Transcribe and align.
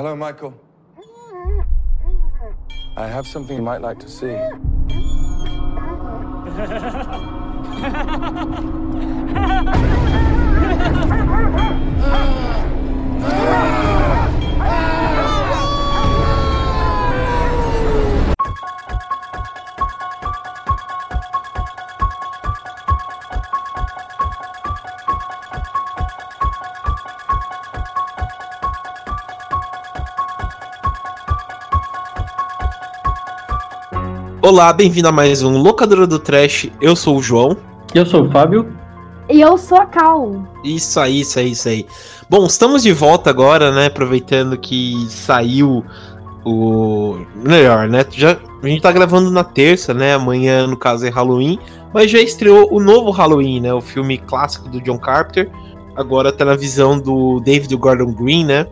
Hello, 0.00 0.16
Michael. 0.16 0.58
I 2.96 3.06
have 3.06 3.26
something 3.26 3.54
you 3.54 3.62
might 3.62 3.82
like 3.82 3.98
to 3.98 4.08
see. 4.08 4.34
Olá, 34.50 34.72
bem-vindo 34.72 35.06
a 35.06 35.12
mais 35.12 35.44
um 35.44 35.56
Locadora 35.58 36.08
do 36.08 36.18
Trash. 36.18 36.68
Eu 36.80 36.96
sou 36.96 37.18
o 37.18 37.22
João. 37.22 37.56
Eu 37.94 38.04
sou 38.04 38.24
o 38.24 38.30
Fábio. 38.32 38.76
E 39.28 39.40
eu 39.40 39.56
sou 39.56 39.78
a 39.78 39.86
Cal. 39.86 40.44
Isso 40.64 40.98
aí, 40.98 41.20
isso 41.20 41.38
aí, 41.38 41.52
isso 41.52 41.68
aí. 41.68 41.86
Bom, 42.28 42.44
estamos 42.46 42.82
de 42.82 42.92
volta 42.92 43.30
agora, 43.30 43.70
né? 43.70 43.86
Aproveitando 43.86 44.58
que 44.58 45.06
saiu 45.08 45.84
o. 46.44 47.24
Melhor, 47.36 47.88
né? 47.88 48.04
Já... 48.10 48.38
A 48.60 48.66
gente 48.66 48.82
tá 48.82 48.90
gravando 48.90 49.30
na 49.30 49.44
terça, 49.44 49.94
né? 49.94 50.14
Amanhã, 50.14 50.66
no 50.66 50.76
caso, 50.76 51.06
é 51.06 51.10
Halloween. 51.10 51.56
Mas 51.94 52.10
já 52.10 52.18
estreou 52.18 52.74
o 52.74 52.80
novo 52.80 53.12
Halloween, 53.12 53.60
né? 53.60 53.72
O 53.72 53.80
filme 53.80 54.18
clássico 54.18 54.68
do 54.68 54.80
John 54.80 54.98
Carpenter. 54.98 55.48
Agora 55.94 56.32
tá 56.32 56.44
na 56.44 56.56
visão 56.56 56.98
do 56.98 57.38
David 57.38 57.76
Gordon 57.76 58.12
Green, 58.12 58.46
né? 58.46 58.66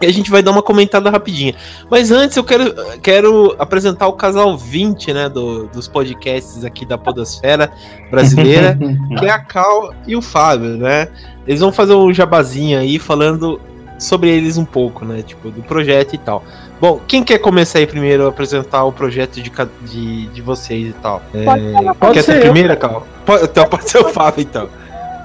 E 0.00 0.06
a 0.06 0.12
gente 0.12 0.30
vai 0.30 0.42
dar 0.42 0.50
uma 0.50 0.62
comentada 0.62 1.10
rapidinha. 1.10 1.54
Mas 1.90 2.10
antes 2.10 2.36
eu 2.36 2.42
quero, 2.44 2.74
quero 3.02 3.54
apresentar 3.58 4.06
o 4.08 4.14
casal 4.14 4.56
20, 4.56 5.12
né, 5.12 5.28
do, 5.28 5.66
dos 5.66 5.86
podcasts 5.88 6.64
aqui 6.64 6.86
da 6.86 6.96
Podosfera 6.96 7.70
brasileira, 8.10 8.78
que 9.18 9.26
é 9.26 9.30
a 9.30 9.38
Cal 9.38 9.92
e 10.06 10.16
o 10.16 10.22
Fábio, 10.22 10.76
né? 10.78 11.08
Eles 11.46 11.60
vão 11.60 11.70
fazer 11.70 11.94
um 11.94 12.12
jabazinho 12.14 12.78
aí 12.78 12.98
falando 12.98 13.60
sobre 13.98 14.30
eles 14.30 14.56
um 14.56 14.64
pouco, 14.64 15.04
né? 15.04 15.22
Tipo, 15.22 15.50
do 15.50 15.62
projeto 15.62 16.14
e 16.14 16.18
tal. 16.18 16.42
Bom, 16.80 16.98
quem 17.06 17.22
quer 17.22 17.38
começar 17.38 17.80
aí 17.80 17.86
primeiro 17.86 18.24
a 18.24 18.28
apresentar 18.30 18.84
o 18.84 18.92
projeto 18.92 19.34
de, 19.42 19.52
de, 19.82 20.26
de 20.28 20.40
vocês 20.40 20.88
e 20.88 20.92
tal? 20.94 21.22
Pode 21.44 21.62
É, 21.62 21.76
ser, 21.76 21.94
pode 21.96 22.14
quer 22.14 22.22
ser 22.22 22.32
ser 22.32 22.38
a 22.38 22.40
eu. 22.46 22.52
primeira, 22.52 22.74
Cal? 22.74 23.06
Pode, 23.26 23.44
então 23.44 23.66
pode 23.66 23.90
ser 23.90 23.98
o 23.98 24.08
Fábio, 24.08 24.40
então. 24.42 24.70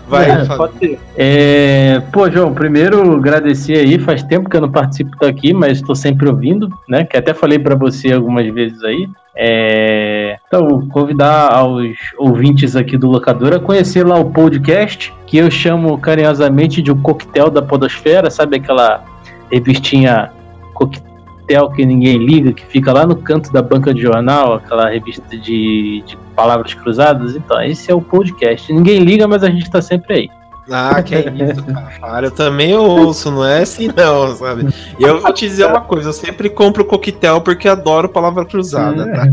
Vai, 0.08 0.30
É, 0.30 0.46
pode 0.46 0.78
ser. 0.78 1.00
É, 1.18 2.02
pô, 2.12 2.30
João, 2.30 2.54
primeiro 2.54 3.16
agradecer 3.16 3.78
aí. 3.78 3.98
Faz 3.98 4.22
tempo 4.24 4.50
que 4.50 4.56
eu 4.56 4.62
não 4.62 4.72
participo 4.72 5.18
daqui, 5.20 5.54
mas 5.54 5.80
estou 5.80 5.96
sempre 5.96 6.30
ouvindo, 6.30 6.70
né? 6.88 7.04
Que 7.04 7.18
até 7.18 7.34
falei 7.34 7.58
para 7.58 7.76
você 7.76 8.12
algumas 8.12 8.48
vezes 8.54 8.84
aí. 8.84 9.10
É, 9.36 10.38
então, 10.48 10.88
convidar 10.88 11.52
aos 11.54 11.98
ouvintes 12.18 12.76
aqui 12.76 12.98
do 12.98 13.10
Locadora 13.10 13.58
a 13.58 13.60
conhecer 13.60 14.06
lá 14.06 14.18
o 14.18 14.32
podcast, 14.32 15.14
que 15.28 15.38
eu 15.38 15.52
chamo 15.52 15.98
carinhosamente 15.98 16.82
de 16.82 16.92
o 16.92 16.96
Coquetel 16.96 17.50
da 17.50 17.62
Podosfera, 17.62 18.30
sabe 18.30 18.58
aquela 18.58 19.04
revistinha 19.52 20.32
Coquetel 20.74 21.70
que 21.76 21.86
ninguém 21.86 22.18
liga, 22.18 22.54
que 22.54 22.66
fica 22.66 22.94
lá 22.94 23.06
no 23.06 23.18
canto 23.18 23.52
da 23.52 23.62
banca 23.62 23.94
de 23.94 24.02
jornal, 24.02 24.54
aquela 24.54 24.90
revista 24.90 25.38
de, 25.38 26.02
de 26.06 26.18
palavras 26.36 26.74
cruzadas? 26.74 27.36
Então, 27.36 27.62
esse 27.64 27.90
é 27.90 27.96
o 27.96 28.02
podcast. 28.02 28.72
Ninguém 28.72 29.00
liga, 29.00 29.28
mas 29.28 29.44
a 29.44 29.50
gente 29.50 29.70
tá 29.70 29.82
sempre 29.82 30.14
aí. 30.14 30.30
Ah, 30.70 31.02
que 31.04 31.14
é 31.14 31.20
isso, 31.20 31.64
cara. 32.02 32.28
Eu 32.28 32.32
também 32.32 32.76
ouço, 32.76 33.30
não 33.30 33.46
é 33.46 33.62
assim 33.62 33.90
não, 33.96 34.36
sabe? 34.36 34.68
E 35.00 35.04
eu 35.04 35.22
vou 35.22 35.32
te 35.32 35.48
dizer 35.48 35.68
uma 35.68 35.82
coisa, 35.82 36.10
eu 36.10 36.14
sempre 36.14 36.50
compro 36.50 36.84
coquetel 36.84 37.40
porque 37.42 37.68
adoro 37.68 38.10
palavra 38.10 38.46
cruzada, 38.46 39.06
tá? 39.06 39.28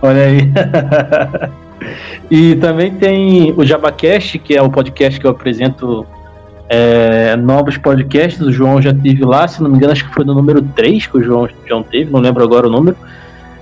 Olha 0.00 0.22
aí. 0.22 0.50
e 2.30 2.56
também 2.56 2.94
tem 2.94 3.52
o 3.54 3.64
JabaCast, 3.64 4.38
que 4.38 4.56
é 4.56 4.62
o 4.62 4.70
podcast 4.70 5.20
que 5.20 5.26
eu 5.26 5.30
apresento 5.30 6.06
é, 6.70 7.36
novos 7.36 7.76
podcasts. 7.76 8.40
O 8.40 8.50
João 8.50 8.80
já 8.80 8.94
teve 8.94 9.22
lá, 9.24 9.46
se 9.46 9.62
não 9.62 9.68
me 9.68 9.76
engano, 9.76 9.92
acho 9.92 10.08
que 10.08 10.14
foi 10.14 10.24
no 10.24 10.34
número 10.34 10.62
3 10.62 11.06
que 11.06 11.18
o 11.18 11.22
João, 11.22 11.48
João 11.66 11.82
teve, 11.82 12.10
não 12.10 12.20
lembro 12.20 12.42
agora 12.42 12.66
o 12.66 12.70
número. 12.70 12.96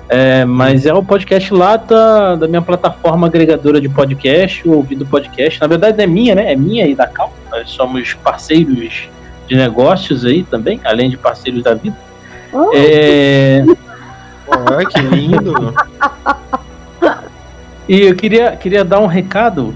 É, 0.08 0.44
mas 0.44 0.86
é 0.86 0.94
o 0.94 1.02
podcast 1.02 1.52
lá 1.52 1.76
da, 1.76 2.34
da 2.34 2.48
minha 2.48 2.62
plataforma 2.62 3.26
agregadora 3.26 3.80
de 3.80 3.88
podcast, 3.88 4.66
o 4.66 4.72
Ouvido 4.72 5.04
Podcast. 5.04 5.60
Na 5.60 5.66
verdade 5.66 6.02
é 6.02 6.06
minha, 6.06 6.34
né? 6.34 6.52
É 6.52 6.56
minha 6.56 6.86
e 6.86 6.94
da 6.94 7.06
Cal. 7.06 7.32
Nós 7.50 7.69
somos 7.70 8.14
parceiros 8.14 9.08
de 9.46 9.56
negócios 9.56 10.24
aí 10.24 10.42
também, 10.44 10.80
além 10.84 11.10
de 11.10 11.16
parceiros 11.16 11.62
da 11.62 11.74
vida. 11.74 11.96
Oh, 12.52 12.70
É, 12.74 13.64
Olha 14.48 14.86
que 14.86 15.00
lindo. 15.00 15.74
E 17.88 18.02
eu 18.02 18.14
queria, 18.14 18.56
queria 18.56 18.84
dar 18.84 19.00
um 19.00 19.06
recado, 19.06 19.75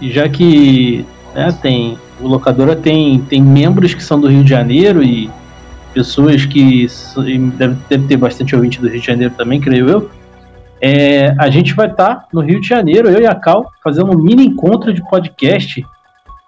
já 0.00 0.28
que 0.28 1.06
né, 1.34 1.56
tem, 1.62 1.96
o 2.20 2.26
Locadora 2.26 2.74
tem, 2.74 3.20
tem 3.20 3.40
membros 3.40 3.94
que 3.94 4.02
são 4.02 4.20
do 4.20 4.26
Rio 4.26 4.42
de 4.42 4.50
Janeiro 4.50 5.02
e 5.02 5.30
pessoas 5.92 6.44
que 6.44 6.86
deve, 7.56 7.76
deve 7.88 8.06
ter 8.06 8.16
bastante 8.16 8.54
ouvinte 8.54 8.80
do 8.80 8.88
Rio 8.88 9.00
de 9.00 9.06
Janeiro 9.06 9.34
também, 9.34 9.60
creio 9.60 9.88
eu. 9.88 10.10
É, 10.80 11.34
a 11.38 11.48
gente 11.48 11.74
vai 11.74 11.88
estar 11.88 12.26
no 12.32 12.40
Rio 12.40 12.60
de 12.60 12.66
Janeiro, 12.66 13.08
eu 13.08 13.20
e 13.20 13.26
a 13.26 13.34
Cal, 13.34 13.70
fazendo 13.84 14.10
um 14.10 14.20
mini 14.20 14.46
encontro 14.46 14.92
de 14.92 15.00
podcast 15.08 15.86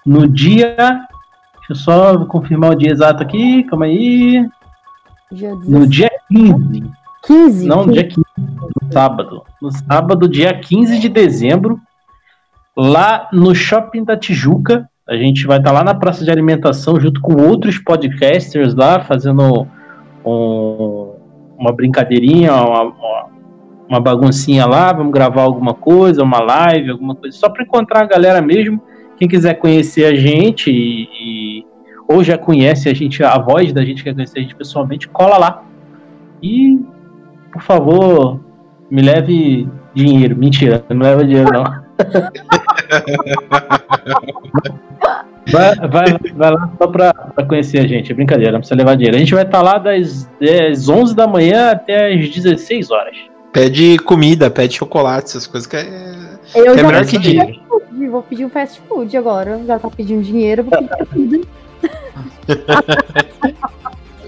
no 0.04 0.26
dia. 0.26 0.74
Deixa 0.76 1.70
eu 1.70 1.76
só 1.76 2.24
confirmar 2.26 2.72
o 2.72 2.74
dia 2.74 2.90
exato 2.90 3.22
aqui, 3.22 3.62
calma 3.64 3.84
aí. 3.84 4.44
dia 5.30 5.54
No 5.54 5.86
dia 5.86 6.10
15. 6.28 6.82
15. 7.26 7.66
Não, 7.66 7.86
no 7.86 7.92
dia 7.92 8.06
15, 8.06 8.24
no 8.38 8.92
sábado. 8.92 9.42
No 9.62 9.70
sábado, 9.70 10.28
dia 10.28 10.52
15 10.58 10.98
de 10.98 11.08
dezembro, 11.08 11.80
lá 12.76 13.28
no 13.32 13.54
Shopping 13.54 14.04
da 14.04 14.16
Tijuca. 14.16 14.88
A 15.06 15.16
gente 15.16 15.46
vai 15.46 15.58
estar 15.58 15.70
lá 15.70 15.84
na 15.84 15.94
praça 15.94 16.24
de 16.24 16.30
alimentação 16.30 16.98
junto 16.98 17.20
com 17.20 17.34
outros 17.34 17.76
podcasters 17.78 18.74
lá, 18.74 19.00
fazendo 19.00 19.66
um- 20.24 21.10
uma 21.58 21.72
brincadeirinha, 21.72 22.52
uma, 22.54 22.82
uma- 22.84 23.26
uma 23.86 24.00
baguncinha 24.00 24.64
lá. 24.64 24.92
Vamos 24.94 25.12
gravar 25.12 25.42
alguma 25.42 25.74
coisa, 25.74 26.22
uma 26.22 26.40
live, 26.40 26.90
alguma 26.90 27.14
coisa, 27.14 27.36
só 27.36 27.50
para 27.50 27.62
encontrar 27.64 28.00
a 28.02 28.06
galera 28.06 28.40
mesmo. 28.40 28.80
Quem 29.18 29.28
quiser 29.28 29.54
conhecer 29.54 30.06
a 30.06 30.14
gente 30.14 30.70
e, 30.70 31.02
e- 31.60 31.66
ou 32.08 32.24
já 32.24 32.38
conhece 32.38 32.88
a 32.88 32.94
gente, 32.94 33.22
a 33.22 33.38
voz 33.38 33.74
da 33.74 33.84
gente, 33.84 34.02
quer 34.02 34.14
conhecer 34.14 34.38
a 34.38 34.42
gente 34.42 34.54
pessoalmente, 34.56 35.06
cola 35.08 35.36
lá. 35.36 35.62
E 36.42 36.78
por 37.52 37.60
favor, 37.60 38.40
me 38.90 39.02
leve 39.02 39.68
dinheiro. 39.94 40.34
Mentira, 40.34 40.82
não 40.88 40.96
me 40.96 41.02
leva 41.04 41.24
dinheiro, 41.24 41.50
não. 41.52 41.64
vai, 45.50 45.74
vai, 45.88 46.18
vai 46.34 46.50
lá 46.50 46.70
só 46.78 46.86
pra, 46.86 47.12
pra 47.12 47.44
conhecer 47.44 47.78
a 47.78 47.86
gente. 47.86 48.12
É 48.12 48.14
brincadeira, 48.14 48.52
não 48.52 48.60
precisa 48.60 48.76
levar 48.76 48.96
dinheiro. 48.96 49.16
A 49.16 49.20
gente 49.20 49.34
vai 49.34 49.44
estar 49.44 49.62
lá 49.62 49.78
das, 49.78 50.28
das 50.40 50.88
11 50.88 51.14
da 51.14 51.26
manhã 51.26 51.70
até 51.70 52.12
as 52.12 52.28
16 52.28 52.90
horas. 52.90 53.16
Pede 53.52 53.98
comida, 53.98 54.50
pede 54.50 54.74
chocolate, 54.76 55.28
essas 55.28 55.46
coisas 55.46 55.66
que 55.66 55.76
é. 55.76 55.84
Eu 56.54 56.72
é 56.72 56.76
já 56.76 56.82
melhor 56.82 57.02
vou 57.02 57.04
que 57.04 57.18
pedir 57.18 57.30
dinheiro. 57.30 57.60
food, 57.68 58.08
Vou 58.08 58.22
pedir 58.22 58.44
um 58.44 58.50
fast 58.50 58.80
food 58.88 59.16
agora. 59.16 59.60
Já 59.66 59.78
tá 59.78 59.88
pedindo 59.90 60.22
dinheiro, 60.22 60.64
vou 60.64 60.78
pedir 60.78 61.06
comida. 61.06 61.46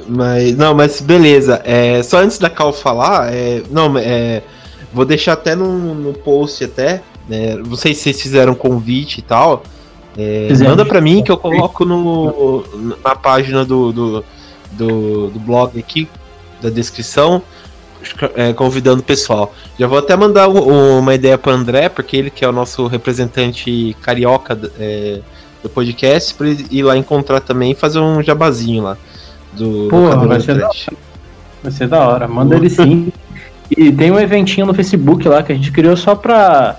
Mas, 0.08 0.56
não, 0.56 0.74
mas 0.74 1.00
beleza. 1.00 1.60
É, 1.64 2.02
só 2.02 2.18
antes 2.18 2.38
da 2.38 2.48
Cal 2.48 2.72
falar, 2.72 3.32
é, 3.32 3.62
não, 3.70 3.98
é, 3.98 4.42
vou 4.92 5.04
deixar 5.04 5.32
até 5.32 5.54
no, 5.54 5.94
no 5.94 6.12
post 6.12 6.64
até. 6.64 7.02
Né, 7.28 7.56
não 7.56 7.76
sei 7.76 7.92
se 7.94 8.02
vocês 8.02 8.22
fizeram 8.22 8.54
convite 8.54 9.18
e 9.18 9.22
tal. 9.22 9.62
É, 10.16 10.48
manda 10.70 10.84
pra 10.86 11.00
mim 11.00 11.22
que 11.22 11.30
eu 11.30 11.36
coloco 11.36 11.84
no, 11.84 12.64
na 13.04 13.14
página 13.14 13.64
do, 13.64 13.92
do, 13.92 14.24
do, 14.72 15.28
do 15.28 15.38
blog 15.40 15.78
aqui, 15.78 16.08
da 16.62 16.70
descrição, 16.70 17.42
é, 18.34 18.52
convidando 18.52 19.00
o 19.00 19.04
pessoal. 19.04 19.52
Já 19.78 19.86
vou 19.86 19.98
até 19.98 20.16
mandar 20.16 20.48
um- 20.48 20.98
uma 21.00 21.14
ideia 21.14 21.36
pro 21.36 21.52
André, 21.52 21.88
porque 21.88 22.16
ele 22.16 22.30
que 22.30 22.44
é 22.44 22.48
o 22.48 22.52
nosso 22.52 22.86
representante 22.86 23.94
carioca 24.00 24.58
é, 24.78 25.20
do 25.62 25.68
podcast, 25.68 26.32
pra 26.34 26.48
ele 26.48 26.66
ir 26.70 26.82
lá 26.82 26.96
encontrar 26.96 27.40
também 27.40 27.72
e 27.72 27.74
fazer 27.74 27.98
um 27.98 28.22
jabazinho 28.22 28.84
lá. 28.84 28.96
Do 29.52 29.88
Porra, 29.90 30.02
Locadora 30.14 30.28
vai 30.28 30.38
do 30.38 30.44
ser 30.44 30.54
da 30.54 30.60
Trash. 30.68 30.86
Vai 31.62 31.72
ser 31.72 31.88
da 31.88 32.08
hora, 32.08 32.28
manda 32.28 32.54
ele 32.56 32.70
sim. 32.70 33.12
E 33.70 33.90
tem 33.90 34.10
um 34.12 34.18
eventinho 34.18 34.66
no 34.66 34.72
Facebook 34.72 35.26
lá 35.28 35.42
que 35.42 35.50
a 35.52 35.54
gente 35.54 35.72
criou 35.72 35.96
só 35.96 36.14
pra- 36.14 36.76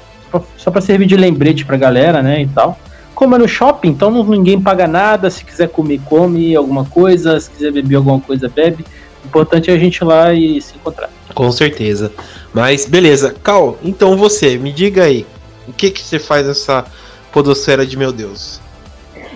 só 0.57 0.71
pra 0.71 0.81
servir 0.81 1.05
de 1.05 1.15
lembrete 1.15 1.65
pra 1.65 1.77
galera, 1.77 2.21
né, 2.21 2.41
e 2.41 2.47
tal. 2.47 2.77
Como 3.15 3.35
é 3.35 3.37
no 3.37 3.47
shopping, 3.47 3.89
então 3.89 4.11
não- 4.11 4.23
ninguém 4.23 4.61
paga 4.61 4.87
nada, 4.87 5.29
se 5.29 5.43
quiser 5.43 5.69
comer, 5.69 5.99
come 6.05 6.55
alguma 6.55 6.85
coisa, 6.85 7.39
se 7.39 7.49
quiser 7.49 7.71
beber 7.71 7.95
alguma 7.95 8.19
coisa, 8.19 8.47
bebe. 8.47 8.85
O 9.23 9.27
importante 9.27 9.71
é 9.71 9.73
a 9.73 9.77
gente 9.79 9.97
ir 9.97 10.05
lá 10.05 10.33
e 10.33 10.61
se 10.61 10.75
encontrar. 10.75 11.09
Com 11.33 11.51
certeza. 11.51 12.11
Mas 12.53 12.85
beleza, 12.85 13.35
Cal, 13.43 13.77
então 13.83 14.15
você, 14.15 14.57
me 14.57 14.71
diga 14.71 15.03
aí, 15.03 15.25
o 15.67 15.73
que 15.73 15.91
que 15.91 16.01
você 16.01 16.19
faz 16.19 16.45
nessa 16.45 16.85
podosfera 17.31 17.85
de 17.85 17.97
meu 17.97 18.11
Deus? 18.11 18.59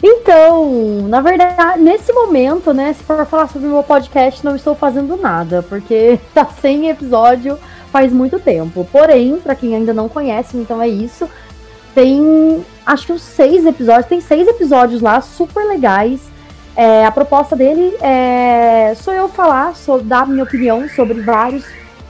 Então, 0.03 1.07
na 1.07 1.21
verdade, 1.21 1.79
nesse 1.79 2.11
momento, 2.11 2.73
né, 2.73 2.93
se 2.93 3.03
for 3.03 3.23
falar 3.25 3.47
sobre 3.47 3.67
o 3.67 3.71
meu 3.71 3.83
podcast, 3.83 4.43
não 4.43 4.55
estou 4.55 4.73
fazendo 4.75 5.15
nada, 5.15 5.61
porque 5.61 6.19
tá 6.33 6.47
sem 6.61 6.89
episódio 6.89 7.57
faz 7.91 8.11
muito 8.11 8.39
tempo. 8.39 8.88
Porém, 8.91 9.38
para 9.38 9.55
quem 9.55 9.75
ainda 9.75 9.93
não 9.93 10.07
conhece, 10.07 10.57
então 10.57 10.81
é 10.81 10.88
isso. 10.88 11.29
Tem, 11.93 12.65
acho 12.85 13.05
que 13.05 13.13
uns 13.13 13.21
seis 13.21 13.65
episódios, 13.65 14.05
tem 14.05 14.21
seis 14.21 14.47
episódios 14.47 15.01
lá, 15.01 15.19
super 15.21 15.65
legais. 15.65 16.21
É, 16.75 17.05
a 17.05 17.11
proposta 17.11 17.55
dele 17.55 17.95
é 18.01 18.93
sou 18.95 19.13
eu 19.13 19.27
falar, 19.27 19.75
sou 19.75 20.01
dar 20.01 20.25
minha 20.25 20.43
opinião 20.43 20.88
sobre 20.88 21.19
vários 21.21 21.65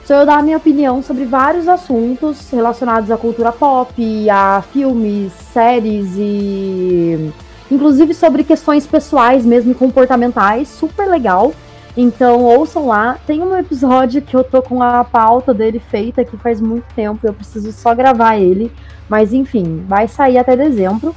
sou 0.06 0.18
eu 0.18 0.26
dar 0.26 0.44
minha 0.44 0.58
opinião 0.58 1.02
sobre 1.02 1.26
vários 1.26 1.68
assuntos 1.68 2.50
relacionados 2.52 3.10
à 3.10 3.18
cultura 3.18 3.52
pop, 3.52 4.30
a 4.30 4.64
filmes, 4.72 5.32
séries 5.54 6.10
e 6.16 7.32
inclusive 7.72 8.14
sobre 8.14 8.44
questões 8.44 8.86
pessoais 8.86 9.46
mesmo 9.46 9.72
e 9.72 9.76
comportamentais, 9.76 10.68
super 10.68 11.08
legal. 11.08 11.54
Então 11.96 12.42
ouçam 12.44 12.88
lá. 12.88 13.18
Tem 13.26 13.42
um 13.42 13.56
episódio 13.58 14.22
que 14.22 14.36
eu 14.36 14.44
tô 14.44 14.62
com 14.62 14.82
a 14.82 15.04
pauta 15.04 15.54
dele 15.54 15.80
feita 15.80 16.24
que 16.24 16.38
faz 16.38 16.62
muito 16.62 16.86
tempo, 16.96 17.20
eu 17.26 17.34
preciso 17.34 17.72
só 17.72 17.94
gravar 17.94 18.38
ele. 18.38 18.72
Mas 19.10 19.34
enfim, 19.34 19.84
vai 19.88 20.08
sair 20.08 20.38
até 20.38 20.56
dezembro. 20.56 21.16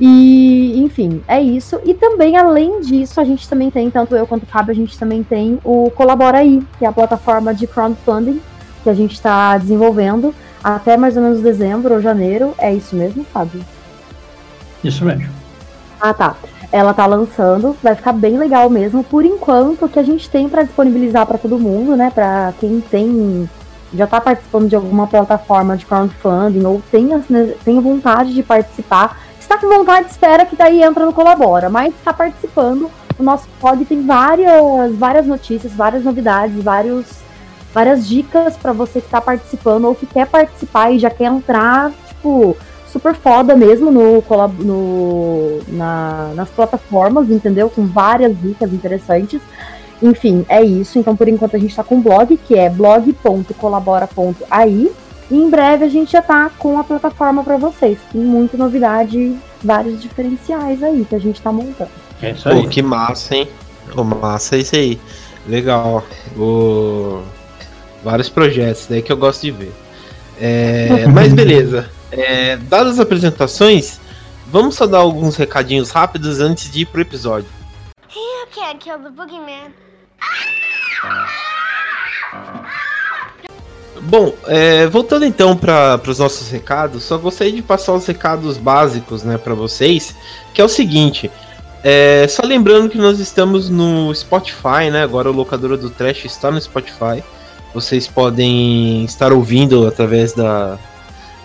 E, 0.00 0.82
enfim, 0.82 1.22
é 1.28 1.40
isso. 1.40 1.80
E 1.84 1.94
também, 1.94 2.36
além 2.36 2.80
disso, 2.80 3.20
a 3.20 3.24
gente 3.24 3.48
também 3.48 3.70
tem, 3.70 3.88
tanto 3.90 4.16
eu 4.16 4.26
quanto 4.26 4.42
o 4.42 4.46
Fábio, 4.46 4.72
a 4.72 4.74
gente 4.74 4.98
também 4.98 5.22
tem 5.22 5.60
o 5.62 5.90
Colabora 5.92 6.38
aí, 6.38 6.60
que 6.78 6.84
é 6.84 6.88
a 6.88 6.92
plataforma 6.92 7.54
de 7.54 7.66
crowdfunding 7.66 8.40
que 8.82 8.90
a 8.90 8.94
gente 8.94 9.12
está 9.12 9.56
desenvolvendo 9.56 10.34
até 10.62 10.96
mais 10.96 11.16
ou 11.16 11.22
menos 11.22 11.40
dezembro 11.40 11.94
ou 11.94 12.00
janeiro. 12.00 12.54
É 12.58 12.72
isso 12.74 12.96
mesmo, 12.96 13.24
Fábio? 13.24 13.64
Isso 14.82 15.04
mesmo. 15.04 15.28
Ah, 16.00 16.12
tá. 16.12 16.36
Ela 16.72 16.94
tá 16.94 17.04
lançando, 17.04 17.76
vai 17.82 17.94
ficar 17.94 18.12
bem 18.12 18.38
legal 18.38 18.70
mesmo. 18.70 19.04
Por 19.04 19.24
enquanto, 19.24 19.84
o 19.84 19.88
que 19.88 19.98
a 19.98 20.02
gente 20.02 20.28
tem 20.28 20.48
para 20.48 20.62
disponibilizar 20.62 21.26
para 21.26 21.38
todo 21.38 21.58
mundo, 21.58 21.94
né? 21.94 22.10
Para 22.10 22.54
quem 22.58 22.80
tem 22.80 23.48
já 23.94 24.06
tá 24.06 24.20
participando 24.20 24.68
de 24.68 24.76
alguma 24.76 25.06
plataforma 25.06 25.76
de 25.76 25.84
crowdfunding 25.84 26.64
ou 26.64 26.82
tem, 26.90 27.08
tem 27.64 27.80
vontade 27.80 28.32
de 28.32 28.42
participar, 28.42 29.20
está 29.38 29.58
com 29.58 29.68
vontade, 29.68 30.10
espera 30.10 30.46
que 30.46 30.56
daí 30.56 30.82
entra 30.82 31.04
no 31.04 31.12
Colabora, 31.12 31.68
mas 31.68 31.94
está 31.94 32.12
participando. 32.12 32.90
O 33.18 33.22
nosso 33.22 33.46
blog 33.60 33.84
tem 33.84 34.04
várias, 34.06 34.96
várias 34.96 35.26
notícias, 35.26 35.72
várias 35.72 36.04
novidades, 36.04 36.62
vários, 36.62 37.06
várias 37.74 38.08
dicas 38.08 38.56
para 38.56 38.72
você 38.72 39.00
que 39.00 39.06
está 39.06 39.20
participando 39.20 39.84
ou 39.84 39.94
que 39.94 40.06
quer 40.06 40.26
participar 40.26 40.90
e 40.90 40.98
já 40.98 41.10
quer 41.10 41.26
entrar, 41.26 41.92
tipo, 42.08 42.56
super 42.92 43.14
foda 43.14 43.56
mesmo 43.56 43.90
no, 43.90 44.22
no 44.60 45.60
na, 45.68 46.32
nas 46.34 46.50
plataformas, 46.50 47.30
entendeu? 47.30 47.70
Com 47.70 47.86
várias 47.86 48.38
dicas 48.40 48.70
interessantes. 48.72 49.40
Enfim, 50.02 50.44
é 50.48 50.62
isso. 50.62 50.98
Então, 50.98 51.16
por 51.16 51.28
enquanto, 51.28 51.54
a 51.56 51.58
gente 51.58 51.70
está 51.70 51.84
com 51.84 51.96
o 51.96 52.00
blog, 52.00 52.36
que 52.36 52.58
é 52.58 52.68
blog.colabora.ai. 52.68 54.90
E 55.30 55.34
em 55.34 55.48
breve 55.48 55.84
a 55.84 55.88
gente 55.88 56.10
já 56.12 56.20
tá 56.20 56.50
com 56.58 56.78
a 56.78 56.84
plataforma 56.84 57.42
para 57.42 57.56
vocês. 57.56 57.96
Tem 58.12 58.20
muita 58.20 58.58
novidade, 58.58 59.34
vários 59.62 60.02
diferenciais 60.02 60.82
aí 60.82 61.06
que 61.08 61.14
a 61.14 61.18
gente 61.18 61.40
tá 61.40 61.50
montando. 61.50 61.88
É 62.20 62.32
isso 62.32 62.46
aí. 62.48 62.62
Pô, 62.62 62.68
que 62.68 62.82
massa, 62.82 63.36
hein? 63.36 63.48
Pô, 63.94 64.04
massa 64.04 64.58
isso 64.58 64.76
aí. 64.76 65.00
Legal. 65.48 66.04
O... 66.36 67.22
Vários 68.04 68.28
projetos 68.28 68.86
daí 68.90 69.00
que 69.00 69.12
eu 69.12 69.16
gosto 69.16 69.42
de 69.42 69.52
ver. 69.52 69.72
É... 70.40 71.06
Mas 71.08 71.32
beleza. 71.32 71.88
É... 72.12 72.56
Dadas 72.56 72.94
as 72.94 73.00
apresentações, 73.00 73.98
vamos 74.46 74.76
só 74.76 74.86
dar 74.86 74.98
alguns 74.98 75.34
recadinhos 75.36 75.90
rápidos 75.90 76.40
antes 76.40 76.70
de 76.70 76.82
ir 76.82 76.86
pro 76.86 77.00
episódio. 77.00 77.48
You 78.14 78.46
can't 78.54 78.78
kill 78.78 78.98
the 78.98 79.10
boogeyman. 79.10 79.72
Bom, 84.02 84.34
é, 84.46 84.86
voltando 84.88 85.24
então 85.24 85.56
para 85.56 86.00
os 86.06 86.18
nossos 86.18 86.50
recados, 86.50 87.04
só 87.04 87.16
gostaria 87.16 87.52
de 87.52 87.62
passar 87.62 87.92
os 87.92 88.04
recados 88.04 88.56
básicos 88.56 89.22
né, 89.22 89.38
para 89.38 89.54
vocês, 89.54 90.14
que 90.52 90.60
é 90.60 90.64
o 90.64 90.68
seguinte. 90.68 91.30
É, 91.84 92.26
só 92.28 92.42
lembrando 92.44 92.88
que 92.88 92.98
nós 92.98 93.18
estamos 93.18 93.68
no 93.68 94.14
Spotify, 94.14 94.90
né? 94.90 95.02
Agora 95.02 95.30
o 95.30 95.32
locadora 95.32 95.76
do 95.76 95.90
Trash 95.90 96.24
está 96.24 96.50
no 96.50 96.60
Spotify. 96.60 97.22
Vocês 97.74 98.06
podem 98.06 99.04
estar 99.04 99.32
ouvindo 99.32 99.86
através 99.86 100.32
da, 100.32 100.78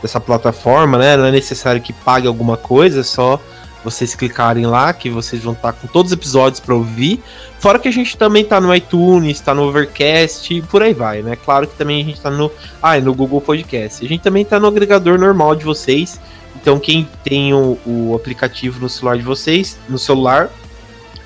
dessa 0.02 0.20
plataforma, 0.20 0.98
né? 0.98 1.18
Não 1.18 1.26
é 1.26 1.32
necessário 1.32 1.82
que 1.82 1.94
pague 1.94 2.28
alguma 2.28 2.58
coisa, 2.58 3.02
é 3.02 3.04
só 3.04 3.40
vocês 3.84 4.16
clicarem 4.16 4.66
lá, 4.66 4.92
que 4.92 5.10
vocês 5.10 5.44
vão 5.44 5.54
estar 5.54 5.72
com 5.72 5.88
todos 5.88 6.12
os 6.12 6.18
episódios 6.18 6.60
para 6.60 6.76
ouvir. 6.76 7.24
Fora 7.60 7.80
que 7.80 7.88
a 7.88 7.92
gente 7.92 8.18
também 8.18 8.44
tá 8.44 8.60
no 8.60 8.74
iTunes, 8.76 9.40
tá 9.40 9.54
no 9.54 9.64
Overcast 9.64 10.54
e 10.54 10.62
por 10.62 10.84
aí 10.84 10.94
vai, 10.94 11.22
né? 11.22 11.38
Claro 11.38 11.68
que 11.68 11.76
também 11.76 12.02
a 12.02 12.06
gente 12.06 12.20
tá 12.20 12.30
no, 12.30 12.52
ah, 12.82 13.00
no 13.00 13.14
Google 13.14 13.40
Podcast. 13.40 14.06
A 14.06 14.10
gente 14.10 14.22
também 14.22 14.44
tá 14.44 14.60
no 14.60 14.68
agregador 14.68 15.18
normal 15.18 15.56
de 15.56 15.64
vocês. 15.64 16.20
Então 16.56 16.80
quem 16.80 17.08
tem 17.24 17.54
o, 17.54 17.78
o 17.86 18.14
aplicativo 18.16 18.82
no 18.82 18.90
celular 18.90 19.18
de 19.18 19.24
vocês, 19.24 19.80
no 19.88 19.98
celular, 19.98 20.50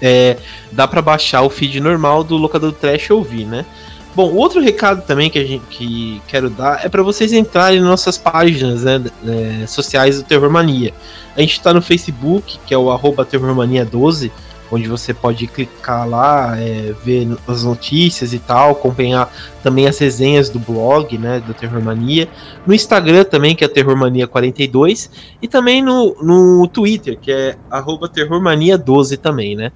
é, 0.02 0.38
dá 0.72 0.88
para 0.88 1.02
baixar 1.02 1.42
o 1.42 1.50
feed 1.50 1.80
normal 1.80 2.24
do 2.24 2.38
locador 2.38 2.72
do 2.72 2.78
Trash 2.78 3.10
ouvir, 3.12 3.46
né? 3.46 3.66
Bom, 4.14 4.34
outro 4.36 4.60
recado 4.62 5.06
também 5.06 5.30
que 5.30 5.40
a 5.40 5.46
gente 5.46 5.66
que 5.70 6.22
quero 6.28 6.50
dar 6.50 6.86
é 6.86 6.90
para 6.90 7.02
vocês 7.02 7.32
entrarem 7.32 7.80
nas 7.80 7.90
nossas 7.90 8.18
páginas 8.18 8.84
né, 8.84 9.02
é, 9.26 9.66
sociais 9.68 10.18
do 10.18 10.24
Terror 10.24 10.50
Mania. 10.50 10.94
A 11.36 11.40
gente 11.40 11.54
está 11.54 11.74
no 11.74 11.82
Facebook, 11.82 12.60
que 12.66 12.74
é 12.74 12.78
o 12.78 12.92
arroba 12.92 13.26
Terrormania12, 13.26 14.30
onde 14.70 14.88
você 14.88 15.14
pode 15.14 15.48
clicar 15.48 16.08
lá, 16.08 16.58
é, 16.58 16.94
ver 17.04 17.28
as 17.48 17.64
notícias 17.64 18.34
e 18.34 18.40
tal, 18.40 18.72
acompanhar 18.72 19.32
também 19.64 19.88
as 19.88 19.98
resenhas 19.98 20.50
do 20.50 20.60
blog, 20.60 21.18
né, 21.18 21.40
do 21.40 21.54
Terrormania. 21.54 22.28
No 22.66 22.74
Instagram 22.74 23.24
também, 23.24 23.56
que 23.56 23.64
é 23.64 23.68
Terrormania42, 23.68 25.10
e 25.42 25.48
também 25.48 25.82
no, 25.82 26.16
no 26.22 26.68
Twitter, 26.68 27.18
que 27.18 27.32
é 27.32 27.58
arroba 27.70 28.10
Terrormania12 28.10 29.18
também, 29.18 29.56
né. 29.56 29.72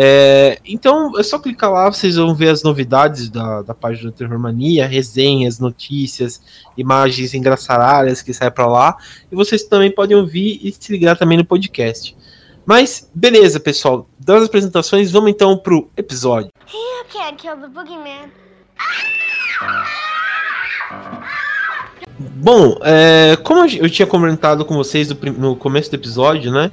É, 0.00 0.60
então 0.64 1.18
é 1.18 1.24
só 1.24 1.40
clicar 1.40 1.72
lá, 1.72 1.90
vocês 1.90 2.14
vão 2.14 2.32
ver 2.32 2.50
as 2.50 2.62
novidades 2.62 3.28
da, 3.28 3.62
da 3.62 3.74
página 3.74 4.12
do 4.12 4.16
Terror 4.16 4.38
Mania, 4.38 4.86
resenhas, 4.86 5.58
notícias, 5.58 6.40
imagens 6.76 7.34
engraçaralhas 7.34 8.22
que 8.22 8.32
saem 8.32 8.52
para 8.52 8.68
lá. 8.68 8.96
E 9.28 9.34
vocês 9.34 9.64
também 9.64 9.90
podem 9.90 10.16
ouvir 10.16 10.60
e 10.62 10.70
se 10.70 10.92
ligar 10.92 11.18
também 11.18 11.36
no 11.36 11.44
podcast. 11.44 12.16
Mas, 12.64 13.10
beleza, 13.12 13.58
pessoal. 13.58 14.08
Das 14.20 14.44
apresentações, 14.44 15.10
vamos 15.10 15.30
então 15.30 15.58
pro 15.58 15.90
episódio. 15.96 16.52
You 16.72 17.04
can't 17.12 17.34
kill 17.34 17.56
the 17.56 17.66
boogeyman. 17.66 18.30
Bom, 22.20 22.78
é, 22.82 23.36
como 23.42 23.66
eu 23.68 23.90
tinha 23.90 24.06
comentado 24.06 24.64
com 24.64 24.76
vocês 24.76 25.08
no 25.36 25.56
começo 25.56 25.90
do 25.90 25.96
episódio, 25.96 26.52
né? 26.52 26.70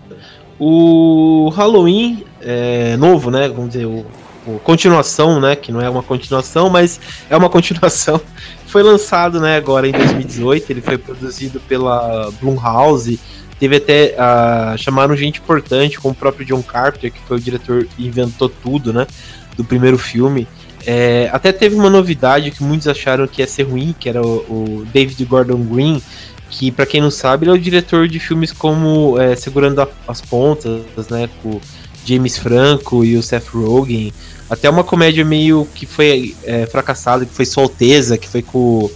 O 0.59 1.49
Halloween 1.49 2.23
é, 2.41 2.95
novo, 2.97 3.29
né? 3.29 3.47
Vamos 3.49 3.71
dizer, 3.71 3.85
o, 3.85 4.05
o, 4.45 4.59
continuação, 4.59 5.39
né? 5.39 5.55
Que 5.55 5.71
não 5.71 5.81
é 5.81 5.89
uma 5.89 6.03
continuação, 6.03 6.69
mas 6.69 6.99
é 7.29 7.35
uma 7.35 7.49
continuação. 7.49 8.21
Foi 8.67 8.83
lançado, 8.83 9.39
né? 9.39 9.57
Agora 9.57 9.87
em 9.87 9.91
2018. 9.91 10.71
Ele 10.71 10.81
foi 10.81 10.97
produzido 10.97 11.59
pela 11.61 12.31
Blumhouse. 12.39 13.19
Teve 13.59 13.77
até 13.77 14.15
uh, 14.15 14.77
chamaram 14.77 15.15
gente 15.15 15.39
importante, 15.39 15.99
como 15.99 16.13
o 16.13 16.17
próprio 16.17 16.45
John 16.45 16.61
Carpenter, 16.61 17.11
que 17.11 17.19
foi 17.21 17.37
o 17.37 17.39
diretor 17.39 17.87
e 17.97 18.07
inventou 18.07 18.49
tudo, 18.49 18.93
né? 18.93 19.07
Do 19.57 19.63
primeiro 19.63 19.97
filme. 19.97 20.47
É, 20.85 21.29
até 21.33 21.51
teve 21.51 21.75
uma 21.75 21.89
novidade 21.89 22.51
que 22.51 22.63
muitos 22.63 22.87
acharam 22.87 23.27
que 23.27 23.41
ia 23.41 23.47
ser 23.47 23.63
ruim, 23.63 23.95
que 23.99 24.07
era 24.07 24.21
o, 24.21 24.81
o 24.81 24.87
David 24.93 25.23
Gordon 25.25 25.63
Green, 25.63 26.01
que 26.49 26.71
para 26.71 26.85
quem 26.85 27.01
não 27.01 27.11
sabe, 27.11 27.45
ele 27.45 27.51
é 27.51 27.53
o 27.53 27.61
diretor 27.61 28.07
de 28.07 28.19
filmes 28.19 28.51
como 28.51 29.19
é, 29.19 29.35
Segurando 29.35 29.81
a, 29.81 29.87
as 30.07 30.21
Pontas, 30.21 31.09
né, 31.09 31.29
com 31.41 31.59
James 32.05 32.37
Franco 32.37 33.03
e 33.03 33.17
o 33.17 33.23
Seth 33.23 33.47
Rogen, 33.49 34.13
até 34.49 34.69
uma 34.69 34.83
comédia 34.83 35.25
meio 35.25 35.67
que 35.73 35.85
foi 35.85 36.35
é, 36.43 36.65
fracassada, 36.65 37.25
que 37.25 37.33
foi 37.33 37.45
Solteza, 37.45 38.17
que 38.17 38.29
foi 38.29 38.41
com, 38.41 38.89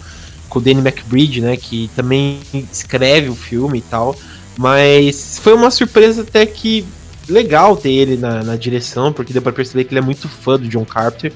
com 0.48 0.60
o 0.60 0.62
Danny 0.62 0.79
McBride, 0.79 1.41
né, 1.41 1.58
que 1.58 1.89
também 1.96 2.39
escreve 2.72 3.29
o 3.29 3.36
filme 3.36 3.79
e 3.79 3.82
tal, 3.82 4.15
mas 4.58 5.39
foi 5.41 5.53
uma 5.53 5.72
surpresa 5.72 6.22
até 6.22 6.46
que 6.46 6.86
legal 7.27 7.77
ter 7.77 7.91
ele 7.91 8.18
na, 8.18 8.44
na 8.44 8.56
direção, 8.56 9.13
porque 9.13 9.34
deu 9.34 9.41
pra 9.41 9.51
perceber 9.51 9.84
que 9.84 9.94
ele 9.94 10.00
é 10.00 10.03
muito 10.03 10.27
fã 10.27 10.58
do 10.58 10.68
John 10.68 10.86
Carpenter, 10.86 11.32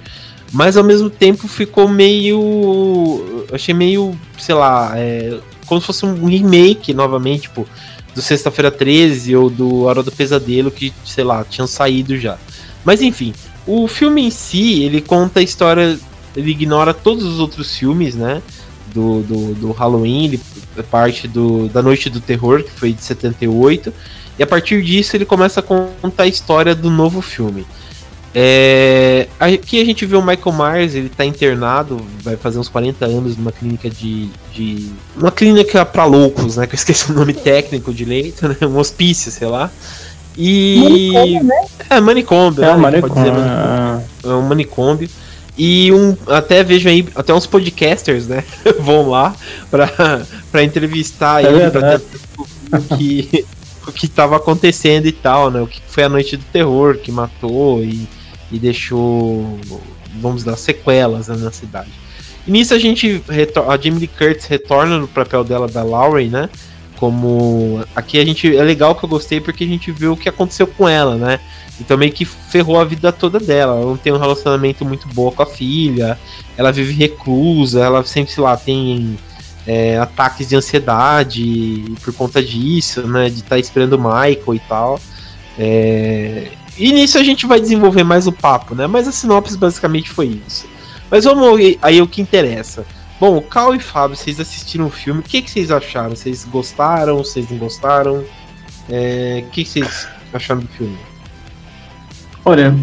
mas 0.51 0.77
ao 0.77 0.84
mesmo 0.84 1.10
tempo 1.10 1.48
ficou 1.48 1.88
meio. 1.88 3.46
Achei 3.51 3.74
meio, 3.74 4.15
sei 4.38 4.53
lá, 4.53 4.93
é, 4.96 5.39
como 5.65 5.82
se 5.82 5.88
fosse 5.88 6.05
um 6.05 6.25
remake 6.25 6.93
novamente, 6.93 7.43
tipo, 7.43 7.67
do 8.13 8.22
Sexta-feira 8.22 8.72
13 8.72 9.36
ou 9.36 9.50
do 9.50 9.84
Hora 9.84 10.03
do 10.03 10.12
Pesadelo, 10.12 10.72
que, 10.72 10.93
sei 11.05 11.24
lá, 11.24 11.43
tinham 11.43 11.67
saído 11.67 12.17
já. 12.17 12.38
Mas 12.86 13.01
enfim, 13.01 13.34
o 13.65 13.88
filme 13.88 14.24
em 14.24 14.32
si, 14.32 14.84
ele 14.84 15.01
conta 15.01 15.39
a 15.39 15.43
história, 15.43 15.98
ele 16.36 16.51
ignora 16.51 16.93
todos 16.93 17.24
os 17.24 17.39
outros 17.39 17.75
filmes, 17.75 18.15
né? 18.15 18.41
Do, 18.93 19.22
do, 19.22 19.53
do 19.55 19.72
Halloween, 19.72 20.25
ele 20.25 20.41
é 20.77 20.84
parte 20.84 21.27
do, 21.27 21.67
da 21.70 21.82
Noite 21.82 22.10
do 22.10 22.22
Terror, 22.22 22.63
que 22.63 22.72
foi 22.72 22.93
de 22.93 23.03
78. 23.03 23.91
E 24.38 24.43
a 24.43 24.48
partir 24.48 24.84
disso 24.84 25.15
ele 25.15 25.25
começa 25.25 25.60
a 25.60 25.63
contar 25.63 26.24
a 26.24 26.27
história 26.27 26.75
do 26.75 26.91
novo 26.91 27.22
filme. 27.22 27.65
É, 28.35 29.27
aqui 29.39 29.79
a 29.79 29.85
gente 29.85 30.05
vê 30.07 30.15
o 30.15 30.21
Michael 30.21 30.57
Myers, 30.57 30.95
ele 30.95 31.09
tá 31.09 31.23
internado, 31.23 32.03
vai 32.23 32.35
fazer 32.35 32.57
uns 32.57 32.67
40 32.67 33.05
anos 33.05 33.37
numa 33.37 33.51
clínica 33.51 33.89
de. 33.89 34.29
de 34.51 34.91
uma 35.15 35.31
clínica 35.31 35.85
para 35.85 36.05
loucos, 36.05 36.57
né? 36.57 36.65
Que 36.65 36.73
eu 36.73 36.77
esqueci 36.77 37.11
o 37.11 37.13
nome 37.13 37.33
técnico 37.33 37.93
de 37.93 38.05
leito, 38.05 38.47
né? 38.47 38.57
Um 38.63 38.77
hospício, 38.77 39.31
sei 39.31 39.47
lá. 39.47 39.69
E. 40.35 40.79
Manicômio, 40.81 41.43
né? 41.43 41.67
É, 41.89 41.99
manicômio. 42.01 42.63
É, 42.63 42.65
né? 42.65 42.75
manicômio. 42.75 43.33
manicômio. 43.33 44.03
É 44.23 44.27
um 44.29 44.41
manicômio. 44.41 45.09
E 45.55 45.91
um, 45.91 46.17
até 46.27 46.63
vejo 46.63 46.89
aí, 46.89 47.07
até 47.13 47.31
uns 47.31 47.45
podcasters, 47.45 48.27
né? 48.27 48.43
vão 48.79 49.09
lá 49.09 49.35
pra, 49.69 50.25
pra 50.51 50.63
entrevistar 50.63 51.43
é 51.43 51.47
ele, 51.47 51.69
pra 51.69 51.99
ter 51.99 52.05
o 52.71 52.97
que, 52.97 53.45
o 53.87 53.91
que 53.91 54.07
tava 54.07 54.35
acontecendo 54.37 55.05
e 55.05 55.11
tal, 55.11 55.51
né? 55.51 55.61
O 55.61 55.67
que 55.67 55.79
foi 55.87 56.03
a 56.03 56.09
noite 56.09 56.35
do 56.35 56.43
terror 56.45 56.97
que 56.97 57.11
matou 57.11 57.83
e 57.83 58.07
e 58.53 58.60
deixou, 58.60 59.60
vamos 60.22 60.43
dar, 60.43 60.55
sequelas 60.55 61.27
né, 61.27 61.36
na 61.38 61.51
cidade. 61.51 61.91
E 62.48 62.51
nisso 62.51 62.74
a 62.74 62.79
gente, 62.79 63.24
a 63.67 63.77
Jamie 63.77 64.00
Lee 64.00 64.07
Curtis 64.07 64.45
retorna 64.45 65.00
no 65.00 65.07
papel 65.07 65.43
dela 65.43 65.67
da 65.67 65.81
Laurie, 65.81 66.27
né? 66.27 66.50
Como 66.98 67.83
aqui 67.95 68.19
a 68.19 68.25
gente 68.25 68.55
é 68.55 68.63
legal 68.63 68.95
que 68.95 69.03
eu 69.03 69.10
gostei 69.10 69.41
porque 69.41 69.63
a 69.63 69.67
gente 69.67 69.91
viu 69.91 70.13
o 70.13 70.17
que 70.17 70.29
aconteceu 70.29 70.67
com 70.67 70.88
ela, 70.88 71.15
né? 71.15 71.39
Então 71.79 71.98
meio 71.98 72.12
que 72.12 72.25
ferrou 72.25 72.79
a 72.79 72.86
vida 72.86 73.12
toda 73.12 73.39
dela. 73.39 73.75
Ela 73.75 73.86
não 73.86 73.98
tem 73.98 74.13
um 74.13 74.17
relacionamento 74.17 74.86
muito 74.86 75.07
bom 75.07 75.31
com 75.31 75.41
a 75.41 75.45
filha, 75.45 76.19
ela 76.55 76.72
vive 76.72 76.93
reclusa, 76.93 77.81
ela 77.83 78.05
sempre, 78.05 78.31
sei 78.31 78.43
lá, 78.43 78.55
tem 78.55 79.17
é, 79.65 79.98
ataques 79.98 80.48
de 80.48 80.55
ansiedade 80.55 81.83
por 82.03 82.13
conta 82.13 82.43
disso, 82.43 83.07
né? 83.07 83.29
De 83.29 83.38
estar 83.38 83.50
tá 83.50 83.60
esperando 83.60 83.93
o 83.93 84.00
Michael 84.00 84.53
e 84.53 84.60
tal. 84.60 85.00
É, 85.57 86.51
e 86.77 86.92
nisso 86.92 87.18
a 87.18 87.24
gente 87.24 87.46
vai 87.46 87.60
desenvolver 87.60 88.03
mais 88.03 88.27
o 88.27 88.32
papo, 88.32 88.74
né? 88.75 88.88
Mas 88.88 89.08
a 89.08 89.12
sinopse 89.12 89.58
basicamente 89.58 90.10
foi 90.10 90.39
isso. 90.48 90.65
Mas 91.10 91.25
vamos 91.25 91.60
aí 91.82 92.01
o 92.01 92.08
que 92.08 92.22
interessa. 92.22 92.86
Bom, 93.20 93.39
Cal 93.42 93.75
e 93.75 93.80
Fábio, 93.80 94.18
vocês 94.18 94.39
assistiram 94.39 94.88
o 94.88 94.89
filme, 94.89 95.22
o 95.22 95.24
que, 95.24 95.42
que 95.42 95.50
vocês 95.50 95.72
acharam? 95.72 96.15
Vocês 96.15 96.44
gostaram? 96.46 97.20
Vocês 97.20 97.50
não 97.50 97.58
gostaram? 97.58 98.24
É, 98.89 99.44
o 99.46 99.50
que, 99.51 99.63
que 99.63 99.70
vocês 99.70 100.08
acharam 100.34 100.62
do 100.62 100.68
filme? 100.68 100.98
Olha, 102.44 102.75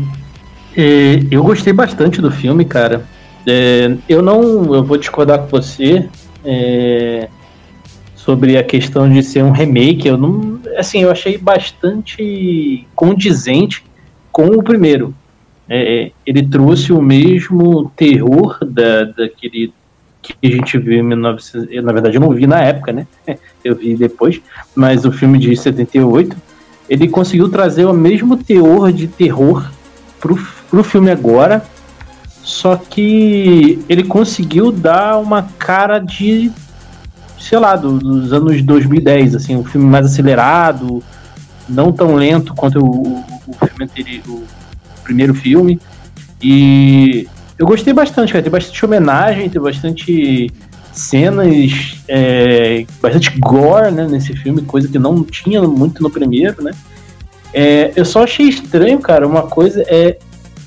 é, 0.77 1.23
eu 1.31 1.43
gostei 1.43 1.73
bastante 1.73 2.21
do 2.21 2.31
filme, 2.31 2.65
cara. 2.65 3.07
É, 3.47 3.97
eu 4.09 4.23
não, 4.23 4.75
eu 4.75 4.85
vou 4.85 4.97
discordar 4.97 5.41
com 5.41 5.49
você 5.49 6.09
é, 6.45 7.29
sobre 8.15 8.57
a 8.57 8.63
questão 8.63 9.13
de 9.13 9.23
ser 9.23 9.43
um 9.43 9.51
remake. 9.51 10.09
Eu 10.09 10.17
não, 10.17 10.60
assim, 10.77 11.03
eu 11.03 11.11
achei 11.11 11.37
bastante 11.39 12.87
condizente 12.95 13.85
com 14.33 14.47
o 14.47 14.63
primeiro. 14.63 15.15
É, 15.69 16.05
é 16.05 16.13
ele 16.27 16.47
trouxe 16.47 16.93
o 16.93 17.01
mesmo 17.01 17.91
terror 17.97 18.59
da, 18.65 19.05
daquele 19.05 19.73
que 20.23 20.35
a 20.43 20.51
gente 20.51 20.79
viu 20.79 20.99
em 20.99 21.03
1900, 21.03 21.83
na 21.83 21.93
verdade 21.93 22.17
eu 22.17 22.21
não 22.21 22.31
vi 22.31 22.47
na 22.47 22.61
época, 22.61 22.93
né? 22.93 23.07
Eu 23.65 23.77
vi 23.77 23.95
depois, 23.95 24.41
mas 24.75 25.05
o 25.05 25.13
filme 25.13 25.39
de 25.39 25.55
78, 25.55 26.35
ele 26.89 27.09
conseguiu 27.09 27.49
trazer 27.49 27.85
o 27.85 27.93
mesmo 27.93 28.39
teor 28.39 28.91
de 28.91 29.07
terror 29.07 29.71
pro, 30.19 30.39
pro 30.71 30.83
filme 30.83 31.11
agora, 31.11 31.63
só 32.43 32.75
que 32.77 33.79
ele 33.87 34.03
conseguiu 34.03 34.73
dar 34.73 35.19
uma 35.19 35.43
cara 35.59 35.99
de 35.99 36.51
sei 37.41 37.59
lá, 37.59 37.75
do, 37.75 37.99
dos 37.99 38.33
anos 38.33 38.63
2010, 38.63 39.35
assim, 39.35 39.57
um 39.57 39.65
filme 39.65 39.87
mais 39.87 40.07
acelerado, 40.07 41.03
não 41.69 41.91
tão 41.91 42.15
lento 42.15 42.55
quanto 42.55 42.85
o, 42.85 43.25
o, 43.47 43.67
filme 43.67 43.85
anterior, 43.85 44.23
o 44.27 45.03
primeiro 45.03 45.35
filme. 45.35 45.81
E 46.43 47.27
eu 47.59 47.67
gostei 47.67 47.93
bastante, 47.93 48.33
cara. 48.33 48.43
Tem 48.43 48.53
bastante 48.53 48.85
homenagem, 48.85 49.49
tem 49.49 49.61
bastante 49.61 50.51
cenas, 50.93 51.97
é, 52.07 52.85
bastante 53.01 53.39
gore 53.39 53.91
né, 53.91 54.07
nesse 54.07 54.35
filme, 54.37 54.63
coisa 54.63 54.89
que 54.89 54.99
não 54.99 55.23
tinha 55.25 55.63
muito 55.63 56.03
no 56.03 56.11
primeiro, 56.11 56.63
né? 56.63 56.73
É, 57.53 57.93
eu 57.97 58.05
só 58.05 58.25
achei 58.25 58.49
estranho, 58.49 58.99
cara, 59.01 59.27
uma 59.27 59.43
coisa 59.43 59.83
é, 59.89 60.19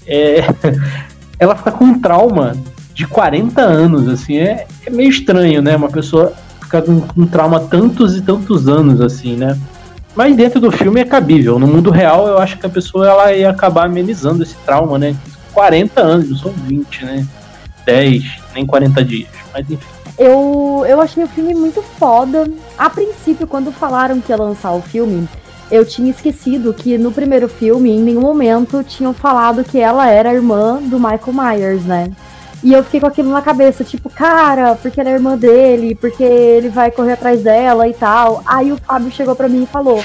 é 0.08 0.42
ela 1.38 1.56
ficar 1.56 1.72
com 1.72 1.86
um 1.86 2.00
trauma 2.00 2.56
de 2.94 3.08
40 3.08 3.62
anos, 3.62 4.08
assim, 4.08 4.38
é, 4.38 4.65
é 4.86 4.89
meio 4.89 5.10
estranho, 5.10 5.62
né? 5.62 5.75
Uma 5.75 5.89
pessoa 5.89 6.34
ficar 6.74 6.82
com 6.82 7.22
um 7.22 7.27
trauma 7.27 7.60
tantos 7.60 8.18
e 8.18 8.22
tantos 8.22 8.68
anos, 8.68 9.00
assim, 9.00 9.36
né? 9.36 9.58
Mas 10.15 10.36
dentro 10.36 10.60
do 10.60 10.72
filme 10.72 11.00
é 11.00 11.06
cabível. 11.06 11.60
No 11.60 11.68
mundo 11.68 11.92
real, 11.92 12.27
eu 12.27 12.39
acho 12.39 12.58
que 12.58 12.65
a 12.65 12.70
pessoa 12.70 13.08
ela 13.08 13.34
ia 13.34 13.50
acabar 13.50 13.86
amenizando 13.86 14.42
esse 14.42 14.56
trauma, 14.65 14.98
né? 14.98 15.15
40 15.53 16.01
anos, 16.01 16.30
não 16.30 16.38
são 16.38 16.51
20, 16.51 17.06
né? 17.06 17.27
10, 17.86 18.24
nem 18.56 18.65
40 18.65 19.06
dias. 19.06 19.30
Mas 19.53 19.70
enfim. 19.70 19.86
Eu, 20.18 20.84
eu 20.88 21.01
achei 21.01 21.24
o 21.24 21.27
filme 21.27 21.53
muito 21.53 21.82
foda. 21.82 22.48
A 22.77 22.89
princípio, 22.89 23.48
quando 23.48 23.72
falaram 23.72 24.20
que 24.20 24.32
ia 24.32 24.38
lançar 24.38 24.72
o 24.72 24.82
filme, 24.82 25.27
eu 25.72 25.86
tinha 25.86 26.10
esquecido 26.10 26.74
que 26.74 26.98
no 26.98 27.12
primeiro 27.12 27.48
filme, 27.48 27.92
em 27.92 28.00
nenhum 28.00 28.22
momento, 28.22 28.84
tinham 28.84 29.13
falado 29.13 29.63
que 29.63 29.80
ela 29.80 30.08
era 30.08 30.34
irmã 30.34 30.80
do 30.82 31.00
Michael 31.00 31.34
Myers, 31.34 31.84
né? 31.84 32.12
E 32.63 32.72
eu 32.72 32.82
fiquei 32.84 33.01
com 33.01 33.08
aquilo 33.08 33.29
na 33.29 33.41
cabeça, 33.41 33.84
tipo, 33.84 34.10
cara, 34.10 34.75
porque 34.75 35.01
ela 35.01 35.10
é 35.10 35.13
irmã 35.13 35.38
dele, 35.38 35.96
porque 35.96 36.24
ele 36.24 36.70
vai 36.70 36.89
correr 36.89 37.13
atrás 37.13 37.43
dela 37.43 37.88
e 37.89 37.93
tal. 37.93 38.41
Aí 38.46 38.72
o 38.72 38.77
Fábio 38.77 39.12
chegou 39.12 39.36
para 39.36 39.50
mim 39.50 39.63
e 39.63 39.67
falou: 39.67 40.01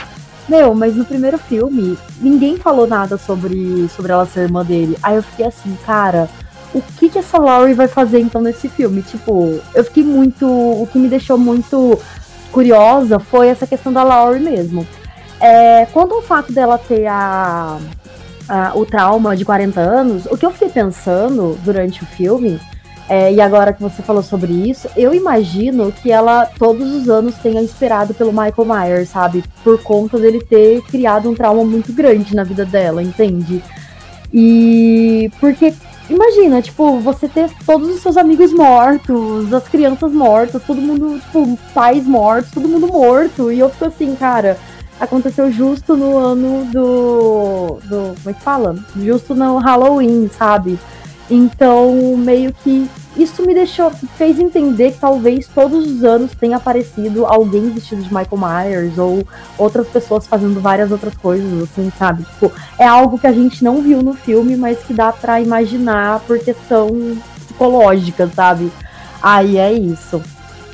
Meu, 0.48 0.74
mas 0.74 0.96
no 0.96 1.04
primeiro 1.04 1.38
filme, 1.38 1.96
ninguém 2.20 2.56
falou 2.56 2.86
nada 2.86 3.16
sobre, 3.16 3.88
sobre 3.94 4.10
ela 4.10 4.26
ser 4.26 4.40
irmã 4.40 4.64
dele. 4.64 4.98
Aí 5.04 5.14
eu 5.14 5.22
fiquei 5.22 5.46
assim, 5.46 5.78
cara, 5.86 6.28
o 6.74 6.82
que 6.82 7.08
que 7.08 7.18
essa 7.18 7.38
Laurie 7.38 7.74
vai 7.74 7.86
fazer 7.86 8.18
então 8.18 8.40
nesse 8.40 8.68
filme? 8.68 9.02
Tipo, 9.02 9.60
eu 9.72 9.84
fiquei 9.84 10.02
muito. 10.02 10.44
O 10.44 10.88
que 10.90 10.98
me 10.98 11.08
deixou 11.08 11.38
muito 11.38 11.96
curiosa 12.50 13.20
foi 13.20 13.48
essa 13.48 13.68
questão 13.68 13.92
da 13.92 14.02
Laurie 14.02 14.42
mesmo. 14.42 14.84
É, 15.40 15.86
quanto 15.92 16.14
ao 16.14 16.22
fato 16.22 16.52
dela 16.52 16.76
ter 16.76 17.06
a, 17.06 17.78
o 18.74 18.86
trauma 18.86 19.36
de 19.36 19.44
40 19.44 19.80
anos, 19.80 20.26
o 20.26 20.36
que 20.36 20.46
eu 20.46 20.50
fiquei 20.50 20.68
pensando 20.68 21.58
durante 21.64 22.02
o 22.02 22.06
filme, 22.06 22.58
é, 23.08 23.32
e 23.32 23.40
agora 23.40 23.72
que 23.72 23.82
você 23.82 24.02
falou 24.02 24.22
sobre 24.22 24.52
isso, 24.52 24.86
eu 24.94 25.14
imagino 25.14 25.90
que 25.90 26.12
ela 26.12 26.44
todos 26.58 26.92
os 26.94 27.08
anos 27.08 27.36
tenha 27.36 27.62
esperado 27.62 28.12
pelo 28.12 28.32
Michael 28.32 28.66
Myers, 28.66 29.08
sabe? 29.08 29.42
Por 29.64 29.82
conta 29.82 30.18
dele 30.18 30.44
ter 30.44 30.82
criado 30.82 31.30
um 31.30 31.34
trauma 31.34 31.64
muito 31.64 31.90
grande 31.90 32.36
na 32.36 32.44
vida 32.44 32.66
dela, 32.66 33.02
entende? 33.02 33.62
E 34.30 35.30
porque 35.40 35.72
imagina, 36.10 36.60
tipo, 36.60 36.98
você 37.00 37.26
ter 37.26 37.50
todos 37.64 37.88
os 37.88 38.02
seus 38.02 38.18
amigos 38.18 38.52
mortos, 38.52 39.54
as 39.54 39.66
crianças 39.66 40.12
mortas, 40.12 40.62
todo 40.62 40.78
mundo, 40.78 41.18
tipo, 41.18 41.58
pais 41.72 42.04
mortos, 42.06 42.50
todo 42.50 42.68
mundo 42.68 42.88
morto. 42.88 43.50
E 43.50 43.58
eu 43.58 43.70
fico 43.70 43.86
assim, 43.86 44.14
cara, 44.16 44.58
aconteceu 45.00 45.50
justo 45.50 45.96
no 45.96 46.16
ano 46.16 46.64
do. 46.66 47.78
do 47.84 48.14
como 48.16 48.30
é 48.30 48.32
que 48.32 48.42
fala? 48.42 48.76
Justo 48.96 49.34
no 49.34 49.58
Halloween, 49.58 50.28
sabe? 50.36 50.78
Então, 51.30 52.16
meio 52.16 52.52
que 52.52 52.88
isso 53.16 53.44
me 53.44 53.52
deixou, 53.52 53.90
fez 54.16 54.38
entender 54.38 54.92
que 54.92 54.98
talvez 54.98 55.46
todos 55.48 55.86
os 55.86 56.04
anos 56.04 56.30
tenha 56.38 56.56
aparecido 56.56 57.26
alguém 57.26 57.68
vestido 57.68 58.00
de 58.02 58.08
Michael 58.08 58.38
Myers 58.38 58.96
ou 58.96 59.26
outras 59.58 59.88
pessoas 59.88 60.26
fazendo 60.26 60.60
várias 60.60 60.90
outras 60.90 61.14
coisas, 61.16 61.64
assim, 61.64 61.92
sabe? 61.98 62.22
Tipo, 62.22 62.52
é 62.78 62.86
algo 62.86 63.18
que 63.18 63.26
a 63.26 63.32
gente 63.32 63.62
não 63.62 63.82
viu 63.82 64.02
no 64.02 64.14
filme, 64.14 64.56
mas 64.56 64.78
que 64.78 64.94
dá 64.94 65.12
para 65.12 65.40
imaginar 65.40 66.20
por 66.20 66.38
questão 66.38 66.88
psicológica, 67.44 68.30
sabe? 68.34 68.72
Aí 69.20 69.58
é 69.58 69.72
isso. 69.72 70.22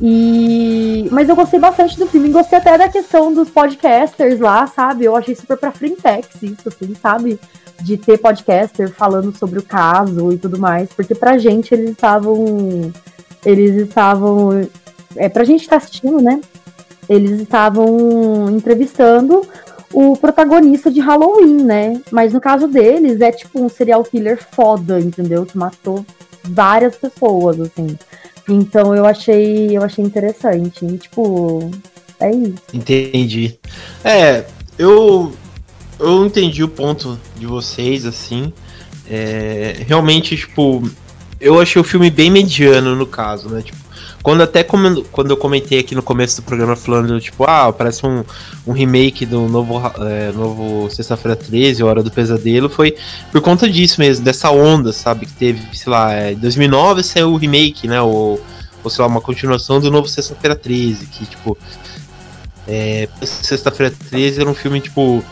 E... 0.01 1.09
Mas 1.11 1.29
eu 1.29 1.37
gostei 1.37 1.59
bastante 1.59 1.99
do 1.99 2.07
filme. 2.07 2.29
Gostei 2.29 2.59
até 2.59 2.77
da 2.77 2.89
questão 2.89 3.33
dos 3.33 3.51
podcasters 3.51 4.41
lá, 4.41 4.67
sabe? 4.67 5.05
Eu 5.05 5.17
achei 5.17 5.35
super 5.35 5.57
pra 5.57 5.73
frentex 5.73 6.43
isso, 6.43 6.69
assim, 6.69 6.95
sabe? 6.95 7.39
De 7.81 7.97
ter 7.97 8.19
podcaster 8.19 8.91
falando 8.93 9.37
sobre 9.37 9.59
o 9.59 9.63
caso 9.63 10.33
e 10.33 10.39
tudo 10.39 10.59
mais. 10.59 10.89
Porque 10.93 11.15
pra 11.15 11.39
gente 11.39 11.75
eles 11.75 11.91
estavam. 11.91 12.93
Eles 13.45 13.89
estavam. 13.89 14.69
É, 15.17 15.29
pra 15.29 15.45
gente 15.45 15.63
estar 15.63 15.79
tá 15.79 15.85
assistindo, 15.85 16.21
né? 16.21 16.41
Eles 17.09 17.41
estavam 17.41 18.51
entrevistando 18.51 19.47
o 19.93 20.17
protagonista 20.17 20.91
de 20.91 21.01
Halloween, 21.01 21.63
né? 21.63 22.01
Mas 22.11 22.33
no 22.33 22.41
caso 22.41 22.67
deles 22.67 23.21
é 23.21 23.31
tipo 23.31 23.63
um 23.63 23.69
serial 23.69 24.03
killer 24.03 24.43
foda, 24.53 24.99
entendeu? 24.99 25.47
Que 25.47 25.57
matou 25.57 26.05
várias 26.43 26.97
pessoas, 26.97 27.61
assim. 27.61 27.97
Então 28.49 28.95
eu 28.95 29.07
achei, 29.07 29.77
eu 29.77 29.83
achei 29.83 30.05
interessante. 30.05 30.85
E, 30.85 30.99
tipo, 30.99 31.71
é 32.21 32.31
isso. 32.31 32.63
Entendi. 32.73 33.59
É, 34.05 34.45
eu 34.79 35.33
eu 35.99 36.27
entendi 36.27 36.63
o 36.63 36.69
ponto 36.69 37.19
de 37.37 37.47
vocês, 37.47 38.05
assim. 38.05 38.53
É, 39.09 39.85
realmente, 39.87 40.37
tipo, 40.37 40.83
eu 41.41 41.61
achei 41.61 41.81
o 41.81 41.85
filme 41.85 42.11
bem 42.11 42.31
mediano 42.31 42.97
no 42.97 43.07
caso, 43.07 43.49
né? 43.49 43.63
Tipo, 43.63 43.79
quando 44.25 44.43
até 44.43 44.65
como, 44.65 45.05
quando 45.13 45.33
eu 45.33 45.37
comentei 45.37 45.79
aqui 45.79 45.95
no 45.95 46.03
começo 46.03 46.37
do 46.37 46.45
programa 46.47 46.75
falando, 46.75 47.21
tipo, 47.21 47.45
ah, 47.45 47.71
parece 47.71 48.07
um, 48.07 48.25
um 48.67 48.73
remake 48.73 49.27
do 49.27 49.47
novo, 49.47 49.83
é, 50.01 50.33
novo 50.33 50.89
Sexta-feira 50.89 51.37
13, 51.37 51.83
Hora 51.83 52.03
do 52.03 52.11
Pesadelo, 52.11 52.71
foi 52.71 52.97
por 53.31 53.43
conta 53.43 53.69
disso 53.69 54.01
mesmo, 54.01 54.25
dessa 54.25 54.51
onda, 54.51 54.95
sabe? 54.95 55.27
Que 55.27 55.33
teve, 55.35 55.77
sei 55.77 55.93
lá, 55.93 56.15
é, 56.15 56.33
em 56.33 56.37
2009 56.37 57.03
saiu 57.03 57.33
o 57.33 57.37
remake, 57.37 57.87
né? 57.87 58.01
Ou, 58.01 58.41
ou 58.83 58.91
sei 58.91 59.03
lá, 59.03 59.09
uma 59.09 59.21
continuação 59.21 59.79
do 59.79 59.91
novo 59.91 60.09
Sexta-feira 60.09 60.57
13, 60.57 61.05
que, 61.05 61.27
tipo, 61.27 61.59
é, 62.67 63.07
Sexta-feira 63.21 63.95
13 64.09 64.41
era 64.41 64.49
um 64.49 64.55
filme, 64.55 64.81
tipo, 64.81 65.23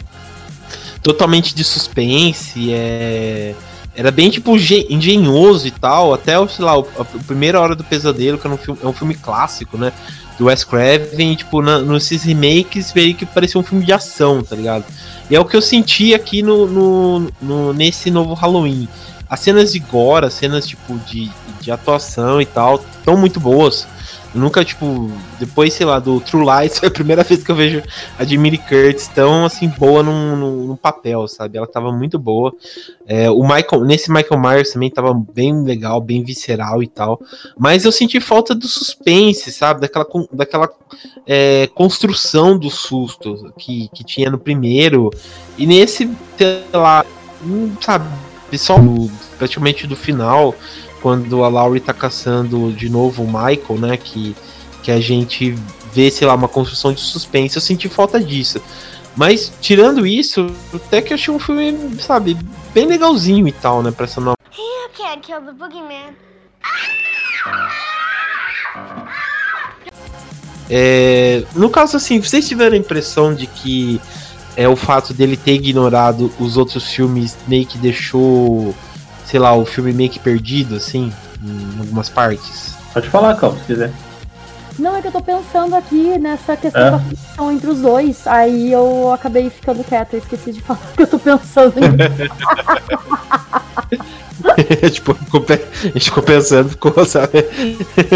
totalmente 1.03 1.55
de 1.55 1.65
suspense, 1.65 2.75
é 2.75 3.55
era 3.95 4.11
bem, 4.11 4.31
tipo, 4.31 4.57
engenhoso 4.57 5.67
e 5.67 5.71
tal. 5.71 6.15
Até, 6.15 6.33
sei 6.49 6.65
lá, 6.65 6.79
a, 6.79 7.05
primeira 7.27 7.61
hora 7.61 7.75
do 7.75 7.85
pesadelo, 7.85 8.39
que 8.39 8.47
é 8.47 8.51
um 8.51 8.57
filme, 8.57 8.81
é 8.83 8.87
um 8.87 8.93
filme 8.93 9.15
clássico, 9.15 9.77
né? 9.77 9.93
Do 10.39 10.47
Wes 10.47 10.65
Craven, 10.65 11.35
tipo, 11.35 11.61
na, 11.61 11.79
nesses 11.81 12.23
remakes 12.23 12.91
veio 12.91 13.15
que 13.15 13.27
parecia 13.27 13.61
um 13.61 13.65
filme 13.65 13.85
de 13.85 13.93
ação, 13.93 14.43
tá 14.43 14.57
ligado? 14.57 14.85
E 15.31 15.37
é 15.37 15.41
o 15.41 15.45
que 15.45 15.57
eu 15.57 15.63
senti 15.63 16.15
aqui 16.15 16.43
no, 16.43 16.67
no, 16.67 17.33
no 17.41 17.73
nesse 17.75 18.11
novo 18.11 18.33
Halloween. 18.33 18.89
As 19.29 19.41
cenas 19.41 19.73
de 19.73 19.79
gore, 19.79 20.27
as 20.27 20.35
cenas, 20.35 20.67
tipo, 20.67 20.99
de, 21.01 21.31
de 21.61 21.71
atuação 21.71 22.41
e 22.41 22.47
tal, 22.47 22.83
estão 22.99 23.17
muito 23.17 23.39
boas. 23.39 23.87
Nunca, 24.35 24.65
tipo, 24.65 25.11
depois, 25.39 25.75
sei 25.75 25.85
lá, 25.85 25.99
do 25.99 26.21
True 26.21 26.45
Lies, 26.45 26.79
foi 26.81 26.89
a 26.89 26.93
primeira 26.93 27.23
vez 27.23 27.43
que 27.43 27.51
eu 27.51 27.55
vejo 27.55 27.83
a 28.19 28.25
Jamie 28.25 28.57
Curtis 28.57 29.09
tão, 29.09 29.45
assim, 29.45 29.69
boa 29.69 30.03
num, 30.03 30.37
num, 30.37 30.77
papel, 30.77 31.29
sabe? 31.29 31.59
Ela 31.59 31.67
tava 31.67 31.93
muito 31.93 32.19
boa. 32.19 32.53
É, 33.07 33.31
o 33.31 33.43
Michael, 33.43 33.85
nesse 33.85 34.11
Michael 34.11 34.41
Myers 34.41 34.73
também 34.73 34.91
tava 34.91 35.13
bem 35.15 35.63
legal, 35.63 36.01
bem 36.01 36.23
visceral 36.23 36.83
e 36.83 36.87
tal. 36.87 37.21
Mas 37.59 37.85
eu 37.85 37.93
senti 37.93 38.21
falta 38.21 38.55
do 38.55 38.67
suspense, 38.67 39.53
sabe? 39.53 39.81
Daquela, 39.81 40.07
daquela 40.33 40.71
é, 41.27 41.69
construção 41.75 42.59
do 42.59 42.71
susto 42.71 43.53
que, 43.59 43.89
que 43.95 44.03
tinha 44.03 44.31
no 44.31 44.39
primeiro. 44.39 45.11
E 45.59 45.67
nesse, 45.67 46.11
sei 46.39 46.65
lá, 46.73 47.05
hum, 47.45 47.75
sabe? 47.81 48.09
Pessoal, 48.51 48.81
praticamente 49.39 49.87
do 49.87 49.97
final 49.97 50.55
quando 51.03 51.43
a 51.43 51.49
Laurie 51.49 51.81
tá 51.81 51.93
caçando 51.93 52.73
de 52.73 52.89
novo 52.89 53.25
o 53.25 53.27
Michael, 53.27 53.79
né? 53.79 53.97
Que, 53.97 54.35
que 54.83 54.91
a 54.91 55.01
gente 55.01 55.51
vê, 55.93 56.11
sei 56.11 56.27
lá, 56.27 56.35
uma 56.35 56.49
construção 56.49 56.93
de 56.93 57.01
suspense. 57.01 57.57
Eu 57.57 57.63
senti 57.63 57.89
falta 57.89 58.21
disso. 58.21 58.63
Mas, 59.15 59.53
tirando 59.61 60.07
isso, 60.07 60.47
até 60.73 61.03
que 61.03 61.13
eu 61.13 61.17
achei 61.17 61.35
um 61.35 61.39
filme, 61.39 62.01
sabe, 62.01 62.37
bem 62.73 62.87
legalzinho 62.87 63.47
e 63.47 63.53
tal, 63.53 63.83
né? 63.83 63.91
Pra 63.91 64.05
essa 64.05 64.21
nova. 64.21 64.37
You 64.57 64.91
can't 64.97 65.21
kill 65.21 65.43
the 65.43 65.53
boogeyman. 65.53 66.15
É, 70.71 71.45
no 71.55 71.69
caso, 71.69 71.99
assim, 71.99 72.21
vocês 72.21 72.49
tiveram 72.49 72.75
a 72.75 72.79
impressão 72.79 73.35
de 73.35 73.47
que 73.47 74.01
é 74.57 74.69
o 74.69 74.77
fato 74.77 75.13
dele 75.13 75.37
ter 75.37 75.55
ignorado 75.55 76.33
os 76.39 76.57
outros 76.57 76.91
filmes 76.91 77.37
meio 77.47 77.67
que 77.67 77.77
deixou 77.77 78.75
sei 79.33 79.41
lá, 79.41 79.57
o 79.57 79.65
filme 79.65 79.95
meio 79.95 80.11
que 80.11 80.19
perdido, 80.19 80.77
assim, 80.77 81.11
em 81.43 81.81
algumas 81.81 82.11
partes? 82.11 82.75
Pode 82.93 83.09
falar, 83.09 83.35
Cal, 83.35 83.57
se 83.57 83.65
quiser. 83.65 83.91
Não, 84.79 84.95
é 84.95 85.01
que 85.01 85.09
eu 85.09 85.13
tô 85.13 85.23
pensando 85.23 85.75
aqui 85.75 86.19
nessa 86.19 86.55
questão 86.55 86.87
é. 86.87 86.91
da 86.91 86.99
função 86.99 87.51
entre 87.51 87.71
os 87.71 87.81
dois. 87.81 88.27
Aí 88.27 88.71
eu 88.71 89.11
acabei 89.11 89.49
ficando 89.49 89.83
quieta, 89.85 90.17
eu 90.17 90.19
esqueci 90.19 90.53
de 90.53 90.61
falar 90.65 90.81
que 90.95 91.03
eu 91.03 91.07
tô 91.07 91.19
pensando 91.19 91.73
em. 91.79 91.83
tipo, 94.91 95.13
a 95.13 95.17
gente 95.89 96.05
ficou 96.05 96.23
pensando, 96.23 96.69
ficou, 96.69 97.03
sabe? 97.07 97.47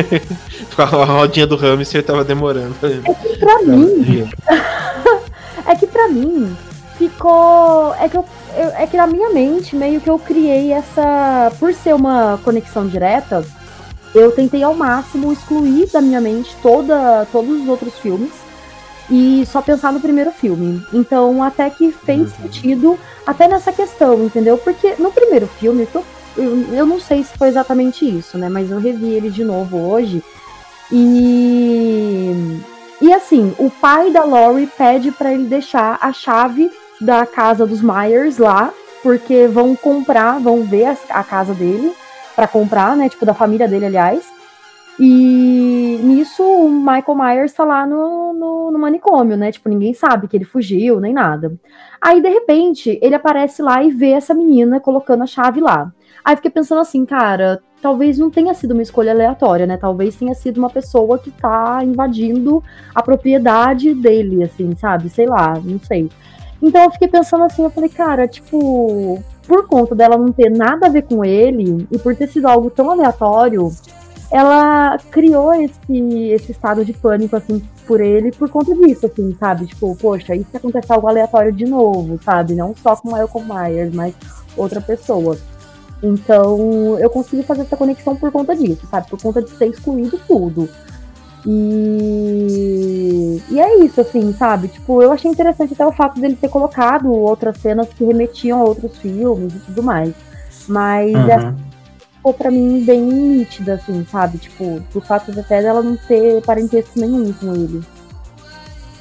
a 0.77 0.85
rodinha 0.85 1.47
do 1.47 1.57
hamster 1.57 2.03
tava 2.03 2.25
demorando. 2.25 2.77
É 2.83 3.15
que 3.15 3.39
pra 3.39 3.63
mim. 3.63 4.29
é 5.65 5.75
que 5.77 5.87
pra 5.87 6.09
mim 6.09 6.55
ficou. 6.99 7.95
É 7.99 8.07
que 8.07 8.19
eu 8.19 8.25
eu, 8.57 8.69
é 8.71 8.87
que 8.87 8.97
na 8.97 9.07
minha 9.07 9.31
mente, 9.31 9.77
meio 9.77 10.01
que 10.01 10.11
eu 10.11 10.19
criei 10.19 10.73
essa. 10.73 11.53
Por 11.59 11.73
ser 11.75 11.95
uma 11.95 12.39
conexão 12.45 12.87
direta, 12.87 13.45
eu 14.15 14.33
tentei 14.33 14.63
ao 14.63 14.75
máximo 14.75 15.33
excluir 15.33 15.87
da 15.93 16.01
minha 16.01 16.21
mente 16.21 16.57
toda, 16.63 17.27
todos 17.31 17.63
os 17.63 17.69
outros 17.69 17.99
filmes 17.99 18.33
e 19.11 19.45
só 19.47 19.63
pensar 19.63 19.93
no 19.93 20.01
primeiro 20.01 20.31
filme. 20.31 20.83
Então, 20.93 21.43
até 21.43 21.71
que 21.71 21.93
fez 21.93 22.33
uhum. 22.33 22.43
sentido, 22.43 22.99
até 23.27 23.47
nessa 23.47 23.73
questão, 23.73 24.25
entendeu? 24.25 24.59
Porque 24.59 24.95
no 24.99 25.13
primeiro 25.13 25.47
filme, 25.47 25.87
eu, 25.95 26.05
eu, 26.37 26.75
eu 26.75 26.87
não 26.87 26.99
sei 26.99 27.23
se 27.23 27.37
foi 27.37 27.49
exatamente 27.49 28.05
isso, 28.05 28.37
né? 28.37 28.49
Mas 28.49 28.71
eu 28.71 28.79
revi 28.79 29.13
ele 29.13 29.31
de 29.31 29.45
novo 29.45 29.79
hoje. 29.79 30.23
E. 30.91 32.61
E 33.01 33.13
assim, 33.13 33.55
o 33.59 33.71
pai 33.71 34.11
da 34.11 34.25
Laurie 34.25 34.67
pede 34.67 35.13
para 35.13 35.33
ele 35.33 35.45
deixar 35.45 35.99
a 36.01 36.13
chave 36.15 36.71
da 37.01 37.27
casa 37.27 37.67
dos 37.67 37.83
Myers 37.83 38.39
lá, 38.39 38.73
porque 39.03 39.47
vão 39.47 39.77
comprar, 39.77 40.39
vão 40.41 40.63
ver 40.63 40.87
a, 40.87 40.97
a 41.11 41.25
casa 41.25 41.55
dele 41.55 41.93
para 42.35 42.47
comprar, 42.47 42.97
né? 42.97 43.09
Tipo, 43.09 43.25
da 43.25 43.35
família 43.35 43.69
dele, 43.69 43.87
aliás. 43.87 44.37
E 44.99 46.01
nisso 46.03 46.43
o 46.43 46.71
Michael 46.71 47.15
Myers 47.15 47.53
tá 47.53 47.65
lá 47.65 47.87
no, 47.87 48.33
no, 48.33 48.71
no, 48.71 48.79
manicômio, 48.79 49.37
né? 49.37 49.53
Tipo, 49.53 49.69
ninguém 49.69 49.93
sabe 49.93 50.27
que 50.27 50.37
ele 50.37 50.45
fugiu, 50.45 51.01
nem 51.01 51.13
nada. 51.13 51.55
Aí, 52.01 52.23
de 52.23 52.29
repente, 52.29 52.99
ele 53.03 53.15
aparece 53.15 53.63
lá 53.63 53.83
e 53.83 53.91
vê 53.91 54.13
essa 54.13 54.33
menina 54.33 54.81
colocando 54.81 55.23
a 55.23 55.27
chave 55.27 55.61
lá. 55.61 55.93
Aí 56.25 56.35
fiquei 56.35 56.51
pensando 56.51 56.81
assim, 56.81 57.05
cara, 57.05 57.61
talvez 57.81 58.19
não 58.19 58.31
tenha 58.31 58.55
sido 58.55 58.73
uma 58.73 58.83
escolha 58.83 59.13
aleatória, 59.13 59.67
né? 59.67 59.77
Talvez 59.77 60.17
tenha 60.17 60.35
sido 60.35 60.59
uma 60.59 60.71
pessoa 60.71 61.19
que 61.19 61.31
tá 61.31 61.81
invadindo 61.85 62.65
a 62.95 63.03
propriedade 63.03 63.95
dele, 63.95 64.43
assim, 64.43 64.75
sabe? 64.77 65.11
Sei 65.11 65.27
lá, 65.27 65.55
não 65.63 65.79
sei. 65.79 66.11
Então 66.67 66.83
eu 66.83 66.91
fiquei 66.91 67.07
pensando 67.07 67.45
assim, 67.45 67.63
eu 67.63 67.71
falei, 67.71 67.89
cara, 67.89 68.27
tipo, 68.27 69.23
por 69.47 69.69
conta 69.69 69.95
dela 69.95 70.19
não 70.19 70.33
ter 70.33 70.51
nada 70.51 70.89
a 70.89 70.91
ver 70.91 71.03
com 71.03 71.25
ele 71.25 71.87
e 71.93 71.97
por 71.97 72.17
ter 72.17 72.29
sido 72.29 72.49
algo 72.49 72.69
tão 72.71 72.91
aleatório, 72.91 73.71
ela 74.33 74.99
criou 75.13 75.55
esse, 75.55 76.29
esse 76.33 76.51
estado 76.51 76.85
de 76.85 76.93
pânico, 76.93 77.37
assim, 77.37 77.63
por 77.87 78.01
ele 78.01 78.33
por 78.33 78.51
conta 78.51 78.75
disso, 78.75 79.07
assim, 79.07 79.33
sabe? 79.39 79.67
Tipo, 79.67 79.95
poxa, 79.95 80.35
e 80.35 80.43
se 80.43 80.57
acontecer 80.57 80.93
algo 80.93 81.07
aleatório 81.07 81.53
de 81.53 81.65
novo, 81.65 82.19
sabe? 82.25 82.57
Não 82.57 82.75
só 82.75 82.97
com 82.97 83.11
Michael 83.11 83.45
Myers, 83.47 83.95
mas 83.95 84.13
outra 84.57 84.81
pessoa. 84.81 85.39
Então, 86.03 86.99
eu 86.99 87.09
consegui 87.09 87.45
fazer 87.45 87.63
essa 87.63 87.77
conexão 87.77 88.17
por 88.17 88.33
conta 88.33 88.57
disso, 88.57 88.89
sabe? 88.91 89.09
Por 89.09 89.23
conta 89.23 89.41
de 89.41 89.53
ter 89.53 89.69
excluído 89.69 90.19
tudo. 90.27 90.69
E, 91.49 93.41
e 93.49 93.61
é 93.61 93.85
isso, 93.85 94.01
assim, 94.01 94.33
sabe? 94.33 94.67
Tipo, 94.67 95.01
eu 95.01 95.13
achei 95.13 95.31
interessante 95.31 95.75
até 95.75 95.87
o 95.87 95.93
fato 95.93 96.21
dele 96.21 96.35
ter 96.35 96.49
colocado 96.49 97.13
outras 97.13 97.59
cenas 97.59 97.89
que 97.89 98.05
remetiam 98.05 98.61
a 98.61 98.65
outros 98.65 98.99
filmes 98.99 99.55
e 99.55 99.59
tudo 99.61 99.83
mais. 99.83 100.13
Mas 100.67 101.15
uhum. 101.15 101.31
essa 101.31 101.55
ficou 102.17 102.35
pra 102.35 102.51
mim 102.51 102.83
bem 102.85 103.01
nítida, 103.01 103.75
assim, 103.75 104.05
sabe? 104.11 104.39
Tipo, 104.39 104.83
do 104.93 105.01
fato 105.01 105.31
de 105.31 105.39
até 105.39 105.63
dela 105.63 105.81
não 105.83 105.97
ter 105.97 106.43
parentesco 106.43 106.99
nenhum 106.99 107.33
com 107.33 107.55
ele. 107.55 107.81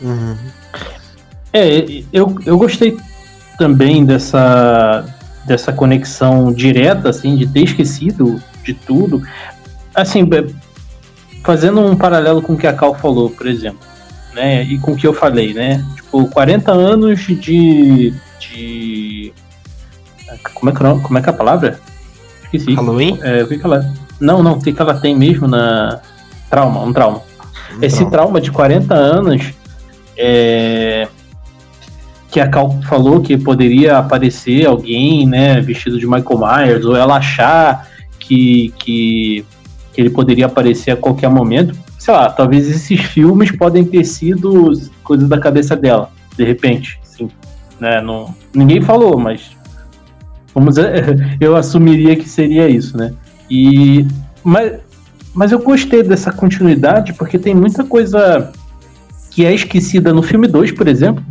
Uhum. 0.02 0.38
É, 1.52 2.04
eu, 2.14 2.36
eu 2.46 2.58
gostei 2.60 2.96
também 3.58 4.06
dessa, 4.06 5.04
dessa 5.48 5.74
conexão 5.74 6.54
direta, 6.54 7.10
assim, 7.10 7.36
de 7.36 7.48
ter 7.48 7.64
esquecido 7.64 8.40
de 8.64 8.76
tudo. 8.76 9.24
Assim, 9.96 10.24
fazendo 11.46 11.80
um 11.80 11.96
paralelo 11.96 12.42
com 12.42 12.54
o 12.54 12.58
que 12.58 12.68
a 12.68 12.74
Cal 12.74 12.96
falou, 12.96 13.30
por 13.30 13.46
exemplo, 13.46 13.80
né, 14.34 14.64
e 14.64 14.78
com 14.80 14.92
o 14.92 14.96
que 14.96 15.06
eu 15.06 15.14
falei, 15.14 15.54
né, 15.54 15.86
tipo, 15.96 16.28
40 16.30 16.72
anos 16.72 17.20
de, 17.20 18.14
de 18.40 19.34
como 20.56 20.72
é 20.72 20.74
que, 20.74 20.84
é 20.84 21.00
como 21.00 21.18
é, 21.18 21.22
que 21.22 21.30
é 21.30 21.32
a 21.32 21.36
palavra? 21.36 21.80
Esqueci. 22.44 22.74
Halloween? 22.74 23.20
É, 23.22 23.44
o 23.44 23.48
que, 23.48 23.58
que 23.60 23.66
ela, 23.66 23.94
não, 24.20 24.42
não, 24.42 24.54
o 24.54 24.62
que, 24.62 24.74
que 24.74 24.82
ela 24.82 24.96
tem 24.96 25.16
mesmo 25.16 25.48
na 25.48 26.02
trauma, 26.50 26.82
um 26.82 26.92
trauma. 26.92 27.22
Um 27.78 27.84
Esse 27.84 27.98
trauma. 27.98 28.12
trauma 28.12 28.42
de 28.42 28.52
40 28.52 28.94
anos 28.94 29.54
é, 30.18 31.08
que 32.32 32.40
a 32.40 32.48
Cal 32.48 32.80
falou 32.84 33.22
que 33.22 33.38
poderia 33.38 33.98
aparecer 33.98 34.66
alguém, 34.66 35.28
né, 35.28 35.62
vestido 35.62 36.00
de 36.00 36.08
Michael 36.08 36.40
Myers, 36.40 36.86
ou 36.86 36.96
ela 36.96 37.18
achar 37.18 37.88
que, 38.20 38.74
que 38.80 39.46
que 39.96 40.02
ele 40.02 40.10
poderia 40.10 40.48
aparecer 40.48 40.92
a 40.92 40.98
qualquer 40.98 41.30
momento. 41.30 41.74
Sei 41.98 42.14
lá, 42.14 42.30
talvez 42.30 42.70
esses 42.70 43.00
filmes 43.00 43.50
podem 43.52 43.86
ter 43.86 44.04
sido 44.04 44.74
coisas 45.02 45.28
da 45.30 45.40
cabeça 45.40 45.76
dela, 45.76 46.12
de 46.38 46.44
repente. 46.44 47.00
Sim, 47.02 47.30
né? 47.80 48.02
Não, 48.02 48.36
ninguém 48.54 48.82
falou, 48.82 49.18
mas 49.18 49.56
vamos, 50.54 50.76
eu 51.40 51.56
assumiria 51.56 52.16
que 52.18 52.28
seria 52.28 52.68
isso, 52.68 52.98
né? 52.98 53.14
E 53.50 54.06
mas, 54.44 54.74
mas 55.34 55.52
eu 55.54 55.60
gostei 55.60 56.04
dessa 56.04 56.32
continuidade 56.32 57.14
porque 57.14 57.40
tem 57.40 57.56
muita 57.56 57.84
coisa 57.84 58.52
que 59.32 59.46
é 59.46 59.54
esquecida 59.54 60.14
no 60.14 60.22
filme 60.22 60.48
2, 60.48 60.74
por 60.74 60.88
exemplo, 60.88 61.24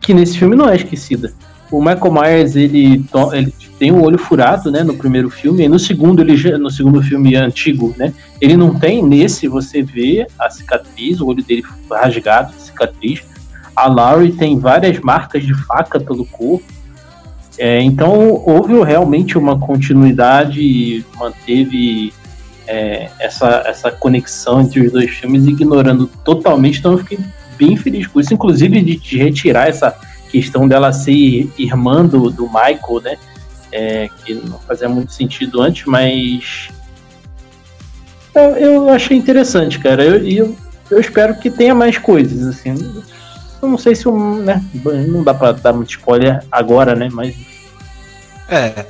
que 0.00 0.12
nesse 0.12 0.36
filme 0.36 0.56
não 0.56 0.68
é 0.68 0.74
esquecida. 0.76 1.32
o 1.70 1.78
Michael 1.78 2.12
Myers 2.12 2.56
ele, 2.56 3.04
ele 3.32 3.54
tem 3.80 3.90
o 3.90 4.02
olho 4.02 4.18
furado, 4.18 4.70
né, 4.70 4.82
no 4.82 4.94
primeiro 4.94 5.30
filme, 5.30 5.64
e 5.64 5.68
no 5.68 5.78
segundo 5.78 6.20
ele 6.20 6.36
já, 6.36 6.58
no 6.58 6.70
segundo 6.70 7.02
filme 7.02 7.34
antigo, 7.34 7.94
né, 7.96 8.12
ele 8.38 8.54
não 8.54 8.78
tem. 8.78 9.02
Nesse 9.02 9.48
você 9.48 9.82
vê 9.82 10.26
a 10.38 10.50
cicatriz, 10.50 11.18
o 11.18 11.26
olho 11.26 11.42
dele 11.42 11.64
rasgado, 11.90 12.52
cicatriz. 12.58 13.22
A 13.74 13.86
Laurie 13.86 14.32
tem 14.32 14.58
várias 14.58 15.00
marcas 15.00 15.46
de 15.46 15.54
faca 15.54 15.98
pelo 15.98 16.26
corpo. 16.26 16.62
É, 17.58 17.80
então 17.80 18.42
houve 18.44 18.78
realmente 18.84 19.38
uma 19.38 19.58
continuidade 19.58 20.60
e 20.60 21.04
manteve 21.18 22.12
é, 22.66 23.08
essa, 23.18 23.64
essa 23.66 23.90
conexão 23.90 24.60
entre 24.60 24.80
os 24.80 24.92
dois 24.92 25.10
filmes, 25.10 25.46
ignorando 25.46 26.06
totalmente. 26.22 26.80
Então 26.80 26.92
eu 26.92 26.98
fiquei 26.98 27.18
bem 27.56 27.78
feliz 27.78 28.06
com 28.06 28.20
isso, 28.20 28.34
inclusive 28.34 28.82
de, 28.82 28.96
de 28.96 29.16
retirar 29.16 29.68
essa 29.68 29.96
questão 30.30 30.68
dela 30.68 30.92
ser 30.92 31.50
irmã 31.58 32.04
do, 32.04 32.28
do 32.28 32.44
Michael, 32.46 33.00
né? 33.02 33.16
É, 33.72 34.08
que 34.24 34.34
não 34.34 34.58
fazia 34.58 34.88
muito 34.88 35.12
sentido 35.12 35.62
antes, 35.62 35.86
mas 35.86 36.70
eu, 38.34 38.56
eu 38.56 38.88
achei 38.88 39.16
interessante, 39.16 39.78
cara. 39.78 40.04
Eu, 40.04 40.26
eu, 40.26 40.56
eu 40.90 41.00
espero 41.00 41.38
que 41.38 41.50
tenha 41.50 41.74
mais 41.74 41.98
coisas, 41.98 42.46
assim. 42.46 42.74
Eu 43.60 43.68
não 43.68 43.76
sei 43.76 43.94
se 43.94 44.08
né, 44.10 44.64
não 45.08 45.22
dá 45.22 45.34
pra 45.34 45.52
dar 45.52 45.72
muito 45.72 45.90
spoiler 45.90 46.42
agora, 46.50 46.94
né? 46.94 47.08
Mas. 47.12 47.34
É. 48.48 48.86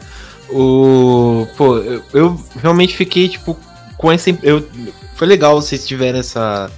O. 0.51 1.47
Pô, 1.57 1.79
eu, 1.79 2.05
eu 2.13 2.45
realmente 2.57 2.97
fiquei, 2.97 3.29
tipo, 3.29 3.57
com 3.97 4.13
essa. 4.13 4.31
Eu, 4.43 4.67
foi 5.15 5.27
legal 5.27 5.61
vocês 5.61 5.87
tiverem 5.87 6.21
essa. 6.21 6.71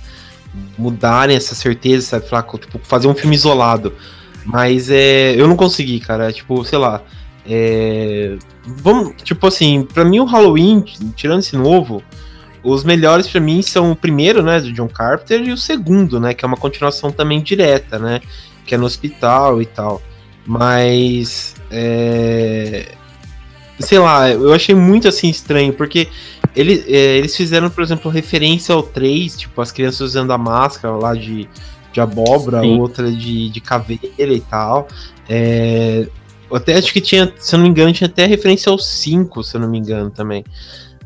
mudarem 0.79 1.37
essa 1.37 1.55
certeza, 1.55 2.07
sabe? 2.07 2.29
Falar, 2.29 2.45
tipo, 2.59 2.79
fazer 2.83 3.09
um 3.09 3.15
filme 3.15 3.35
isolado. 3.35 3.93
Mas 4.45 4.91
é, 4.91 5.35
eu 5.35 5.47
não 5.47 5.57
consegui, 5.57 6.01
cara. 6.01 6.33
Tipo, 6.33 6.65
sei 6.65 6.79
lá. 6.79 7.03
É, 7.47 8.37
vamos, 8.65 9.15
tipo 9.23 9.47
assim, 9.47 9.83
pra 9.83 10.05
mim 10.05 10.21
o 10.21 10.25
Halloween, 10.25 10.85
tirando 11.17 11.41
esse 11.41 11.57
novo, 11.57 12.03
os 12.63 12.85
melhores 12.85 13.27
para 13.27 13.41
mim 13.41 13.61
são 13.63 13.93
o 13.93 13.97
primeiro, 13.97 14.43
né, 14.43 14.61
do 14.61 14.73
John 14.73 14.89
Carpenter, 14.89 15.43
e 15.43 15.53
o 15.53 15.57
segundo, 15.57 16.21
né, 16.21 16.35
que 16.35 16.45
é 16.45 16.49
uma 16.49 16.57
continuação 16.57 17.11
também 17.11 17.41
direta, 17.41 17.99
né, 17.99 18.21
que 18.65 18.75
é 18.75 18.79
no 18.79 18.87
hospital 18.87 19.61
e 19.61 19.67
tal. 19.67 20.01
Mas, 20.47 21.55
é, 21.71 22.93
sei 23.79 23.99
lá, 23.99 24.31
eu 24.31 24.53
achei 24.53 24.75
muito 24.75 25.09
assim 25.09 25.29
estranho, 25.29 25.73
porque 25.73 26.09
ele, 26.55 26.85
é, 26.87 27.19
eles 27.19 27.37
fizeram, 27.37 27.71
por 27.71 27.83
exemplo, 27.83 28.11
referência 28.11 28.75
ao 28.75 28.83
3, 28.83 29.37
tipo, 29.37 29.61
as 29.61 29.73
crianças 29.73 30.01
usando 30.01 30.33
a 30.33 30.39
máscara 30.39 30.95
lá 30.97 31.15
de, 31.15 31.49
de 31.93 32.01
abóbora, 32.01 32.61
Sim. 32.61 32.79
outra 32.79 33.11
de, 33.11 33.49
de 33.51 33.61
caveira 33.61 34.33
e 34.33 34.41
tal. 34.41 34.87
É, 35.29 36.07
até 36.57 36.75
acho 36.75 36.93
que 36.93 37.01
tinha, 37.01 37.33
se 37.39 37.55
eu 37.55 37.59
não 37.59 37.65
me 37.65 37.71
engano, 37.71 37.93
tinha 37.93 38.09
até 38.09 38.27
referência 38.27 38.71
ao 38.71 38.79
5, 38.79 39.43
se 39.43 39.57
eu 39.57 39.61
não 39.61 39.69
me 39.69 39.79
engano 39.79 40.11
também. 40.11 40.45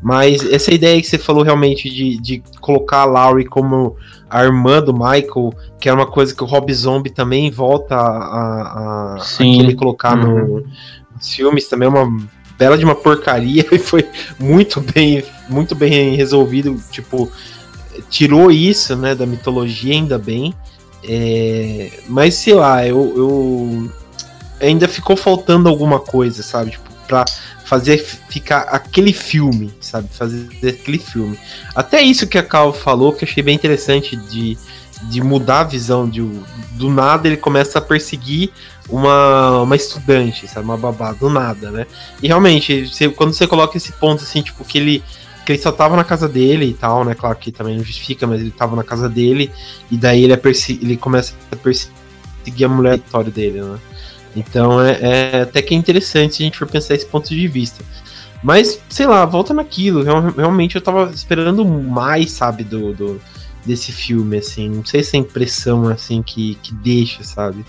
Mas 0.01 0.45
essa 0.51 0.73
ideia 0.73 1.01
que 1.01 1.07
você 1.07 1.17
falou 1.17 1.43
realmente 1.43 1.89
de, 1.89 2.17
de 2.17 2.43
colocar 2.61 3.01
a 3.01 3.05
Laurie 3.05 3.45
como 3.45 3.95
a 4.29 4.43
irmã 4.43 4.81
do 4.81 4.93
Michael, 4.93 5.53
que 5.79 5.89
é 5.89 5.93
uma 5.93 6.05
coisa 6.05 6.35
que 6.35 6.43
o 6.43 6.45
Rob 6.45 6.71
Zombie 6.73 7.09
também 7.09 7.49
volta 7.49 7.95
a, 7.95 8.07
a, 8.07 9.15
a 9.15 9.25
querer 9.37 9.75
colocar 9.75 10.17
uhum. 10.17 10.47
no, 10.47 10.65
nos 11.15 11.33
filmes, 11.33 11.67
também 11.67 11.87
é 11.87 11.89
uma 11.89 12.27
bela 12.57 12.77
de 12.77 12.83
uma 12.83 12.95
porcaria 12.95 13.65
e 13.71 13.79
foi 13.79 14.07
muito 14.39 14.81
bem, 14.81 15.23
muito 15.49 15.75
bem 15.75 16.15
resolvido, 16.15 16.79
tipo, 16.91 17.31
tirou 18.09 18.51
isso, 18.51 18.95
né, 18.95 19.15
da 19.15 19.25
mitologia, 19.25 19.93
ainda 19.93 20.17
bem. 20.17 20.53
É, 21.03 21.91
mas 22.07 22.35
sei 22.35 22.53
lá, 22.53 22.85
eu, 22.85 23.13
eu 23.15 23.91
ainda 24.59 24.87
ficou 24.87 25.15
faltando 25.15 25.69
alguma 25.69 25.99
coisa, 25.99 26.43
sabe? 26.43 26.71
Tipo, 26.71 26.87
pra 27.07 27.25
fazer 27.63 27.97
ficar 27.97 28.61
aquele 28.63 29.13
filme, 29.13 29.73
sabe? 29.79 30.07
Fazer 30.11 30.47
aquele 30.63 30.99
filme. 30.99 31.39
Até 31.75 32.01
isso 32.01 32.27
que 32.27 32.37
a 32.37 32.43
Cal 32.43 32.73
falou, 32.73 33.13
que 33.13 33.23
eu 33.23 33.27
achei 33.29 33.41
bem 33.41 33.55
interessante 33.55 34.15
de, 34.15 34.57
de 35.03 35.21
mudar 35.21 35.61
a 35.61 35.63
visão 35.63 36.09
de 36.09 36.21
do 36.73 36.89
nada 36.89 37.27
ele 37.27 37.37
começa 37.37 37.79
a 37.79 37.81
perseguir 37.81 38.51
uma, 38.89 39.61
uma 39.61 39.75
estudante, 39.75 40.47
sabe? 40.47 40.65
Uma 40.65 40.77
babá, 40.77 41.11
do 41.13 41.29
nada, 41.29 41.71
né? 41.71 41.87
E 42.21 42.27
realmente, 42.27 42.87
você, 42.87 43.09
quando 43.09 43.33
você 43.33 43.47
coloca 43.47 43.77
esse 43.77 43.91
ponto 43.93 44.23
assim, 44.23 44.41
tipo, 44.41 44.63
que 44.63 44.77
ele 44.77 45.03
que 45.45 45.53
ele 45.53 45.61
só 45.61 45.71
tava 45.71 45.95
na 45.95 46.03
casa 46.03 46.27
dele 46.27 46.65
e 46.65 46.73
tal, 46.73 47.05
né? 47.05 47.15
Claro 47.15 47.37
que 47.37 47.53
também 47.53 47.77
não 47.77 47.83
justifica, 47.83 48.27
mas 48.27 48.41
ele 48.41 48.51
tava 48.51 48.75
na 48.75 48.83
casa 48.83 49.07
dele, 49.07 49.49
e 49.89 49.95
daí 49.97 50.25
ele, 50.25 50.33
é 50.33 50.41
ele 50.69 50.97
começa 50.97 51.35
a 51.49 51.55
perseguir 51.55 52.65
a 52.65 52.67
mulher 52.67 52.99
dele, 53.33 53.61
né? 53.61 53.79
Então 54.37 54.81
é, 54.81 54.99
é, 55.01 55.41
até 55.41 55.61
que 55.61 55.73
é 55.73 55.77
interessante 55.77 56.35
se 56.35 56.43
a 56.43 56.45
gente 56.45 56.57
for 56.57 56.67
pensar 56.67 56.95
esse 56.95 57.05
ponto 57.05 57.29
de 57.29 57.47
vista. 57.47 57.83
Mas, 58.43 58.79
sei 58.89 59.07
lá, 59.07 59.25
volta 59.25 59.53
naquilo. 59.53 60.03
Realmente 60.03 60.75
eu 60.75 60.81
tava 60.81 61.09
esperando 61.11 61.65
mais, 61.65 62.31
sabe, 62.31 62.63
do, 62.63 62.93
do 62.93 63.21
desse 63.65 63.91
filme, 63.91 64.37
assim. 64.37 64.69
Não 64.69 64.85
sei 64.85 65.03
se 65.03 65.15
é 65.15 65.19
a 65.19 65.21
impressão, 65.21 65.87
assim, 65.89 66.21
que, 66.21 66.55
que 66.55 66.73
deixa, 66.73 67.23
sabe? 67.23 67.65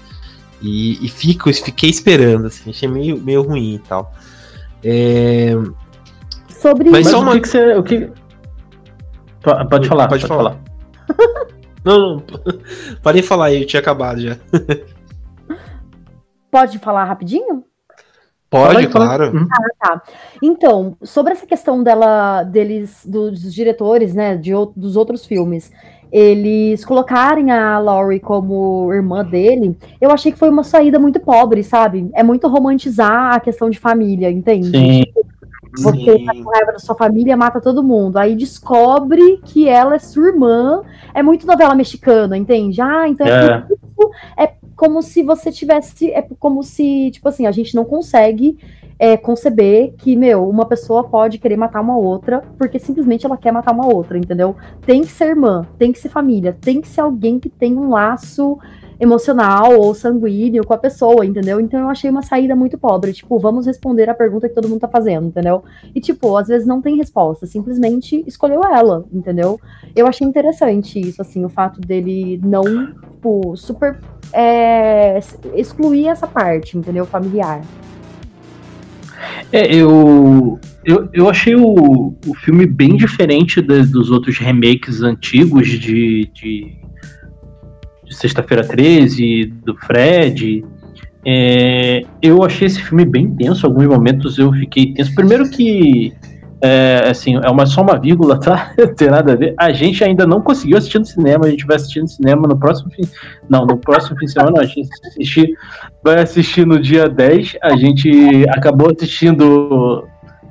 E, 0.61 1.05
e 1.05 1.09
fico, 1.09 1.53
fiquei 1.53 1.89
esperando, 1.89 2.47
assim. 2.47 2.71
Achei 2.71 2.89
meio, 2.89 3.19
meio 3.19 3.43
ruim 3.43 3.77
e 3.77 3.79
tal. 3.81 4.13
É... 4.85 5.53
Sobre 6.61 6.91
Mas 6.91 7.09
só 7.09 7.21
uma... 7.21 7.33
o 7.33 7.35
que, 7.35 7.41
que 7.41 7.49
você. 7.49 7.75
O 7.75 7.83
que... 7.83 8.11
Pode 9.71 9.89
falar, 9.89 10.09
pode, 10.09 10.27
pode 10.27 10.27
falar. 10.27 10.57
falar. 11.07 11.47
não, 11.85 11.99
não. 11.99 12.25
Parei 13.03 13.23
de 13.23 13.27
falar 13.29 13.47
aí, 13.47 13.63
eu 13.63 13.67
tinha 13.67 13.81
acabado 13.81 14.21
já. 14.21 14.37
Pode 16.51 16.79
falar 16.79 17.05
rapidinho? 17.05 17.65
Pode, 18.51 18.87
claro. 18.89 19.37
Uhum. 19.37 19.47
Ah, 19.53 19.87
tá. 19.89 20.03
Então, 20.43 20.97
sobre 21.03 21.33
essa 21.33 21.47
questão 21.47 21.83
dela, 21.83 22.43
deles, 22.45 23.05
dos 23.07 23.53
diretores, 23.53 24.15
né, 24.15 24.37
de, 24.37 24.53
dos 24.75 24.97
outros 24.97 25.27
filmes, 25.27 25.71
eles 26.11 26.83
colocarem 26.85 27.51
a 27.51 27.79
Laurie 27.79 28.21
como 28.21 28.91
irmã 28.93 29.23
dele, 29.23 29.77
eu 30.01 30.11
achei 30.11 30.33
que 30.33 30.39
foi 30.39 30.49
uma 30.49 30.65
saída 30.65 30.99
muito 30.99 31.21
pobre, 31.21 31.63
sabe? 31.63 32.09
É 32.15 32.23
muito 32.23 32.49
romantizar 32.49 33.35
a 33.35 33.41
questão 33.41 33.69
de 33.69 33.79
família, 33.79 34.31
entende? 34.31 34.71
Sim. 34.71 35.03
Você 35.77 36.19
Sim. 36.19 36.25
tá 36.25 36.33
com 36.35 36.51
raiva 36.51 36.73
da 36.73 36.79
sua 36.79 36.95
família, 36.95 37.37
mata 37.37 37.61
todo 37.61 37.83
mundo. 37.83 38.17
Aí 38.17 38.35
descobre 38.35 39.39
que 39.45 39.69
ela 39.69 39.95
é 39.95 39.99
sua 39.99 40.29
irmã. 40.29 40.83
É 41.15 41.23
muito 41.23 41.47
novela 41.47 41.75
mexicana, 41.75 42.37
entende? 42.37 42.81
Ah, 42.81 43.09
então 43.09 43.27
é, 43.27 43.67
é, 44.37 44.45
é 44.45 44.55
como 44.77 45.03
se 45.03 45.23
você 45.23 45.53
tivesse. 45.53 46.11
É 46.13 46.23
como 46.39 46.63
se, 46.63 47.11
tipo 47.11 47.29
assim, 47.29 47.47
a 47.47 47.53
gente 47.53 47.75
não 47.75 47.85
consegue 47.85 48.59
é, 48.99 49.17
conceber 49.17 49.95
que, 49.97 50.17
meu, 50.17 50.49
uma 50.49 50.67
pessoa 50.67 51.05
pode 51.05 51.39
querer 51.39 51.57
matar 51.57 51.81
uma 51.81 51.97
outra 51.97 52.43
porque 52.59 52.79
simplesmente 52.79 53.25
ela 53.25 53.37
quer 53.37 53.53
matar 53.53 53.73
uma 53.73 53.87
outra, 53.87 54.19
entendeu? 54.19 54.57
Tem 54.85 55.03
que 55.03 55.13
ser 55.13 55.29
irmã, 55.29 55.67
tem 55.79 55.93
que 55.93 55.99
ser 55.99 56.09
família, 56.09 56.57
tem 56.61 56.81
que 56.81 56.89
ser 56.89 57.03
alguém 57.03 57.39
que 57.39 57.49
tem 57.49 57.77
um 57.77 57.91
laço 57.91 58.59
emocional 59.01 59.79
ou 59.79 59.95
sanguíneo 59.95 60.65
com 60.65 60.75
a 60.75 60.79
pessoa, 60.79 61.25
entendeu? 61.25 61.61
Então 61.61 61.81
eu 61.81 61.89
achei 61.89 62.11
uma 62.11 62.23
saída 62.23 62.57
muito 62.57 62.77
pobre. 62.77 63.13
Tipo, 63.13 63.39
vamos 63.39 63.67
responder 63.67 64.09
a 64.09 64.15
pergunta 64.15 64.49
que 64.49 64.55
todo 64.55 64.69
mundo 64.69 64.81
tá 64.81 64.89
fazendo, 64.89 65.29
entendeu? 65.29 65.63
E, 65.95 66.01
tipo, 66.01 66.37
às 66.37 66.49
vezes 66.49 66.67
não 66.67 66.83
tem 66.83 66.97
resposta, 66.97 67.47
simplesmente 67.47 68.25
escolheu 68.27 68.63
ela, 68.65 69.05
entendeu? 69.13 69.61
Eu 69.95 70.07
achei 70.07 70.27
interessante 70.27 70.99
isso, 70.99 71.23
assim, 71.23 71.45
o 71.45 71.49
fato 71.49 71.81
dele 71.81 72.41
não, 72.43 72.63
tipo, 73.15 73.57
super 73.57 73.99
é, 74.33 75.19
excluir 75.55 76.09
essa 76.09 76.27
parte, 76.27 76.77
entendeu? 76.77 77.07
Familiar. 77.07 77.63
É, 79.53 79.75
eu, 79.75 80.59
eu, 80.85 81.09
eu 81.13 81.29
achei 81.29 81.55
o, 81.55 82.15
o 82.27 82.35
filme 82.35 82.67
bem 82.67 82.97
diferente 82.97 83.61
de, 83.61 83.83
dos 83.83 84.11
outros 84.11 84.39
remakes 84.39 85.03
antigos 85.03 85.69
de, 85.69 86.31
de 86.33 86.88
de 88.09 88.17
Sexta-feira 88.17 88.67
13, 88.67 89.47
do 89.65 89.77
Fred. 89.77 90.65
É, 91.27 92.03
eu 92.23 92.43
achei 92.43 92.67
esse 92.67 92.81
filme 92.81 93.05
bem 93.05 93.31
tenso. 93.35 93.67
Alguns 93.67 93.87
momentos 93.87 94.39
eu 94.39 94.53
fiquei 94.53 94.95
tenso. 94.95 95.15
Primeiro 95.15 95.49
que 95.51 96.13
é, 96.61 97.09
assim, 97.11 97.37
é 97.37 97.51
uma, 97.51 97.67
só 97.67 97.83
uma 97.83 97.99
vírgula, 97.99 98.39
tá? 98.39 98.73
Não 98.79 98.95
tem 98.95 99.09
nada 99.09 99.33
a 99.33 99.37
ver. 99.37 99.55
A 99.59 99.73
gente 99.73 100.03
ainda 100.03 100.27
não 100.27 100.41
conseguiu 100.41 100.77
assistir 100.77 100.99
no 100.99 101.05
cinema, 101.05 101.47
a 101.47 101.51
gente 101.51 101.67
vai 101.67 101.77
assistir 101.77 102.01
no 102.01 102.09
cinema 102.09 102.49
no 102.49 102.59
próximo 102.59 102.91
fim. 102.91 103.03
Não, 103.49 103.65
no 103.65 103.77
próximo 103.77 104.19
fim 104.19 104.27
de 104.27 104.33
semana, 104.33 104.53
não, 104.57 104.63
a 104.63 104.67
gente 104.67 104.89
assistir, 105.07 105.57
vai 106.03 106.21
assistir 106.21 106.67
no 106.67 106.81
dia 106.81 107.09
10. 107.09 107.57
A 107.63 107.77
gente 107.77 108.11
acabou 108.49 108.91
assistindo 108.91 110.05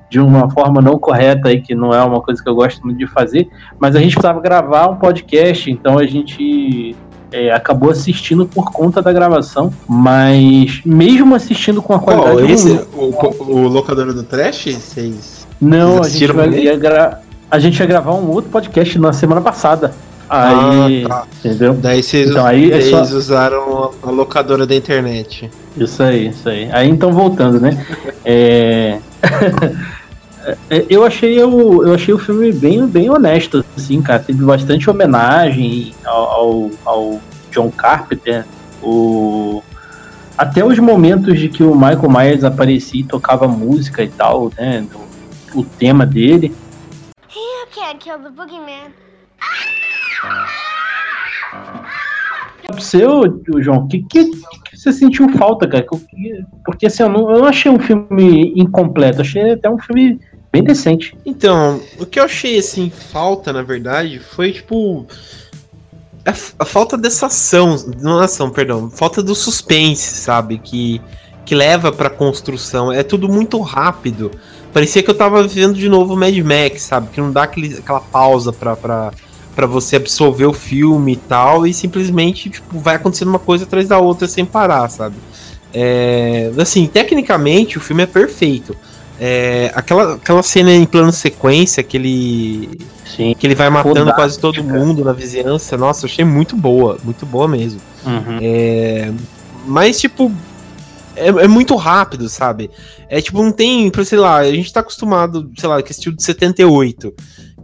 de 0.09 0.19
uma 0.19 0.49
forma 0.49 0.81
não 0.81 0.97
correta 0.97 1.49
aí, 1.49 1.61
que 1.61 1.75
não 1.75 1.93
é 1.93 2.01
uma 2.01 2.21
coisa 2.21 2.41
que 2.41 2.49
eu 2.49 2.55
gosto 2.55 2.81
muito 2.85 2.97
de 2.97 3.07
fazer, 3.07 3.47
mas 3.77 3.93
a 3.93 3.99
gente 3.99 4.13
precisava 4.13 4.39
gravar 4.39 4.87
um 4.87 4.95
podcast, 4.95 5.69
então 5.69 5.99
a 5.99 6.05
gente 6.05 6.95
é, 7.31 7.51
acabou 7.51 7.89
assistindo 7.89 8.45
por 8.45 8.71
conta 8.71 9.01
da 9.01 9.11
gravação, 9.11 9.71
mas 9.87 10.81
mesmo 10.85 11.35
assistindo 11.35 11.81
com 11.81 11.93
a 11.93 11.99
qualidade. 11.99 12.41
Oh, 12.41 12.45
esse, 12.45 12.71
o, 12.93 13.53
o, 13.53 13.67
locador 13.67 14.13
do 14.13 14.23
Trash? 14.23 14.65
Vocês. 14.65 15.47
Não, 15.59 16.01
a 16.01 16.07
gente, 16.07 16.31
vai, 16.31 16.49
ia 16.49 16.75
gra... 16.77 17.21
a 17.49 17.59
gente 17.59 17.79
ia 17.79 17.85
gravar 17.85 18.13
um 18.13 18.29
outro 18.29 18.49
podcast 18.49 18.97
na 18.99 19.11
semana 19.11 19.41
passada. 19.41 19.93
Aí, 20.29 21.05
ah, 21.05 21.09
tá. 21.09 21.27
entendeu? 21.39 21.73
Daí 21.73 22.03
vocês, 22.03 22.29
então, 22.29 22.45
aí 22.45 22.71
é 22.71 22.81
só... 22.81 23.01
usaram 23.01 23.91
a 24.03 24.11
locadora 24.11 24.67
da 24.67 24.75
internet. 24.75 25.49
Isso 25.77 26.03
aí, 26.03 26.27
isso 26.27 26.49
aí. 26.49 26.69
Aí 26.71 26.89
então 26.89 27.13
voltando, 27.13 27.61
né? 27.61 27.85
É... 28.25 28.99
é 30.69 30.85
eu 30.89 31.03
achei 31.03 31.43
o, 31.43 31.83
eu 31.83 31.93
achei 31.93 32.13
o 32.13 32.19
filme 32.19 32.53
bem, 32.53 32.87
bem 32.87 33.09
honesto, 33.09 33.65
assim, 33.75 34.01
cara. 34.01 34.23
Teve 34.23 34.43
bastante 34.43 34.89
homenagem 34.89 35.93
ao, 36.05 36.29
ao, 36.29 36.71
ao 36.85 37.21
John 37.51 37.69
Carpenter. 37.71 38.45
O... 38.81 39.61
Até 40.37 40.63
os 40.63 40.79
momentos 40.79 41.39
de 41.39 41.49
que 41.49 41.63
o 41.63 41.75
Michael 41.75 42.09
Myers 42.09 42.43
aparecia 42.43 43.01
e 43.01 43.03
tocava 43.03 43.47
música 43.47 44.03
e 44.03 44.07
tal, 44.07 44.51
né? 44.57 44.85
O, 45.53 45.59
o 45.59 45.65
tema 45.65 46.05
dele. 46.05 46.55
You 47.35 47.67
can't 47.73 47.97
kill 47.99 48.19
the 48.19 48.29
boogeyman. 48.29 48.93
Seu, 52.79 53.41
João, 53.59 53.79
o 53.79 53.87
que, 53.87 54.03
que, 54.03 54.25
que, 54.25 54.77
você 54.77 54.91
sentiu 54.91 55.29
falta, 55.37 55.67
cara? 55.67 55.85
Porque 56.65 56.85
assim, 56.85 57.03
eu 57.03 57.09
não, 57.09 57.31
eu 57.31 57.39
não 57.39 57.47
achei 57.47 57.71
um 57.71 57.79
filme 57.79 58.53
incompleto, 58.55 59.21
achei 59.21 59.51
até 59.51 59.69
um 59.69 59.79
filme 59.79 60.19
bem 60.61 60.63
decente. 60.63 61.17
Então, 61.25 61.81
o 61.99 62.05
que 62.05 62.19
eu 62.19 62.23
achei 62.23 62.57
assim, 62.57 62.91
falta, 63.11 63.53
na 63.53 63.61
verdade, 63.61 64.19
foi 64.19 64.51
tipo. 64.51 65.05
A, 66.25 66.31
a 66.59 66.65
falta 66.65 66.97
dessa 66.97 67.27
ação, 67.27 67.75
não 68.01 68.19
ação, 68.19 68.49
perdão, 68.49 68.89
falta 68.89 69.23
do 69.23 69.33
suspense, 69.33 70.15
sabe? 70.15 70.57
Que, 70.57 71.01
que 71.45 71.55
leva 71.55 71.91
pra 71.91 72.09
construção. 72.09 72.91
É 72.91 73.03
tudo 73.03 73.29
muito 73.29 73.59
rápido. 73.61 74.31
Parecia 74.73 75.01
que 75.01 75.09
eu 75.09 75.15
tava 75.15 75.47
vivendo 75.47 75.75
de 75.75 75.87
novo 75.87 76.15
Mad 76.15 76.37
Max, 76.39 76.81
sabe? 76.83 77.09
Que 77.09 77.21
não 77.21 77.31
dá 77.31 77.43
aquele, 77.43 77.77
aquela 77.77 78.01
pausa 78.01 78.51
pra, 78.51 78.75
pra, 78.75 79.11
para 79.55 79.65
você 79.65 79.95
absorver 79.95 80.45
o 80.45 80.53
filme 80.53 81.13
e 81.13 81.17
tal, 81.17 81.65
e 81.65 81.73
simplesmente 81.73 82.49
tipo, 82.49 82.77
vai 82.77 82.95
acontecendo 82.95 83.29
uma 83.29 83.39
coisa 83.39 83.63
atrás 83.63 83.87
da 83.87 83.97
outra 83.97 84.27
sem 84.27 84.45
parar, 84.45 84.89
sabe? 84.89 85.15
É, 85.73 86.51
assim, 86.59 86.85
tecnicamente 86.87 87.77
o 87.77 87.81
filme 87.81 88.03
é 88.03 88.05
perfeito. 88.05 88.75
É, 89.19 89.71
aquela, 89.73 90.15
aquela 90.15 90.43
cena 90.43 90.71
em 90.71 90.85
plano 90.85 91.11
sequência 91.11 91.81
que 91.81 91.97
ele, 91.97 92.79
Sim. 93.05 93.35
que 93.37 93.47
ele 93.47 93.55
vai 93.55 93.69
matando 93.69 94.13
quase 94.13 94.39
todo 94.39 94.63
mundo 94.63 95.03
na 95.03 95.11
vizinhança, 95.11 95.75
nossa, 95.75 96.05
eu 96.05 96.09
achei 96.09 96.23
muito 96.23 96.55
boa, 96.55 96.97
muito 97.03 97.25
boa 97.25 97.47
mesmo. 97.47 97.81
Uhum. 98.05 98.37
É, 98.41 99.11
mas, 99.65 99.99
tipo, 99.99 100.31
é, 101.15 101.27
é, 101.29 101.47
muito 101.47 101.75
rápido, 101.75 102.29
sabe? 102.29 102.69
É 103.09 103.19
tipo, 103.19 103.41
não 103.41 103.51
tem, 103.51 103.91
sei 104.05 104.19
lá, 104.19 104.37
a 104.37 104.51
gente 104.51 104.71
tá 104.71 104.81
acostumado, 104.81 105.51
sei 105.57 105.67
lá, 105.67 105.81
que 105.81 105.91
estilo 105.91 106.15
de 106.15 106.23
78 106.23 107.13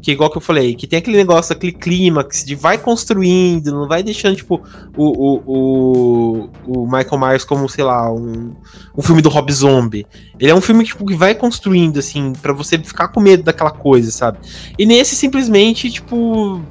que 0.03 0.11
igual 0.11 0.29
que 0.29 0.35
eu 0.35 0.41
falei, 0.41 0.75
que 0.75 0.85
tem 0.85 0.99
aquele 0.99 1.15
negócio, 1.15 1.53
aquele 1.53 1.71
clímax 1.71 2.43
de 2.43 2.55
vai 2.55 2.77
construindo, 2.77 3.71
não 3.71 3.87
vai 3.87 4.03
deixando, 4.03 4.35
tipo, 4.35 4.61
o, 4.97 5.05
o, 5.05 5.43
o, 5.45 6.49
o 6.67 6.85
Michael 6.85 7.17
Myers 7.17 7.45
como, 7.45 7.69
sei 7.69 7.85
lá, 7.85 8.11
um, 8.11 8.53
um 8.97 9.01
filme 9.01 9.21
do 9.21 9.29
Rob 9.29 9.49
Zombie. 9.53 10.05
Ele 10.37 10.51
é 10.51 10.53
um 10.53 10.59
filme 10.59 10.83
tipo, 10.83 11.05
que 11.05 11.15
vai 11.15 11.33
construindo, 11.33 11.99
assim, 11.99 12.33
para 12.33 12.51
você 12.51 12.77
ficar 12.77 13.07
com 13.07 13.21
medo 13.21 13.43
daquela 13.43 13.71
coisa, 13.71 14.11
sabe? 14.11 14.39
E 14.77 14.85
nesse, 14.85 15.15
simplesmente, 15.15 15.89
tipo, 15.89 16.61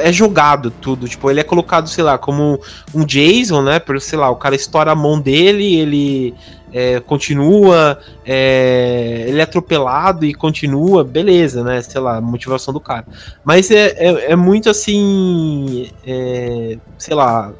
é 0.00 0.10
jogado 0.10 0.70
tudo, 0.70 1.06
tipo, 1.06 1.30
ele 1.30 1.40
é 1.40 1.44
colocado, 1.44 1.90
sei 1.90 2.04
lá, 2.04 2.16
como 2.16 2.58
um 2.94 3.04
Jason, 3.04 3.60
né, 3.60 3.78
por, 3.78 4.00
sei 4.00 4.18
lá, 4.18 4.30
o 4.30 4.36
cara 4.36 4.54
estoura 4.54 4.92
a 4.92 4.96
mão 4.96 5.20
dele, 5.20 5.76
ele 5.76 6.34
é, 6.76 7.00
continua, 7.00 7.98
é, 8.22 9.24
ele 9.28 9.40
é 9.40 9.44
atropelado 9.44 10.26
e 10.26 10.34
continua, 10.34 11.02
beleza, 11.02 11.64
né? 11.64 11.80
Sei 11.80 11.98
lá, 11.98 12.20
motivação 12.20 12.74
do 12.74 12.78
cara. 12.78 13.06
Mas 13.42 13.70
é, 13.70 13.94
é, 13.96 14.32
é 14.32 14.36
muito 14.36 14.68
assim, 14.68 15.88
é, 16.06 16.76
sei 16.98 17.14
lá, 17.14 17.54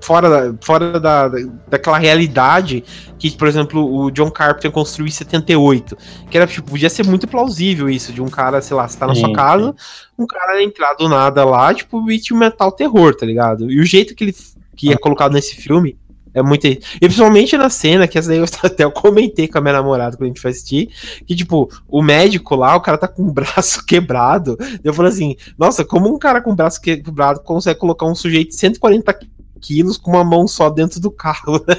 fora, 0.00 0.30
da, 0.30 0.54
fora 0.62 0.98
da, 0.98 1.28
daquela 1.68 1.98
realidade 1.98 2.82
que, 3.18 3.30
por 3.32 3.46
exemplo, 3.46 3.84
o 3.84 4.10
John 4.10 4.30
Carpenter 4.30 4.70
construiu 4.70 5.08
em 5.08 5.12
78. 5.12 5.94
Que 6.30 6.38
era, 6.38 6.46
tipo, 6.46 6.70
podia 6.70 6.88
ser 6.88 7.04
muito 7.04 7.28
plausível 7.28 7.86
isso, 7.86 8.14
de 8.14 8.22
um 8.22 8.30
cara, 8.30 8.62
sei 8.62 8.78
lá, 8.78 8.88
você 8.88 8.98
tá 8.98 9.06
na 9.06 9.14
sua 9.14 9.30
casa, 9.34 9.74
um 10.18 10.26
cara 10.26 10.62
entrar 10.62 10.94
do 10.94 11.06
nada 11.06 11.44
lá, 11.44 11.74
tipo, 11.74 12.10
e 12.10 12.18
te 12.18 12.32
metal 12.32 12.72
terror, 12.72 13.14
tá 13.14 13.26
ligado? 13.26 13.70
E 13.70 13.78
o 13.78 13.84
jeito 13.84 14.14
que 14.14 14.24
ele 14.24 14.34
que 14.74 14.92
é 14.92 14.96
colocado 14.96 15.32
nesse 15.32 15.56
filme 15.56 15.96
é 16.36 16.42
muito. 16.42 16.66
E 16.66 16.78
principalmente 17.00 17.56
na 17.56 17.70
cena, 17.70 18.06
que 18.06 18.18
essa 18.18 18.28
daí 18.28 18.36
eu 18.38 18.44
até 18.62 18.84
eu 18.84 18.92
comentei 18.92 19.48
com 19.48 19.56
a 19.56 19.60
minha 19.62 19.72
namorada 19.72 20.16
quando 20.16 20.24
a 20.24 20.26
gente 20.26 20.40
foi 20.40 20.50
assistir, 20.50 20.90
que, 21.26 21.34
tipo, 21.34 21.70
o 21.88 22.02
médico 22.02 22.54
lá, 22.54 22.76
o 22.76 22.80
cara 22.80 22.98
tá 22.98 23.08
com 23.08 23.22
o 23.22 23.32
braço 23.32 23.84
quebrado. 23.88 24.58
Eu 24.84 24.92
falei 24.92 25.10
assim, 25.10 25.34
nossa, 25.58 25.82
como 25.82 26.14
um 26.14 26.18
cara 26.18 26.42
com 26.42 26.52
o 26.52 26.54
braço 26.54 26.80
quebrado 26.80 27.40
consegue 27.40 27.80
colocar 27.80 28.04
um 28.04 28.14
sujeito 28.14 28.50
de 28.50 28.56
140 28.56 29.18
quilos 29.62 29.96
com 29.96 30.10
uma 30.10 30.24
mão 30.24 30.46
só 30.46 30.68
dentro 30.68 31.00
do 31.00 31.10
carro, 31.10 31.64
né? 31.66 31.76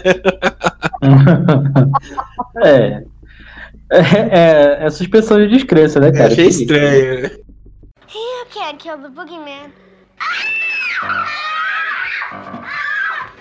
é. 2.65 3.03
É, 3.89 3.99
é, 3.99 4.85
é 4.85 4.89
suspensão 4.89 5.37
de 5.37 5.47
descrença, 5.47 5.99
né, 5.99 6.11
cara? 6.11 6.29
Eu 6.29 6.31
achei 6.31 6.47
estranho. 6.47 7.25
You 7.25 8.45
can't 8.51 8.77
kill 8.79 8.97
the 8.97 9.09
boogeyman. 9.09 9.71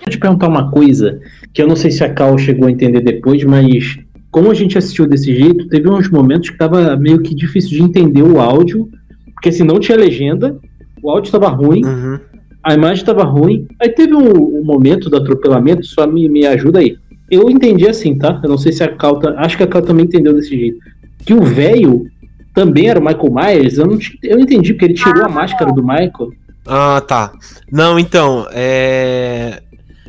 Deixa 0.07 0.19
eu 0.19 0.21
te 0.21 0.21
perguntar 0.21 0.47
uma 0.47 0.71
coisa 0.71 1.21
que 1.53 1.61
eu 1.61 1.67
não 1.67 1.75
sei 1.75 1.91
se 1.91 2.05
a 2.05 2.15
Cal 2.15 2.39
chegou 2.39 2.69
a 2.69 2.71
entender 2.71 3.01
depois, 3.01 3.43
mas 3.43 3.99
como 4.31 4.53
a 4.53 4.55
gente 4.55 4.79
assistiu 4.79 5.05
desse 5.05 5.35
jeito, 5.35 5.67
teve 5.67 5.91
uns 5.91 6.09
momentos 6.09 6.49
que 6.49 6.57
tava 6.57 6.97
meio 6.97 7.21
que 7.23 7.35
difícil 7.35 7.71
de 7.71 7.83
entender 7.83 8.23
o 8.23 8.41
áudio, 8.41 8.89
porque 9.35 9.51
se 9.51 9.65
não 9.65 9.81
tinha 9.81 9.99
legenda, 9.99 10.57
o 11.03 11.11
áudio 11.11 11.27
estava 11.27 11.49
ruim, 11.49 11.85
uhum. 11.85 12.21
a 12.63 12.75
imagem 12.75 13.03
estava 13.03 13.25
ruim. 13.25 13.67
Aí 13.83 13.89
teve 13.89 14.15
um, 14.15 14.61
um, 14.61 14.63
momento 14.63 15.11
do 15.11 15.17
atropelamento, 15.17 15.85
só 15.85 16.07
me, 16.07 16.29
me 16.29 16.47
ajuda 16.47 16.79
aí. 16.79 16.97
Eu 17.29 17.51
entendi 17.51 17.89
assim, 17.89 18.17
tá? 18.17 18.41
Eu 18.45 18.51
não 18.51 18.59
sei 18.59 18.73
se 18.73 18.85
a 18.85 18.89
Cal. 18.89 19.19
Tá, 19.19 19.35
acho 19.39 19.57
que 19.57 19.65
a 19.65 19.67
Cal 19.67 19.83
também 19.83 20.05
entendeu 20.05 20.35
desse 20.35 20.57
jeito. 20.57 20.79
Que 21.25 21.35
o 21.35 21.43
velho 21.43 22.07
também 22.55 22.89
era 22.89 23.01
o 23.01 23.05
Michael 23.05 23.33
Myers. 23.33 23.79
Eu 23.79 23.87
não, 23.87 23.99
eu 24.23 24.37
não 24.37 24.45
entendi, 24.45 24.73
porque 24.73 24.85
ele 24.85 24.95
tirou 24.95 25.25
a 25.25 25.29
máscara 25.29 25.73
do 25.73 25.83
Michael. 25.83 26.31
Ah, 26.65 27.01
tá. 27.01 27.33
Não, 27.73 27.99
então, 27.99 28.47
é. 28.53 29.63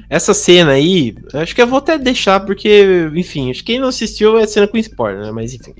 Essa 0.09 0.33
cena 0.33 0.71
aí, 0.71 1.15
acho 1.33 1.53
que 1.53 1.61
eu 1.61 1.67
vou 1.67 1.79
até 1.79 1.97
deixar, 1.97 2.39
porque, 2.39 3.09
enfim, 3.13 3.51
acho 3.51 3.59
que 3.59 3.73
quem 3.73 3.79
não 3.79 3.89
assistiu 3.89 4.37
é 4.37 4.47
cena 4.47 4.65
com 4.65 4.77
spoiler, 4.77 5.21
né? 5.21 5.31
Mas 5.31 5.53
enfim. 5.53 5.73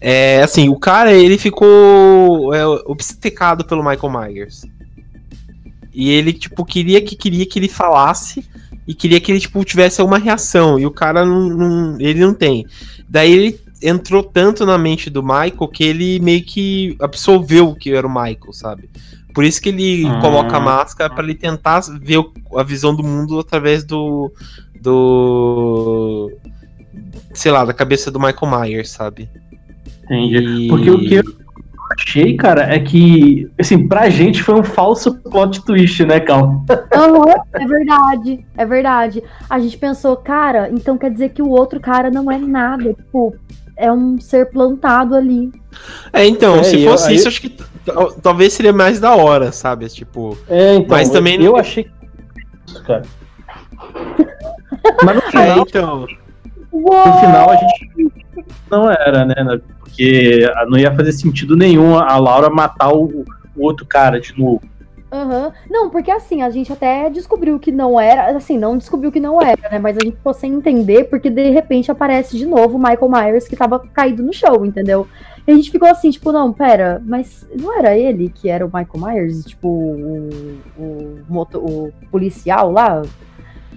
É, 0.00 0.40
assim, 0.40 0.68
o 0.68 0.76
cara, 0.76 1.12
ele 1.12 1.36
ficou 1.36 2.54
é, 2.54 2.64
obcecado 2.64 3.64
pelo 3.64 3.82
Michael 3.82 4.12
Myers. 4.12 4.62
E 5.92 6.10
ele, 6.10 6.32
tipo, 6.32 6.64
queria 6.64 7.02
que 7.02 7.16
queria 7.16 7.44
que 7.44 7.58
ele 7.58 7.68
falasse 7.68 8.44
e 8.86 8.94
queria 8.94 9.20
que 9.20 9.32
ele, 9.32 9.40
tipo, 9.40 9.64
tivesse 9.64 10.00
alguma 10.00 10.18
reação. 10.18 10.78
E 10.78 10.86
o 10.86 10.90
cara 10.90 11.24
não, 11.26 11.48
não 11.48 12.00
ele 12.00 12.20
não 12.20 12.32
tem. 12.32 12.64
Daí 13.08 13.32
ele 13.32 13.60
entrou 13.82 14.22
tanto 14.22 14.64
na 14.64 14.78
mente 14.78 15.10
do 15.10 15.22
Michael 15.22 15.68
que 15.68 15.82
ele 15.82 16.20
meio 16.20 16.44
que 16.44 16.96
absolveu 17.00 17.70
o 17.70 17.74
que 17.74 17.92
era 17.92 18.06
o 18.06 18.10
Michael, 18.10 18.52
sabe? 18.52 18.88
Por 19.34 19.44
isso 19.44 19.60
que 19.60 19.68
ele 19.70 20.06
ah. 20.06 20.20
coloca 20.20 20.56
a 20.56 20.60
máscara 20.60 21.12
para 21.12 21.24
ele 21.24 21.34
tentar 21.34 21.80
ver 22.00 22.18
a 22.56 22.62
visão 22.62 22.94
do 22.94 23.02
mundo 23.02 23.38
através 23.38 23.84
do 23.84 24.32
do 24.80 26.30
sei 27.32 27.50
lá, 27.50 27.64
da 27.64 27.72
cabeça 27.72 28.10
do 28.10 28.20
Michael 28.20 28.60
Myers, 28.60 28.90
sabe? 28.90 29.28
Entendi. 30.04 30.64
E... 30.64 30.68
Porque 30.68 30.90
o 30.90 30.98
que 30.98 31.14
eu 31.14 31.24
achei, 31.98 32.36
cara, 32.36 32.62
é 32.62 32.78
que 32.78 33.50
assim, 33.58 33.86
pra 33.86 34.10
gente 34.10 34.42
foi 34.42 34.54
um 34.54 34.64
falso 34.64 35.14
plot 35.14 35.64
twist, 35.64 36.04
né, 36.04 36.20
Cal? 36.20 36.64
é 37.54 37.66
verdade, 37.66 38.46
é 38.56 38.66
verdade. 38.66 39.22
A 39.48 39.58
gente 39.58 39.76
pensou, 39.78 40.16
cara, 40.16 40.70
então 40.70 40.98
quer 40.98 41.10
dizer 41.10 41.30
que 41.30 41.42
o 41.42 41.48
outro 41.48 41.80
cara 41.80 42.10
não 42.10 42.30
é 42.30 42.38
nada, 42.38 42.92
tipo, 42.92 43.34
é 43.76 43.90
um 43.90 44.18
ser 44.20 44.50
plantado 44.50 45.14
ali. 45.14 45.50
É, 46.12 46.26
então, 46.26 46.56
é, 46.56 46.64
se 46.64 46.84
fosse 46.84 47.10
eu, 47.10 47.16
isso, 47.16 47.28
aí... 47.28 47.32
acho 47.32 47.40
que 47.40 47.56
talvez 48.22 48.52
seria 48.52 48.72
mais 48.72 49.00
da 49.00 49.14
hora, 49.14 49.52
sabe? 49.52 49.88
Tipo. 49.88 50.36
É, 50.48 50.76
então, 50.76 50.96
mas 50.96 51.10
também. 51.10 51.36
Eu, 51.36 51.44
eu 51.52 51.56
achei. 51.56 51.90
Cara. 52.86 53.02
mas 55.04 55.16
no 55.16 55.22
é, 55.22 55.30
final. 55.30 55.58
É, 55.58 55.60
então. 55.60 56.06
No 56.72 57.20
final 57.20 57.50
a 57.50 57.56
gente 57.56 58.12
não 58.70 58.90
era, 58.90 59.24
né? 59.24 59.60
Porque 59.78 60.50
não 60.68 60.78
ia 60.78 60.94
fazer 60.94 61.12
sentido 61.12 61.56
nenhum 61.56 61.96
a 61.96 62.16
Laura 62.16 62.48
matar 62.48 62.92
o, 62.92 63.24
o 63.54 63.64
outro 63.64 63.84
cara 63.84 64.18
de 64.18 64.38
novo. 64.38 64.62
Uhum. 65.12 65.52
Não, 65.68 65.90
porque 65.90 66.10
assim, 66.10 66.40
a 66.40 66.48
gente 66.48 66.72
até 66.72 67.10
descobriu 67.10 67.58
que 67.58 67.70
não 67.70 68.00
era, 68.00 68.34
assim, 68.34 68.56
não 68.56 68.78
descobriu 68.78 69.12
que 69.12 69.20
não 69.20 69.42
era, 69.42 69.68
né? 69.70 69.78
Mas 69.78 69.98
a 69.98 70.00
gente 70.02 70.16
ficou 70.16 70.32
sem 70.32 70.54
entender, 70.54 71.04
porque 71.04 71.28
de 71.28 71.50
repente 71.50 71.90
aparece 71.90 72.38
de 72.38 72.46
novo 72.46 72.78
o 72.78 72.82
Michael 72.82 73.10
Myers 73.10 73.46
que 73.46 73.54
tava 73.54 73.78
caído 73.78 74.22
no 74.22 74.32
show, 74.32 74.64
entendeu? 74.64 75.06
E 75.46 75.50
a 75.50 75.54
gente 75.56 75.70
ficou 75.70 75.88
assim, 75.88 76.10
tipo, 76.10 76.30
não, 76.30 76.52
pera, 76.52 77.02
mas 77.04 77.46
não 77.58 77.76
era 77.76 77.96
ele 77.96 78.28
que 78.28 78.48
era 78.48 78.64
o 78.64 78.70
Michael 78.72 79.14
Myers? 79.14 79.44
Tipo, 79.44 79.68
o, 79.68 80.60
o, 80.78 81.18
moto, 81.28 81.58
o 81.58 81.92
policial 82.10 82.70
lá? 82.70 83.02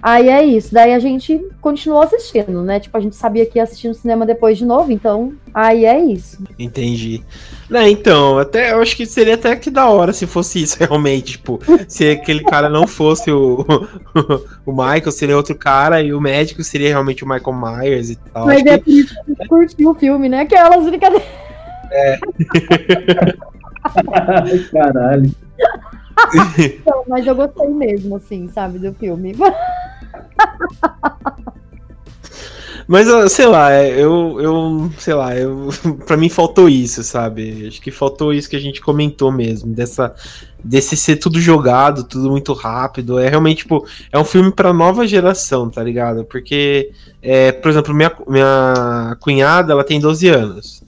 Aí 0.00 0.28
é 0.28 0.44
isso. 0.44 0.72
Daí 0.72 0.92
a 0.92 0.98
gente 1.00 1.44
continuou 1.60 2.02
assistindo, 2.02 2.62
né? 2.62 2.78
Tipo, 2.78 2.96
a 2.96 3.00
gente 3.00 3.16
sabia 3.16 3.44
que 3.44 3.58
ia 3.58 3.64
assistir 3.64 3.88
no 3.88 3.94
cinema 3.94 4.24
depois 4.24 4.56
de 4.56 4.64
novo, 4.64 4.92
então 4.92 5.32
aí 5.52 5.84
é 5.84 5.98
isso. 5.98 6.44
Entendi. 6.56 7.24
Né, 7.68 7.90
então, 7.90 8.38
até 8.38 8.72
eu 8.72 8.80
acho 8.80 8.96
que 8.96 9.04
seria 9.04 9.34
até 9.34 9.56
que 9.56 9.68
da 9.68 9.88
hora 9.88 10.12
se 10.12 10.24
fosse 10.24 10.62
isso 10.62 10.76
realmente, 10.84 11.32
tipo, 11.32 11.58
se 11.88 12.10
aquele 12.10 12.44
cara 12.44 12.68
não 12.68 12.86
fosse 12.86 13.32
o, 13.32 13.66
o 14.64 14.70
Michael, 14.70 15.10
seria 15.10 15.36
outro 15.36 15.56
cara 15.56 16.00
e 16.00 16.12
o 16.12 16.20
médico 16.20 16.62
seria 16.62 16.90
realmente 16.90 17.24
o 17.24 17.28
Michael 17.28 17.56
Myers 17.56 18.10
e 18.10 18.16
tal. 18.16 18.46
Mas 18.46 18.64
é 18.64 18.78
que- 18.78 19.06
curtiu 19.48 19.90
o 19.90 19.94
filme, 19.94 20.28
né? 20.28 20.42
Aquelas 20.42 20.84
brincadeiras. 20.84 21.45
Caralho. 24.72 25.30
Não, 26.86 27.04
mas 27.08 27.26
eu 27.26 27.34
gostei 27.34 27.68
mesmo, 27.68 28.16
assim, 28.16 28.48
sabe, 28.48 28.78
do 28.78 28.92
filme. 28.94 29.34
Mas, 32.88 33.08
sei 33.32 33.46
lá, 33.46 33.72
é, 33.72 33.90
eu, 34.00 34.40
eu, 34.40 34.90
sei 34.96 35.12
lá, 35.12 35.36
eu, 35.36 35.70
pra 36.06 36.16
mim 36.16 36.28
faltou 36.28 36.68
isso, 36.68 37.02
sabe? 37.02 37.66
Acho 37.66 37.82
que 37.82 37.90
faltou 37.90 38.32
isso 38.32 38.48
que 38.48 38.54
a 38.54 38.60
gente 38.60 38.80
comentou 38.80 39.32
mesmo, 39.32 39.74
dessa, 39.74 40.14
desse 40.62 40.96
ser 40.96 41.16
tudo 41.16 41.40
jogado, 41.40 42.04
tudo 42.04 42.30
muito 42.30 42.52
rápido. 42.52 43.18
É 43.18 43.28
realmente, 43.28 43.58
tipo, 43.58 43.84
é 44.12 44.18
um 44.18 44.24
filme 44.24 44.52
pra 44.52 44.72
nova 44.72 45.04
geração, 45.04 45.68
tá 45.68 45.82
ligado? 45.82 46.24
Porque, 46.24 46.92
é, 47.20 47.50
por 47.50 47.72
exemplo, 47.72 47.92
minha, 47.92 48.12
minha 48.28 49.16
cunhada, 49.20 49.72
ela 49.72 49.82
tem 49.82 49.98
12 49.98 50.28
anos. 50.28 50.85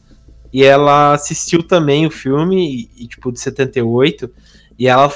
E 0.52 0.64
ela 0.64 1.12
assistiu 1.14 1.62
também 1.62 2.06
o 2.06 2.10
filme, 2.10 2.88
e, 2.96 3.06
tipo, 3.06 3.30
de 3.30 3.40
78, 3.40 4.30
e 4.78 4.88
ela 4.88 5.12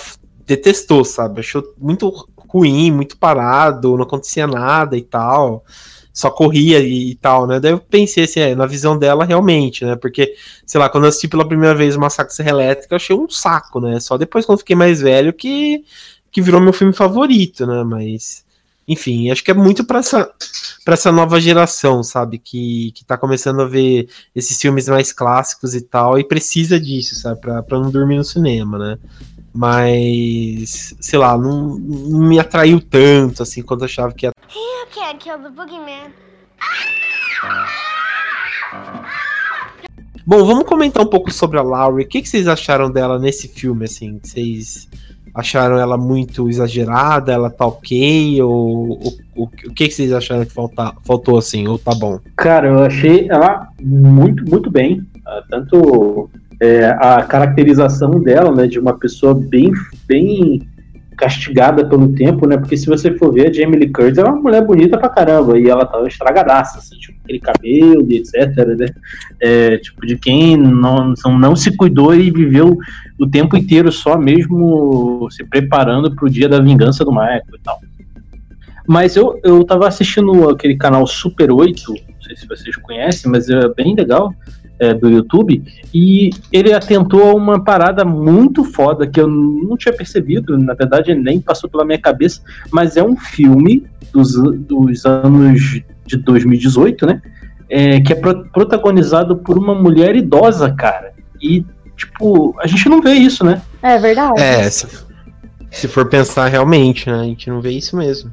detestou, 0.46 1.04
sabe? 1.04 1.40
Achou 1.40 1.62
muito 1.78 2.28
ruim, 2.36 2.90
muito 2.90 3.16
parado, 3.16 3.96
não 3.96 4.04
acontecia 4.04 4.46
nada 4.46 4.96
e 4.96 5.02
tal 5.02 5.64
só 6.12 6.30
corria 6.30 6.78
e, 6.80 7.10
e 7.10 7.14
tal, 7.14 7.46
né? 7.46 7.58
Daí 7.58 7.72
eu 7.72 7.78
pensei 7.78 8.24
assim, 8.24 8.40
é, 8.40 8.54
na 8.54 8.66
visão 8.66 8.98
dela 8.98 9.24
realmente, 9.24 9.84
né? 9.84 9.96
Porque, 9.96 10.34
sei 10.66 10.78
lá, 10.78 10.88
quando 10.88 11.04
eu 11.04 11.08
assisti 11.08 11.26
pela 11.26 11.46
primeira 11.46 11.74
vez 11.74 11.96
o 11.96 12.00
Massacre 12.00 12.34
Serra 12.34 12.50
Elétrica, 12.50 12.94
eu 12.94 12.96
achei 12.96 13.16
um 13.16 13.28
saco, 13.28 13.80
né? 13.80 13.98
Só 13.98 14.18
depois, 14.18 14.44
quando 14.44 14.58
fiquei 14.58 14.76
mais 14.76 15.00
velho, 15.00 15.32
que, 15.32 15.84
que 16.30 16.42
virou 16.42 16.60
meu 16.60 16.72
filme 16.72 16.92
favorito, 16.92 17.66
né? 17.66 17.82
Mas, 17.82 18.41
enfim, 18.86 19.30
acho 19.30 19.44
que 19.44 19.50
é 19.50 19.54
muito 19.54 19.84
pra 19.84 20.00
essa, 20.00 20.30
pra 20.84 20.94
essa 20.94 21.12
nova 21.12 21.40
geração, 21.40 22.02
sabe? 22.02 22.38
Que, 22.38 22.92
que 22.92 23.04
tá 23.04 23.16
começando 23.16 23.62
a 23.62 23.66
ver 23.66 24.08
esses 24.34 24.60
filmes 24.60 24.88
mais 24.88 25.12
clássicos 25.12 25.74
e 25.74 25.80
tal, 25.80 26.18
e 26.18 26.24
precisa 26.24 26.78
disso, 26.80 27.14
sabe? 27.14 27.40
Pra, 27.40 27.62
pra 27.62 27.78
não 27.78 27.90
dormir 27.90 28.16
no 28.16 28.24
cinema, 28.24 28.78
né? 28.78 28.98
Mas, 29.54 30.96
sei 31.00 31.18
lá, 31.18 31.36
não, 31.36 31.78
não 31.78 32.28
me 32.28 32.38
atraiu 32.38 32.80
tanto, 32.80 33.42
assim, 33.42 33.62
quanto 33.62 33.82
eu 33.82 33.86
achava 33.86 34.12
que 34.12 34.26
ia 34.26 34.32
You 34.54 34.86
can't 34.92 35.18
kill 35.18 35.38
the 35.38 35.50
boogeyman. 35.50 36.12
Bom, 40.24 40.44
vamos 40.44 40.64
comentar 40.64 41.02
um 41.02 41.08
pouco 41.08 41.32
sobre 41.32 41.58
a 41.58 41.62
Laurie. 41.62 42.06
O 42.06 42.08
que, 42.08 42.22
que 42.22 42.28
vocês 42.28 42.46
acharam 42.46 42.90
dela 42.90 43.18
nesse 43.18 43.48
filme, 43.48 43.84
assim? 43.84 44.20
Vocês 44.22 44.88
acharam 45.34 45.78
ela 45.78 45.96
muito 45.96 46.48
exagerada? 46.48 47.32
Ela 47.32 47.50
tá 47.50 47.66
ok? 47.66 48.40
Ou, 48.42 48.98
ou- 49.02 49.22
o 49.36 49.46
que, 49.48 49.88
que 49.88 49.90
vocês 49.94 50.12
acharam 50.12 50.44
que 50.44 50.52
falta, 50.52 50.92
faltou, 51.04 51.38
assim? 51.38 51.66
Ou 51.66 51.78
tá 51.78 51.94
bom? 51.94 52.18
Cara, 52.36 52.68
eu 52.68 52.78
achei 52.84 53.26
ela 53.30 53.68
muito, 53.80 54.44
muito 54.48 54.70
bem. 54.70 55.02
Ah, 55.26 55.42
Tanto 55.48 56.28
é, 56.60 56.86
a 56.86 57.22
caracterização 57.22 58.20
dela, 58.22 58.54
né, 58.54 58.66
de 58.66 58.78
uma 58.78 58.92
pessoa 58.98 59.34
bem, 59.34 59.72
bem 60.06 60.62
castigada 61.16 61.84
pelo 61.86 62.08
tempo, 62.14 62.46
né? 62.46 62.56
Porque 62.56 62.76
se 62.76 62.86
você 62.86 63.16
for 63.16 63.32
ver, 63.32 63.48
a 63.48 63.52
Jamie 63.52 63.78
Lee 63.78 63.90
Curtis 63.92 64.18
é 64.18 64.24
uma 64.24 64.40
mulher 64.40 64.64
bonita 64.64 64.98
pra 64.98 65.08
caramba 65.08 65.58
e 65.58 65.68
ela 65.68 65.84
tava 65.86 66.08
estragadaça, 66.08 66.78
assim, 66.78 66.96
tipo, 66.96 67.18
aquele 67.22 67.38
cabelo 67.38 68.06
etc, 68.10 68.56
né? 68.78 68.86
É, 69.40 69.76
tipo, 69.78 70.04
de 70.06 70.16
quem 70.18 70.56
não, 70.56 71.14
não 71.38 71.54
se 71.54 71.76
cuidou 71.76 72.14
e 72.14 72.30
viveu 72.30 72.76
o 73.22 73.30
tempo 73.30 73.56
inteiro 73.56 73.92
só 73.92 74.18
mesmo 74.18 75.28
se 75.30 75.44
preparando 75.44 76.14
pro 76.14 76.30
dia 76.30 76.48
da 76.48 76.60
vingança 76.60 77.04
do 77.04 77.12
Michael 77.12 77.42
e 77.54 77.60
tal. 77.62 77.80
Mas 78.86 79.14
eu, 79.14 79.38
eu 79.44 79.64
tava 79.64 79.86
assistindo 79.86 80.48
aquele 80.48 80.76
canal 80.76 81.06
Super 81.06 81.52
8, 81.52 81.88
não 81.88 82.22
sei 82.22 82.36
se 82.36 82.46
vocês 82.48 82.74
conhecem, 82.76 83.30
mas 83.30 83.48
é 83.48 83.68
bem 83.68 83.94
legal, 83.94 84.34
é, 84.78 84.92
do 84.92 85.08
YouTube, 85.08 85.62
e 85.94 86.30
ele 86.50 86.72
atentou 86.72 87.30
a 87.30 87.34
uma 87.34 87.62
parada 87.62 88.04
muito 88.04 88.64
foda 88.64 89.06
que 89.06 89.20
eu 89.20 89.28
não 89.28 89.76
tinha 89.76 89.94
percebido, 89.94 90.58
na 90.58 90.74
verdade 90.74 91.14
nem 91.14 91.40
passou 91.40 91.70
pela 91.70 91.84
minha 91.84 92.00
cabeça, 92.00 92.40
mas 92.72 92.96
é 92.96 93.02
um 93.04 93.16
filme 93.16 93.86
dos, 94.12 94.32
dos 94.32 95.06
anos 95.06 95.80
de 96.04 96.16
2018, 96.16 97.06
né? 97.06 97.22
É, 97.70 98.00
que 98.00 98.12
é 98.12 98.16
pro- 98.16 98.44
protagonizado 98.46 99.36
por 99.36 99.56
uma 99.56 99.74
mulher 99.74 100.16
idosa, 100.16 100.70
cara. 100.72 101.12
E, 101.40 101.64
tipo, 102.02 102.54
a 102.60 102.66
gente 102.66 102.88
não 102.88 103.00
vê 103.00 103.12
isso, 103.14 103.44
né? 103.44 103.62
É 103.82 103.98
verdade. 103.98 104.40
É, 104.40 104.68
se, 104.68 104.86
se 105.70 105.88
for 105.88 106.08
pensar 106.08 106.48
realmente, 106.48 107.08
né? 107.08 107.20
A 107.20 107.24
gente 107.24 107.48
não 107.48 107.60
vê 107.60 107.70
isso 107.70 107.96
mesmo. 107.96 108.30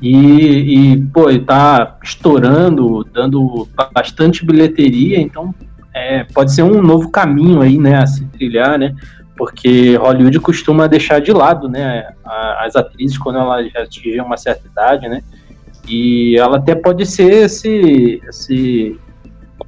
E, 0.00 0.92
e, 0.92 1.02
pô, 1.12 1.28
ele 1.28 1.40
tá 1.40 1.98
estourando, 2.02 3.04
dando 3.12 3.68
bastante 3.92 4.46
bilheteria, 4.46 5.20
então 5.20 5.52
é, 5.92 6.24
pode 6.24 6.52
ser 6.52 6.62
um 6.62 6.80
novo 6.80 7.10
caminho 7.10 7.60
aí, 7.60 7.78
né, 7.78 7.96
a 7.96 8.06
se 8.06 8.24
trilhar, 8.26 8.78
né? 8.78 8.94
Porque 9.36 9.96
Hollywood 9.96 10.38
costuma 10.40 10.86
deixar 10.86 11.20
de 11.20 11.32
lado, 11.32 11.68
né, 11.68 12.08
as 12.60 12.76
atrizes 12.76 13.18
quando 13.18 13.38
elas 13.38 13.70
já 13.72 13.82
atingem 13.82 14.20
uma 14.20 14.36
certa 14.36 14.68
idade, 14.68 15.08
né? 15.08 15.20
E 15.88 16.36
ela 16.38 16.58
até 16.58 16.74
pode 16.74 17.04
ser 17.06 17.44
esse, 17.44 18.22
esse, 18.28 19.00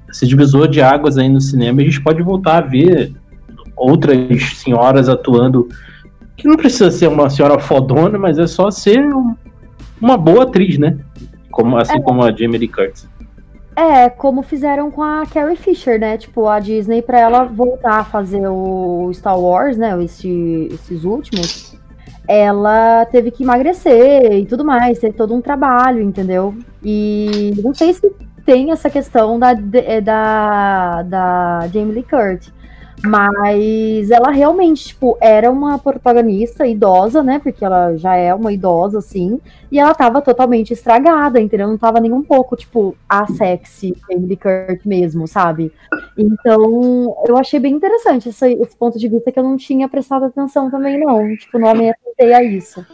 esse 0.08 0.26
divisor 0.26 0.68
de 0.68 0.80
águas 0.80 1.16
aí 1.18 1.28
no 1.28 1.40
cinema. 1.40 1.80
A 1.80 1.84
gente 1.84 2.02
pode 2.02 2.22
voltar 2.22 2.58
a 2.58 2.66
ver 2.66 3.12
outras 3.76 4.42
senhoras 4.54 5.08
atuando, 5.08 5.68
que 6.36 6.46
não 6.48 6.56
precisa 6.56 6.90
ser 6.90 7.08
uma 7.08 7.30
senhora 7.30 7.58
fodona, 7.58 8.18
mas 8.18 8.38
é 8.38 8.46
só 8.46 8.70
ser 8.70 9.00
um- 9.00 9.34
uma 10.00 10.16
boa 10.16 10.44
atriz, 10.44 10.78
né? 10.78 10.98
Como, 11.50 11.76
assim 11.76 12.00
como 12.00 12.22
a 12.24 12.30
Jamie 12.30 12.58
Lee 12.58 12.68
Curtis. 12.68 13.08
É, 13.76 14.10
como 14.10 14.42
fizeram 14.42 14.90
com 14.90 15.02
a 15.02 15.24
Carrie 15.26 15.56
Fisher, 15.56 15.98
né? 15.98 16.18
Tipo, 16.18 16.48
a 16.48 16.58
Disney, 16.60 17.02
pra 17.02 17.18
ela 17.20 17.44
voltar 17.44 18.00
a 18.00 18.04
fazer 18.04 18.46
o 18.46 19.10
Star 19.14 19.38
Wars, 19.38 19.76
né? 19.76 20.02
Esse, 20.04 20.68
esses 20.70 21.04
últimos, 21.04 21.74
ela 22.28 23.06
teve 23.06 23.30
que 23.30 23.42
emagrecer 23.42 24.32
e 24.32 24.44
tudo 24.44 24.64
mais, 24.64 24.98
teve 24.98 25.16
todo 25.16 25.34
um 25.34 25.40
trabalho, 25.40 26.02
entendeu? 26.02 26.54
E 26.84 27.52
não 27.62 27.72
sei 27.72 27.92
se 27.94 28.10
tem 28.44 28.70
essa 28.70 28.90
questão 28.90 29.38
da, 29.38 29.54
de- 29.54 30.00
da, 30.00 31.02
da 31.02 31.68
Jamie 31.72 31.94
Lee 31.94 32.02
Curtis. 32.02 32.52
Mas 33.02 34.10
ela 34.10 34.30
realmente, 34.30 34.88
tipo, 34.88 35.16
era 35.22 35.50
uma 35.50 35.78
protagonista 35.78 36.66
idosa, 36.66 37.22
né? 37.22 37.38
Porque 37.42 37.64
ela 37.64 37.96
já 37.96 38.14
é 38.14 38.34
uma 38.34 38.52
idosa, 38.52 38.98
assim. 38.98 39.40
E 39.72 39.78
ela 39.80 39.94
tava 39.94 40.20
totalmente 40.20 40.74
estragada, 40.74 41.40
entendeu? 41.40 41.66
Não 41.66 41.78
tava 41.78 41.98
nem 41.98 42.12
um 42.12 42.22
pouco, 42.22 42.54
tipo, 42.56 42.94
a 43.08 43.26
sexy 43.26 43.96
Emily 44.10 44.36
Kurt 44.36 44.84
mesmo, 44.84 45.26
sabe? 45.26 45.72
Então, 46.18 47.16
eu 47.26 47.38
achei 47.38 47.58
bem 47.58 47.72
interessante 47.74 48.28
esse, 48.28 48.52
esse 48.52 48.76
ponto 48.76 48.98
de 48.98 49.08
vista 49.08 49.32
que 49.32 49.38
eu 49.38 49.44
não 49.44 49.56
tinha 49.56 49.88
prestado 49.88 50.26
atenção 50.26 50.70
também, 50.70 51.00
não. 51.00 51.34
Tipo, 51.36 51.58
não 51.58 51.74
me 51.74 51.88
atentei 51.88 52.34
a 52.34 52.42
isso. 52.42 52.84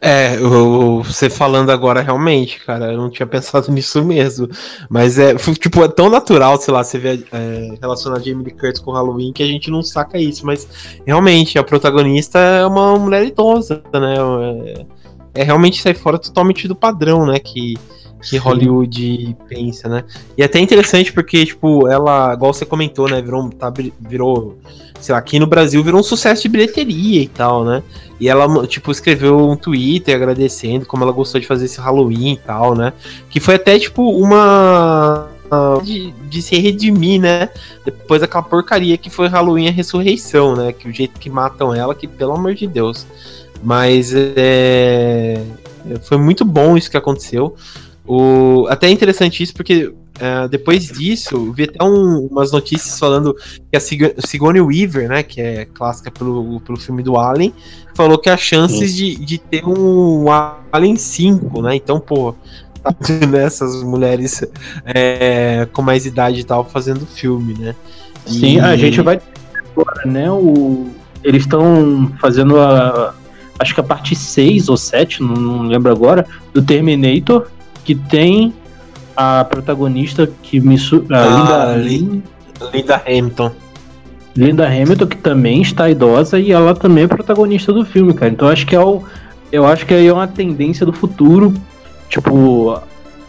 É, 0.00 0.36
eu- 0.36 1.02
você 1.02 1.28
falando 1.28 1.70
agora 1.70 2.00
realmente, 2.02 2.60
cara, 2.64 2.92
eu 2.92 2.98
não 2.98 3.10
tinha 3.10 3.26
pensado 3.26 3.70
nisso 3.72 4.04
mesmo. 4.04 4.48
Mas 4.88 5.18
é, 5.18 5.34
tipo, 5.34 5.82
é 5.84 5.88
tão 5.88 6.08
natural, 6.10 6.60
sei 6.60 6.72
lá, 6.72 6.82
você 6.84 6.98
vê 6.98 7.24
é, 7.32 7.74
relacionar 7.80 8.20
Jamie 8.20 8.44
Lee 8.44 8.54
Curtis 8.54 8.80
com 8.80 8.92
Halloween 8.92 9.32
que 9.32 9.42
a 9.42 9.46
gente 9.46 9.70
não 9.70 9.82
saca 9.82 10.18
isso. 10.18 10.44
Mas 10.46 10.68
realmente, 11.06 11.58
a 11.58 11.64
protagonista 11.64 12.38
é 12.38 12.66
uma 12.66 12.96
mulher 12.98 13.24
idosa, 13.24 13.82
né? 13.92 14.14
É, 15.34 15.40
é 15.42 15.42
realmente 15.44 15.80
sair 15.80 15.94
fora 15.94 16.18
totalmente 16.18 16.66
do 16.66 16.74
padrão, 16.74 17.26
né? 17.26 17.38
Que, 17.38 17.74
que 18.22 18.36
Hollywood 18.36 19.36
pensa, 19.48 19.88
né? 19.88 20.04
E 20.36 20.42
é 20.42 20.44
até 20.44 20.58
interessante 20.58 21.12
porque, 21.12 21.44
tipo, 21.46 21.88
ela, 21.88 22.34
igual 22.34 22.52
você 22.52 22.66
comentou, 22.66 23.08
né? 23.08 23.20
Virou, 23.20 23.50
tá, 23.50 23.72
virou, 24.00 24.58
sei 25.00 25.12
lá, 25.12 25.18
aqui 25.18 25.38
no 25.38 25.46
Brasil 25.46 25.82
virou 25.82 26.00
um 26.00 26.02
sucesso 26.02 26.42
de 26.42 26.48
bilheteria 26.48 27.22
e 27.22 27.28
tal, 27.28 27.64
né? 27.64 27.82
E 28.20 28.28
ela, 28.28 28.66
tipo, 28.66 28.90
escreveu 28.90 29.48
um 29.48 29.56
Twitter 29.56 30.14
agradecendo 30.14 30.84
como 30.84 31.02
ela 31.02 31.12
gostou 31.12 31.40
de 31.40 31.46
fazer 31.46 31.64
esse 31.64 31.80
Halloween 31.80 32.34
e 32.34 32.36
tal, 32.36 32.74
né? 32.74 32.92
Que 33.30 33.40
foi 33.40 33.54
até, 33.54 33.78
tipo, 33.78 34.10
uma. 34.10 35.28
De, 35.82 36.12
de 36.28 36.42
se 36.42 36.56
redimir, 36.60 37.20
né? 37.20 37.48
Depois 37.84 38.20
daquela 38.20 38.44
porcaria 38.44 38.96
que 38.96 39.10
foi 39.10 39.26
Halloween 39.26 39.66
a 39.66 39.72
Ressurreição, 39.72 40.54
né? 40.54 40.72
Que 40.72 40.88
o 40.88 40.92
jeito 40.92 41.18
que 41.18 41.28
matam 41.28 41.74
ela, 41.74 41.92
que 41.92 42.06
pelo 42.06 42.34
amor 42.34 42.54
de 42.54 42.68
Deus. 42.68 43.04
Mas 43.62 44.12
é. 44.14 45.42
Foi 46.02 46.18
muito 46.18 46.44
bom 46.44 46.76
isso 46.76 46.90
que 46.90 46.96
aconteceu. 46.96 47.56
O, 48.12 48.66
até 48.68 48.88
é 48.88 48.90
interessante 48.90 49.40
isso 49.40 49.54
porque 49.54 49.94
é, 50.18 50.48
depois 50.48 50.88
disso, 50.88 51.36
eu 51.36 51.52
vi 51.52 51.62
até 51.62 51.84
um, 51.84 52.26
umas 52.26 52.50
notícias 52.50 52.98
falando 52.98 53.36
que 53.70 53.76
a 53.76 53.78
Sig 53.78 54.16
Sigourney 54.18 54.60
Weaver, 54.60 55.08
né, 55.08 55.22
que 55.22 55.40
é 55.40 55.64
clássica 55.64 56.10
pelo, 56.10 56.60
pelo 56.62 56.76
filme 56.76 57.04
do 57.04 57.16
Alien, 57.16 57.54
falou 57.94 58.18
que 58.18 58.28
há 58.28 58.36
chances 58.36 58.96
de, 58.96 59.14
de 59.14 59.38
ter 59.38 59.64
um 59.64 60.26
Alien 60.72 60.96
5, 60.96 61.62
né? 61.62 61.76
Então, 61.76 62.00
pô, 62.00 62.34
tá 62.82 62.92
nessas 63.30 63.80
mulheres 63.84 64.44
é, 64.84 65.68
com 65.72 65.80
mais 65.80 66.04
idade 66.04 66.40
e 66.40 66.44
tal 66.44 66.64
fazendo 66.64 67.06
filme, 67.06 67.54
né? 67.56 67.76
E... 68.26 68.32
Sim, 68.32 68.58
a 68.58 68.76
gente 68.76 69.00
vai 69.02 69.20
agora, 69.70 70.04
né? 70.04 70.28
O, 70.32 70.88
eles 71.22 71.42
estão 71.42 72.12
fazendo 72.20 72.58
a. 72.58 73.14
Acho 73.56 73.72
que 73.72 73.80
a 73.80 73.84
parte 73.84 74.16
6 74.16 74.68
ou 74.68 74.76
7, 74.76 75.22
não, 75.22 75.34
não 75.34 75.62
lembro 75.62 75.92
agora, 75.92 76.26
do 76.52 76.60
Terminator, 76.60 77.46
que 77.84 77.94
tem 77.94 78.52
a 79.16 79.44
protagonista 79.44 80.30
que 80.42 80.60
me. 80.60 80.76
A 81.10 81.72
ah, 81.72 81.76
Linda, 81.76 82.70
Linda 82.72 83.02
Hamilton. 83.06 83.52
Linda 84.36 84.66
Hamilton, 84.66 85.06
que 85.06 85.16
também 85.16 85.60
está 85.60 85.90
idosa 85.90 86.38
e 86.38 86.52
ela 86.52 86.74
também 86.74 87.04
é 87.04 87.08
protagonista 87.08 87.72
do 87.72 87.84
filme, 87.84 88.14
cara. 88.14 88.30
Então 88.30 88.48
acho 88.48 88.66
que 88.66 88.74
é 88.74 88.80
o. 88.80 89.02
Eu 89.50 89.66
acho 89.66 89.84
que 89.84 89.92
aí 89.92 90.06
é 90.06 90.12
uma 90.12 90.28
tendência 90.28 90.86
do 90.86 90.92
futuro. 90.92 91.52
Tipo, 92.08 92.80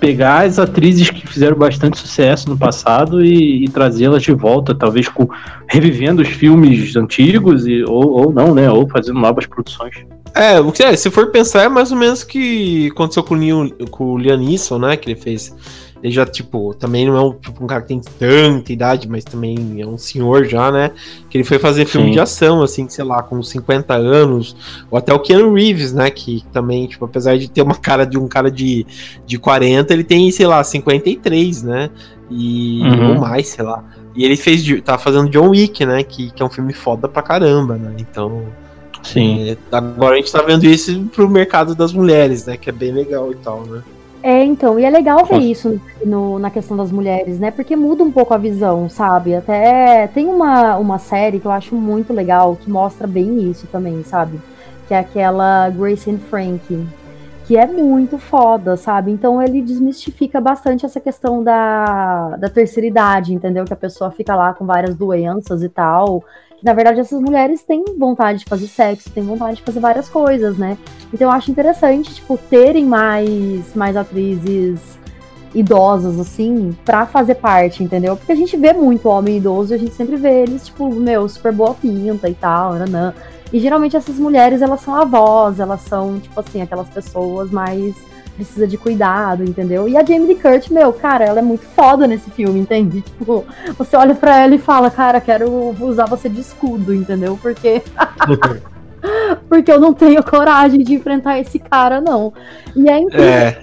pegar 0.02 0.46
as 0.46 0.58
atrizes 0.58 1.12
que 1.12 1.26
fizeram 1.26 1.56
bastante 1.56 2.00
sucesso 2.00 2.50
no 2.50 2.58
passado 2.58 3.24
e, 3.24 3.64
e 3.64 3.70
trazê-las 3.70 4.24
de 4.24 4.34
volta, 4.34 4.74
talvez 4.74 5.08
com 5.08 5.30
revivendo 5.68 6.24
os 6.24 6.28
filmes 6.28 6.96
antigos 6.96 7.68
e, 7.68 7.84
ou, 7.84 8.10
ou 8.10 8.34
não, 8.34 8.54
né? 8.56 8.70
Ou 8.70 8.90
fazendo 8.90 9.20
novas 9.20 9.46
produções. 9.46 9.96
É, 10.34 10.60
o 10.60 10.72
que 10.72 10.82
é, 10.82 10.96
se 10.96 11.12
for 11.12 11.28
pensar, 11.28 11.64
é 11.64 11.70
mais 11.70 11.92
ou 11.92 11.98
menos 11.98 12.24
que 12.24 12.88
aconteceu 12.88 13.22
com 13.22 13.36
o, 13.36 13.38
Liam, 13.38 13.70
com 13.92 14.14
o 14.14 14.18
né? 14.80 14.98
Que 14.98 15.12
ele 15.12 15.20
fez 15.20 15.56
ele 16.04 16.12
já, 16.12 16.26
tipo, 16.26 16.74
também 16.74 17.06
não 17.06 17.16
é 17.16 17.22
um, 17.22 17.34
tipo, 17.34 17.64
um 17.64 17.68
cara 17.68 17.82
que 17.82 17.90
tem 17.90 18.02
tanta 18.02 18.74
idade, 18.74 19.08
mas 19.08 19.24
também 19.24 19.80
é 19.80 19.86
um 19.86 19.98
senhor 19.98 20.46
já, 20.46 20.72
né? 20.72 20.92
Que 21.30 21.38
ele 21.38 21.44
foi 21.44 21.60
fazer 21.60 21.86
filme 21.86 22.08
Sim. 22.08 22.14
de 22.14 22.20
ação, 22.20 22.64
assim, 22.64 22.90
sei 22.90 23.06
lá, 23.06 23.22
com 23.22 23.42
50 23.42 23.94
anos. 23.94 24.56
Ou 24.90 24.98
até 24.98 25.14
o 25.14 25.20
Keanu 25.20 25.54
Reeves, 25.54 25.94
né? 25.94 26.10
Que 26.10 26.44
também, 26.52 26.88
tipo, 26.88 27.06
apesar 27.06 27.38
de 27.38 27.50
ter 27.50 27.62
uma 27.62 27.76
cara 27.76 28.06
de 28.06 28.18
um 28.18 28.28
cara 28.28 28.50
de, 28.50 28.86
de 29.26 29.38
40, 29.38 29.94
ele 29.94 30.04
tem, 30.04 30.32
sei 30.32 30.48
lá, 30.48 30.64
53, 30.64 31.62
né? 31.64 31.90
E, 32.32 32.82
uhum. 32.82 33.14
ou 33.14 33.20
mais, 33.20 33.50
sei 33.50 33.64
lá. 33.64 33.84
E 34.16 34.26
ele 34.26 34.36
fez, 34.36 34.66
tá 34.82 34.98
fazendo 34.98 35.30
John 35.30 35.50
Wick, 35.50 35.86
né? 35.86 36.04
Que, 36.04 36.32
que 36.32 36.42
é 36.42 36.46
um 36.46 36.50
filme 36.50 36.74
foda 36.74 37.08
pra 37.08 37.22
caramba, 37.22 37.76
né? 37.76 37.94
Então. 38.00 38.46
Sim. 39.04 39.50
É, 39.50 39.58
agora 39.72 40.16
a 40.16 40.18
gente 40.18 40.32
tá 40.32 40.42
vendo 40.42 40.64
isso 40.66 41.00
pro 41.14 41.30
mercado 41.30 41.76
das 41.76 41.94
mulheres, 41.94 42.46
né? 42.48 42.58
Que 42.58 42.70
é 42.70 42.74
bem 42.74 42.92
legal 42.92 43.32
e 43.32 43.36
tal, 43.36 43.62
né? 43.66 43.84
É, 44.24 44.44
então, 44.44 44.80
e 44.80 44.86
é 44.86 44.90
legal 44.90 45.26
ver 45.26 45.40
isso 45.40 45.82
no, 46.06 46.38
na 46.38 46.52
questão 46.52 46.78
das 46.78 46.92
mulheres, 46.92 47.40
né? 47.40 47.50
Porque 47.50 47.76
muda 47.76 48.04
um 48.04 48.12
pouco 48.12 48.34
a 48.34 48.38
visão, 48.38 48.88
sabe? 48.88 49.34
Até 49.34 50.08
tem 50.08 50.28
uma, 50.28 50.78
uma 50.78 51.00
série 51.00 51.40
que 51.40 51.48
eu 51.48 51.52
acho 51.52 51.76
muito 51.76 52.14
legal, 52.14 52.56
que 52.56 52.70
mostra 52.70 53.08
bem 53.08 53.50
isso 53.50 53.66
também, 53.68 54.04
sabe? 54.04 54.40
Que 54.88 54.94
é 54.94 55.00
aquela 55.00 55.70
Grace 55.72 56.10
and 56.10 56.20
Frank, 56.20 56.88
que 57.48 57.58
é 57.58 57.66
muito 57.66 58.20
foda, 58.20 58.78
sabe? 58.78 59.12
Então 59.12 59.42
ele 59.42 59.60
desmistifica 59.60 60.40
bastante 60.40 60.86
essa 60.86 61.00
questão 61.00 61.44
da, 61.44 62.38
da 62.38 62.48
terceira 62.48 62.86
idade, 62.86 63.34
entendeu? 63.34 63.66
Que 63.66 63.74
a 63.74 63.78
pessoa 63.78 64.12
fica 64.12 64.36
lá 64.36 64.54
com 64.54 64.68
várias 64.68 64.96
doenças 64.96 65.64
e 65.64 65.70
tal, 65.70 66.24
na 66.64 66.74
verdade, 66.74 67.00
essas 67.00 67.20
mulheres 67.20 67.64
têm 67.64 67.84
vontade 67.98 68.40
de 68.40 68.46
fazer 68.46 68.68
sexo, 68.68 69.10
têm 69.10 69.24
vontade 69.24 69.58
de 69.58 69.64
fazer 69.64 69.80
várias 69.80 70.08
coisas, 70.08 70.58
né? 70.58 70.78
Então 71.14 71.28
eu 71.28 71.32
acho 71.32 71.50
interessante, 71.50 72.16
tipo, 72.16 72.38
terem 72.38 72.86
mais, 72.86 73.76
mais 73.76 73.98
atrizes 73.98 74.80
idosas, 75.54 76.20
assim, 76.20 76.76
pra 76.86 77.06
fazer 77.06 77.36
parte, 77.36 77.84
entendeu? 77.84 78.16
Porque 78.16 78.32
a 78.32 78.36
gente 78.36 78.56
vê 78.56 78.74
muito 78.74 79.10
homem 79.10 79.38
idoso 79.38 79.74
e 79.74 79.76
a 79.76 79.80
gente 79.80 79.94
sempre 79.94 80.16
vê 80.16 80.44
eles, 80.44 80.68
tipo, 80.68 80.90
meu, 80.94 81.28
super 81.28 81.52
boa 81.52 81.74
pinta 81.74 82.30
e 82.30 82.34
tal, 82.34 82.74
nanã. 82.76 83.14
E 83.52 83.60
geralmente 83.60 83.98
essas 83.98 84.16
mulheres, 84.16 84.62
elas 84.62 84.82
são 84.82 84.96
avós, 84.96 85.60
elas 85.60 85.82
são, 85.82 86.20
tipo 86.20 86.40
assim, 86.40 86.62
aquelas 86.62 86.88
pessoas 86.90 87.52
mais 87.52 87.96
precisa 88.42 88.68
de 88.68 88.76
cuidado, 88.76 89.44
entendeu? 89.44 89.88
E 89.88 89.96
a 89.96 90.04
Jamie 90.04 90.26
Lee 90.26 90.36
Curtis, 90.36 90.70
meu, 90.70 90.92
cara, 90.92 91.24
ela 91.24 91.40
é 91.40 91.44
muito 91.44 91.64
foda 91.64 92.08
nesse 92.08 92.32
filme, 92.32 92.60
entende? 92.60 93.02
Tipo, 93.22 93.46
você 93.78 93.96
olha 93.96 94.16
para 94.16 94.40
ela 94.40 94.56
e 94.56 94.58
fala, 94.58 94.90
cara, 94.90 95.22
quero 95.22 95.76
usar 95.80 96.06
você 96.06 96.28
de 96.28 96.42
escudo, 96.42 96.94
entendeu? 96.94 97.38
Porque 97.40 97.84
porque 99.48 99.72
eu 99.72 99.80
não 99.80 99.94
tenho 99.94 100.24
coragem 100.24 100.80
de 100.84 100.96
enfrentar 100.96 101.40
esse 101.40 101.60
cara, 101.60 102.02
não. 102.02 102.34
E 102.76 102.90
é 102.90 102.98
incrível. 102.98 103.28
É. 103.28 103.58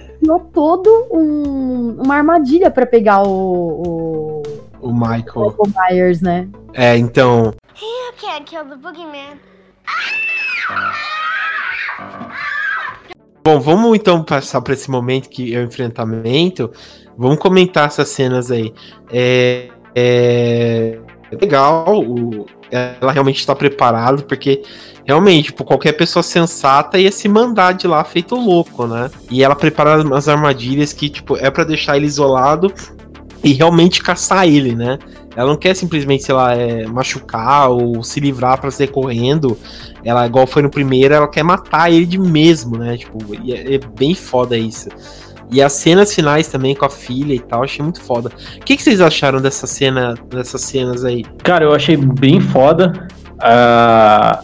todo 0.53 1.07
um, 1.11 2.01
uma 2.01 2.15
armadilha 2.15 2.71
para 2.71 2.85
pegar 2.85 3.23
o, 3.23 3.83
o, 3.85 4.43
o 4.79 4.93
Michael. 4.93 5.55
O 5.57 5.67
Myers, 5.67 6.21
né? 6.21 6.47
É, 6.73 6.97
então. 6.97 7.53
You 7.81 8.13
can't 8.17 8.45
kill 8.45 8.65
the 8.65 8.75
boogeyman. 8.77 9.39
Bom, 13.51 13.59
vamos 13.59 13.95
então 13.95 14.23
passar 14.23 14.61
para 14.61 14.75
esse 14.75 14.91
momento 14.91 15.27
que 15.27 15.55
é 15.55 15.59
o 15.59 15.63
enfrentamento. 15.63 16.69
Vamos 17.17 17.39
comentar 17.39 17.87
essas 17.87 18.07
cenas 18.09 18.51
aí. 18.51 18.71
É, 19.11 19.69
é 19.95 20.99
legal, 21.31 21.99
o, 21.99 22.45
ela 22.69 23.11
realmente 23.11 23.39
está 23.39 23.55
preparada, 23.55 24.21
porque 24.21 24.61
realmente, 25.03 25.45
tipo, 25.45 25.65
qualquer 25.65 25.93
pessoa 25.93 26.21
sensata 26.21 26.99
ia 26.99 27.11
se 27.11 27.27
mandar 27.27 27.71
de 27.71 27.87
lá 27.87 28.03
feito 28.03 28.35
louco, 28.35 28.85
né? 28.85 29.09
E 29.31 29.43
ela 29.43 29.55
prepara 29.55 29.99
umas 30.03 30.29
armadilhas 30.29 30.93
que, 30.93 31.09
tipo, 31.09 31.35
é 31.35 31.49
para 31.49 31.63
deixar 31.63 31.97
ele 31.97 32.05
isolado 32.05 32.71
e 33.43 33.53
realmente 33.53 34.03
caçar 34.03 34.47
ele, 34.47 34.75
né? 34.75 34.99
Ela 35.35 35.49
não 35.49 35.57
quer 35.57 35.75
simplesmente, 35.75 36.23
sei 36.23 36.35
lá, 36.35 36.53
é, 36.55 36.85
machucar 36.85 37.69
ou 37.69 38.03
se 38.03 38.19
livrar 38.19 38.59
para 38.59 38.71
sair 38.71 38.87
correndo. 38.87 39.57
Ela, 40.03 40.25
igual 40.25 40.47
foi 40.47 40.61
no 40.61 40.69
primeiro, 40.69 41.13
ela 41.13 41.27
quer 41.27 41.43
matar 41.43 41.91
ele 41.91 42.05
de 42.05 42.17
mesmo, 42.17 42.77
né? 42.77 42.97
Tipo, 42.97 43.19
é, 43.47 43.75
é, 43.75 43.79
bem 43.97 44.15
foda 44.15 44.57
isso. 44.57 44.89
E 45.51 45.61
as 45.61 45.73
cenas 45.73 46.13
finais 46.13 46.47
também 46.47 46.75
com 46.75 46.85
a 46.85 46.89
filha 46.89 47.33
e 47.33 47.39
tal, 47.39 47.63
achei 47.63 47.83
muito 47.83 48.01
foda. 48.01 48.31
O 48.57 48.63
que, 48.63 48.75
que 48.77 48.83
vocês 48.83 49.01
acharam 49.01 49.41
dessa 49.41 49.65
cena, 49.65 50.15
dessas 50.29 50.61
cenas 50.61 51.03
aí? 51.03 51.23
Cara, 51.43 51.65
eu 51.65 51.73
achei 51.73 51.97
bem 51.97 52.39
foda. 52.39 53.07
A, 53.39 54.41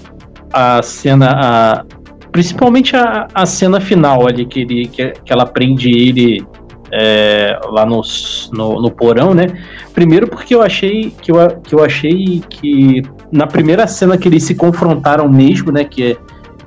a 0.52 0.82
cena. 0.82 1.32
A, 1.32 1.86
principalmente 2.32 2.96
a, 2.96 3.28
a 3.34 3.46
cena 3.46 3.80
final 3.80 4.28
ali, 4.28 4.46
que, 4.46 4.62
ele, 4.62 4.88
que, 4.88 5.12
que 5.12 5.32
ela 5.32 5.46
prende 5.46 5.90
ele 5.90 6.46
é, 6.98 7.60
lá 7.66 7.86
no, 7.86 8.02
no, 8.54 8.90
porão, 8.90 9.34
né? 9.34 9.48
Primeiro 9.94 10.28
porque 10.28 10.56
eu 10.56 10.62
achei 10.62 11.14
que 11.22 11.30
eu, 11.30 11.36
que 11.62 11.76
eu 11.76 11.84
achei 11.84 12.42
que 12.50 13.04
na 13.30 13.46
primeira 13.46 13.86
cena 13.86 14.18
que 14.18 14.30
eles 14.30 14.44
se 14.44 14.56
confrontaram 14.56 15.28
mesmo, 15.28 15.74
né? 15.74 15.84
Que 15.84 16.14
é, 16.14 16.18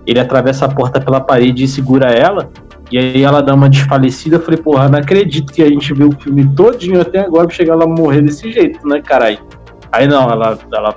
ele 0.06 0.20
atravessa 0.20 0.66
a 0.66 0.68
porta 0.68 1.00
pela 1.00 1.18
parede 1.18 1.64
e 1.64 1.68
segura 1.68 2.10
ela. 2.10 2.50
E 2.92 2.98
aí 2.98 3.22
ela 3.22 3.40
dá 3.40 3.54
uma 3.54 3.70
desfalecida. 3.70 4.36
Eu 4.36 4.40
falei, 4.40 4.60
porra, 4.60 4.88
não 4.88 4.98
acredito 4.98 5.50
que 5.50 5.62
a 5.62 5.68
gente 5.68 5.94
viu 5.94 6.08
o 6.08 6.20
filme 6.20 6.46
todinho 6.54 7.00
até 7.00 7.20
agora 7.20 7.46
pra 7.46 7.56
chegar 7.56 7.74
lá 7.74 7.86
morrer 7.86 8.20
desse 8.20 8.52
jeito, 8.52 8.86
né, 8.86 9.00
caralho? 9.00 9.38
Aí 9.90 10.06
não, 10.06 10.30
ela, 10.30 10.58
ela 10.74 10.94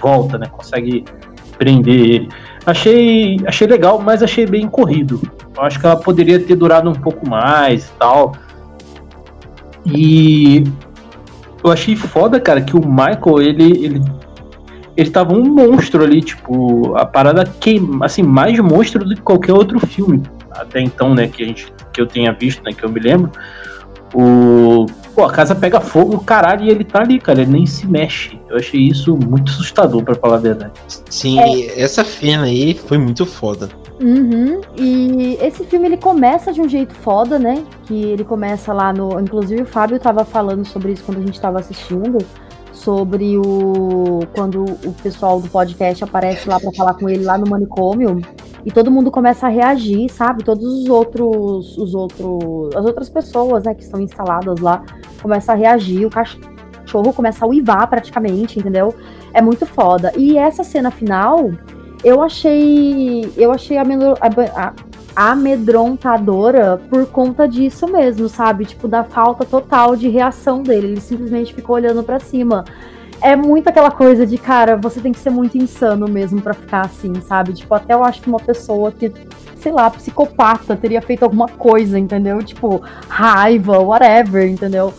volta, 0.00 0.36
né? 0.36 0.46
Consegue 0.50 1.04
prender 1.56 2.00
ele. 2.00 2.28
Achei, 2.66 3.38
achei 3.46 3.68
legal, 3.68 4.00
mas 4.00 4.20
achei 4.20 4.46
bem 4.46 4.66
corrido. 4.66 5.20
Eu 5.56 5.62
acho 5.62 5.78
que 5.78 5.86
ela 5.86 5.96
poderia 5.96 6.40
ter 6.40 6.56
durado 6.56 6.90
um 6.90 6.94
pouco 6.94 7.28
mais 7.28 7.86
e 7.86 7.92
tal. 7.98 8.32
E 9.86 10.64
eu 11.62 11.70
achei 11.70 11.96
foda, 11.96 12.40
cara, 12.40 12.60
que 12.60 12.76
o 12.76 12.80
Michael, 12.80 13.42
ele, 13.42 13.84
ele, 13.84 14.02
ele 14.96 15.10
tava 15.10 15.34
um 15.34 15.44
monstro 15.44 16.04
ali, 16.04 16.22
tipo, 16.22 16.96
a 16.96 17.04
parada 17.04 17.44
que, 17.44 17.80
assim, 18.02 18.22
mais 18.22 18.58
monstro 18.58 19.04
do 19.04 19.14
que 19.14 19.22
qualquer 19.22 19.52
outro 19.52 19.78
filme 19.80 20.22
até 20.54 20.80
então, 20.80 21.14
né, 21.14 21.26
que 21.28 21.42
a 21.42 21.46
gente, 21.46 21.72
que 21.92 22.00
eu 22.00 22.06
tenha 22.06 22.32
visto, 22.32 22.62
né, 22.62 22.72
que 22.72 22.84
eu 22.84 22.88
me 22.88 23.00
lembro. 23.00 23.30
O, 24.14 24.86
pô, 25.14 25.24
a 25.24 25.32
casa 25.32 25.54
pega 25.54 25.80
fogo, 25.80 26.18
caralho, 26.20 26.64
e 26.64 26.70
ele 26.70 26.84
tá 26.84 27.00
ali, 27.00 27.18
cara, 27.18 27.42
ele 27.42 27.50
nem 27.50 27.66
se 27.66 27.86
mexe. 27.86 28.38
Eu 28.48 28.56
achei 28.56 28.80
isso 28.80 29.16
muito 29.16 29.50
assustador, 29.50 30.02
para 30.04 30.14
falar 30.14 30.36
a 30.36 30.40
verdade. 30.40 30.72
Sim, 31.10 31.40
é. 31.40 31.80
essa 31.80 32.04
cena 32.04 32.44
aí 32.44 32.74
foi 32.74 32.96
muito 32.96 33.26
foda. 33.26 33.68
Uhum. 34.00 34.60
E 34.76 35.38
esse 35.40 35.64
filme 35.64 35.86
ele 35.86 35.96
começa 35.96 36.52
de 36.52 36.60
um 36.60 36.68
jeito 36.68 36.92
foda, 36.94 37.38
né? 37.38 37.64
Que 37.84 38.04
ele 38.04 38.24
começa 38.24 38.72
lá 38.72 38.92
no. 38.92 39.20
Inclusive 39.20 39.62
o 39.62 39.66
Fábio 39.66 39.98
tava 39.98 40.24
falando 40.24 40.64
sobre 40.64 40.92
isso 40.92 41.04
quando 41.04 41.18
a 41.18 41.26
gente 41.26 41.40
tava 41.40 41.60
assistindo. 41.60 42.18
Sobre 42.72 43.38
o. 43.38 44.20
Quando 44.34 44.64
o 44.64 44.92
pessoal 45.02 45.40
do 45.40 45.48
podcast 45.48 46.02
aparece 46.02 46.48
lá 46.48 46.58
para 46.58 46.72
falar 46.72 46.94
com 46.94 47.08
ele 47.08 47.24
lá 47.24 47.38
no 47.38 47.48
manicômio. 47.48 48.20
E 48.64 48.72
todo 48.72 48.90
mundo 48.90 49.10
começa 49.10 49.46
a 49.46 49.50
reagir, 49.50 50.10
sabe? 50.10 50.42
Todos 50.42 50.64
os 50.64 50.88
outros. 50.88 51.78
Os 51.78 51.94
outros. 51.94 52.74
As 52.74 52.84
outras 52.84 53.08
pessoas, 53.08 53.62
né, 53.64 53.74
que 53.74 53.82
estão 53.82 54.00
instaladas 54.00 54.58
lá, 54.58 54.82
começam 55.22 55.54
a 55.54 55.58
reagir. 55.58 56.04
O 56.04 56.10
cachorro 56.10 57.12
começa 57.12 57.44
a 57.44 57.48
uivar 57.48 57.86
praticamente, 57.86 58.58
entendeu? 58.58 58.92
É 59.32 59.40
muito 59.40 59.64
foda. 59.66 60.12
E 60.16 60.36
essa 60.36 60.64
cena 60.64 60.90
final 60.90 61.50
eu 62.04 62.22
achei. 62.22 63.32
Eu 63.36 63.50
achei 63.50 63.78
a, 63.78 63.82
a, 63.82 64.72
a 65.16 65.32
amedrontadora 65.32 66.80
por 66.90 67.06
conta 67.06 67.48
disso 67.48 67.86
mesmo, 67.86 68.28
sabe? 68.28 68.66
Tipo, 68.66 68.86
da 68.86 69.02
falta 69.02 69.44
total 69.44 69.96
de 69.96 70.08
reação 70.08 70.62
dele. 70.62 70.88
Ele 70.88 71.00
simplesmente 71.00 71.54
ficou 71.54 71.76
olhando 71.76 72.02
para 72.02 72.20
cima. 72.20 72.64
É 73.20 73.34
muito 73.34 73.68
aquela 73.68 73.90
coisa 73.90 74.26
de, 74.26 74.36
cara, 74.36 74.76
você 74.76 75.00
tem 75.00 75.12
que 75.12 75.18
ser 75.18 75.30
muito 75.30 75.56
insano 75.56 76.06
mesmo 76.06 76.42
para 76.42 76.52
ficar 76.52 76.82
assim, 76.82 77.14
sabe? 77.22 77.54
Tipo, 77.54 77.74
até 77.74 77.94
eu 77.94 78.04
acho 78.04 78.20
que 78.20 78.28
uma 78.28 78.40
pessoa 78.40 78.92
que, 78.92 79.10
sei 79.56 79.72
lá, 79.72 79.88
psicopata 79.88 80.76
teria 80.76 81.00
feito 81.00 81.22
alguma 81.22 81.48
coisa, 81.48 81.98
entendeu? 81.98 82.42
Tipo, 82.42 82.82
raiva, 83.08 83.78
whatever, 83.78 84.46
entendeu? 84.46 84.92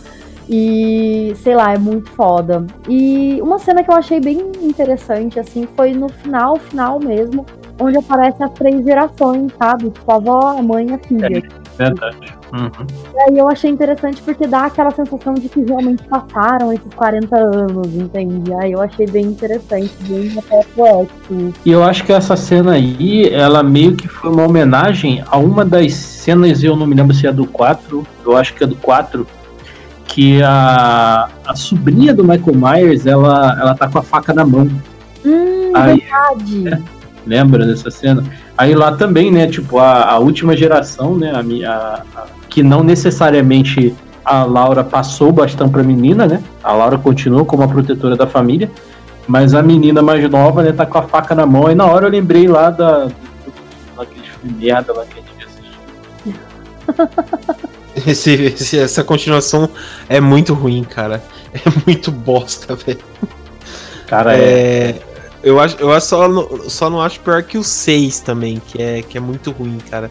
E, 0.48 1.34
sei 1.36 1.54
lá, 1.54 1.72
é 1.72 1.78
muito 1.78 2.08
foda. 2.10 2.64
E 2.88 3.40
uma 3.42 3.58
cena 3.58 3.82
que 3.82 3.90
eu 3.90 3.96
achei 3.96 4.20
bem 4.20 4.52
interessante, 4.62 5.40
assim, 5.40 5.66
foi 5.76 5.92
no 5.92 6.08
final, 6.08 6.56
final 6.56 7.00
mesmo, 7.00 7.44
onde 7.80 7.98
aparece 7.98 8.42
as 8.42 8.52
três 8.52 8.84
gerações, 8.84 9.52
sabe? 9.58 9.90
Tipo, 9.90 10.12
a 10.12 10.14
avó, 10.14 10.58
a 10.58 10.62
mãe 10.62 10.86
e 10.88 10.94
a 10.94 10.98
filha. 10.98 11.42
É, 11.78 11.84
verdade. 11.84 12.36
Uhum. 12.52 12.86
E 13.14 13.20
aí 13.20 13.38
eu 13.38 13.48
achei 13.48 13.70
interessante 13.70 14.22
porque 14.22 14.46
dá 14.46 14.66
aquela 14.66 14.90
sensação 14.90 15.34
de 15.34 15.48
que 15.48 15.60
realmente 15.60 16.02
passaram 16.04 16.72
esses 16.72 16.94
40 16.94 17.36
anos, 17.36 17.94
entende? 17.94 18.52
Aí 18.54 18.72
eu 18.72 18.80
achei 18.80 19.06
bem 19.06 19.26
interessante, 19.26 19.92
bem 20.02 20.32
até 20.38 20.62
poético. 20.74 21.52
E 21.64 21.70
eu 21.70 21.82
acho 21.82 22.04
que 22.04 22.12
essa 22.12 22.36
cena 22.36 22.72
aí, 22.72 23.28
ela 23.32 23.62
meio 23.62 23.96
que 23.96 24.08
foi 24.08 24.30
uma 24.30 24.44
homenagem 24.44 25.22
a 25.26 25.36
uma 25.36 25.64
das 25.64 25.92
cenas, 25.94 26.62
eu 26.62 26.76
não 26.76 26.86
me 26.86 26.94
lembro 26.94 27.14
se 27.14 27.26
é 27.26 27.32
do 27.32 27.46
4, 27.46 28.06
eu 28.24 28.36
acho 28.36 28.54
que 28.54 28.64
é 28.64 28.66
do 28.66 28.76
4, 28.76 29.26
que 30.16 30.42
a, 30.42 31.28
a 31.46 31.54
sobrinha 31.54 32.14
do 32.14 32.24
Michael 32.24 32.56
Myers, 32.56 33.04
ela, 33.04 33.54
ela 33.60 33.74
tá 33.74 33.86
com 33.86 33.98
a 33.98 34.02
faca 34.02 34.32
na 34.32 34.46
mão. 34.46 34.66
Hum, 35.22 35.72
Aí- 35.74 36.00
verdade. 36.00 36.68
É. 36.68 36.78
Lembra 37.28 37.66
dessa 37.66 37.90
cena? 37.90 38.24
Aí 38.56 38.74
lá 38.74 38.96
também, 38.96 39.30
né, 39.30 39.46
tipo, 39.46 39.78
a, 39.78 40.04
a 40.12 40.18
última 40.18 40.56
geração, 40.56 41.14
né, 41.18 41.32
a, 41.32 41.40
a- 41.70 42.02
a- 42.16 42.26
que 42.48 42.62
não 42.62 42.82
necessariamente 42.82 43.94
a 44.24 44.42
Laura 44.44 44.82
passou 44.82 45.28
o 45.28 45.32
bastão 45.32 45.68
pra 45.68 45.82
menina, 45.82 46.26
né, 46.26 46.42
a 46.64 46.72
Laura 46.72 46.96
continua 46.96 47.44
como 47.44 47.62
a 47.64 47.68
protetora 47.68 48.16
da 48.16 48.26
família, 48.26 48.70
mas 49.28 49.52
a 49.52 49.62
menina 49.62 50.00
mais 50.00 50.26
nova, 50.30 50.62
né, 50.62 50.72
tá 50.72 50.86
com 50.86 50.96
a 50.96 51.02
faca 51.02 51.34
na 51.34 51.44
mão, 51.44 51.70
e 51.70 51.74
na 51.74 51.84
hora 51.84 52.06
eu 52.06 52.10
lembrei 52.10 52.48
lá 52.48 52.70
da, 52.70 53.04
do, 53.04 53.12
daqueles 53.98 54.28
filmes 54.28 54.56
merda 54.58 54.94
lá 54.94 55.04
que 55.04 55.18
a 55.18 55.22
gente 55.22 55.44
assistiu. 55.44 55.74
Esse, 58.06 58.30
esse- 58.34 58.78
essa 58.78 59.02
continuação 59.04 59.68
é 60.08 60.20
muito 60.20 60.54
ruim, 60.54 60.84
cara. 60.84 61.22
É 61.52 61.60
muito 61.86 62.10
bosta, 62.10 62.74
velho. 62.76 63.00
Cara, 64.06 64.36
é, 64.36 64.40
É, 64.90 65.02
eu 65.42 65.58
acho, 65.58 65.76
eu 65.78 65.92
acho 65.92 66.06
só, 66.06 66.28
não- 66.28 66.68
só 66.70 66.88
não 66.90 67.00
acho 67.00 67.18
pior 67.20 67.42
que 67.42 67.56
o 67.58 67.64
6 67.64 68.20
também, 68.20 68.60
que 68.68 68.80
é, 68.82 69.02
que 69.02 69.16
é 69.16 69.20
muito 69.20 69.50
ruim, 69.50 69.78
cara. 69.90 70.10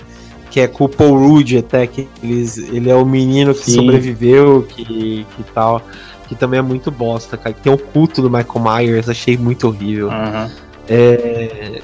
Que 0.51 0.61
é 0.61 0.67
com 0.67 0.85
o 0.85 0.89
Paul 0.89 1.17
Rudd 1.17 1.57
até, 1.57 1.85
que 1.87 2.07
eles, 2.23 2.57
ele 2.57 2.89
é 2.89 2.95
o 2.95 3.05
menino 3.05 3.53
que 3.53 3.65
Sim. 3.65 3.75
sobreviveu, 3.75 4.63
que, 4.69 5.25
que 5.35 5.43
tal. 5.53 5.81
Que 6.27 6.35
também 6.35 6.57
é 6.59 6.63
muito 6.63 6.89
bosta, 6.89 7.37
cara. 7.37 7.53
Que 7.53 7.61
tem 7.61 7.71
o 7.73 7.77
culto 7.77 8.21
do 8.21 8.29
Michael 8.29 8.59
Myers, 8.63 9.09
achei 9.09 9.37
muito 9.37 9.67
horrível. 9.67 10.09
Aham. 10.11 10.51
É, 10.89 11.81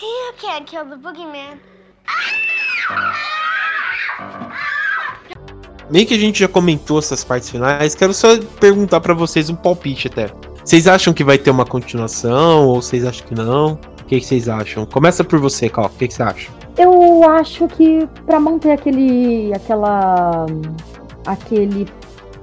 You 0.00 0.34
can't 0.40 0.64
kill 0.64 0.84
the 0.86 0.96
boogeyman. 0.96 1.58
Meio 5.90 6.06
que 6.06 6.14
a 6.14 6.18
gente 6.18 6.40
já 6.40 6.48
comentou 6.48 6.98
essas 6.98 7.24
partes 7.24 7.50
finais, 7.50 7.94
quero 7.94 8.14
só 8.14 8.38
perguntar 8.60 9.00
pra 9.00 9.14
vocês 9.14 9.50
um 9.50 9.54
palpite 9.54 10.08
até. 10.08 10.30
Vocês 10.64 10.86
acham 10.86 11.12
que 11.12 11.24
vai 11.24 11.38
ter 11.38 11.50
uma 11.50 11.64
continuação 11.64 12.66
ou 12.66 12.80
vocês 12.80 13.04
acham 13.04 13.26
que 13.26 13.34
não? 13.34 13.78
O 14.00 14.04
que, 14.04 14.20
vocês 14.20 14.48
acham? 14.48 14.86
Começa 14.86 15.24
por 15.24 15.38
você, 15.38 15.68
Cal. 15.68 15.86
O 15.86 15.90
que, 15.90 16.08
que 16.08 16.14
você 16.14 16.22
acha? 16.22 16.50
Eu 16.76 17.28
acho 17.30 17.66
que 17.68 18.06
pra 18.26 18.38
manter 18.38 18.72
aquele. 18.72 19.52
aquela. 19.54 20.46
aquele. 21.26 21.86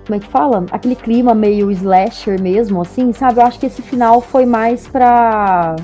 Como 0.06 0.16
é 0.16 0.20
que 0.20 0.28
fala? 0.28 0.66
Aquele 0.72 0.96
clima 0.96 1.34
meio 1.34 1.70
slasher 1.72 2.42
mesmo, 2.42 2.82
assim, 2.82 3.12
sabe? 3.12 3.42
Eu 3.42 3.46
acho 3.46 3.60
que 3.60 3.66
esse 3.66 3.82
final 3.82 4.22
foi 4.22 4.46
mais 4.46 4.88
pra. 4.88 5.76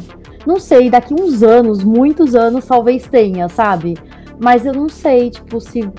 Não 0.45 0.59
sei, 0.59 0.89
daqui 0.89 1.13
uns 1.13 1.43
anos, 1.43 1.83
muitos 1.83 2.35
anos, 2.35 2.65
talvez 2.65 3.05
tenha, 3.07 3.47
sabe? 3.47 3.97
Mas 4.39 4.65
eu 4.65 4.73
não 4.73 4.89
sei, 4.89 5.29
tipo, 5.29 5.61
se 5.61 5.89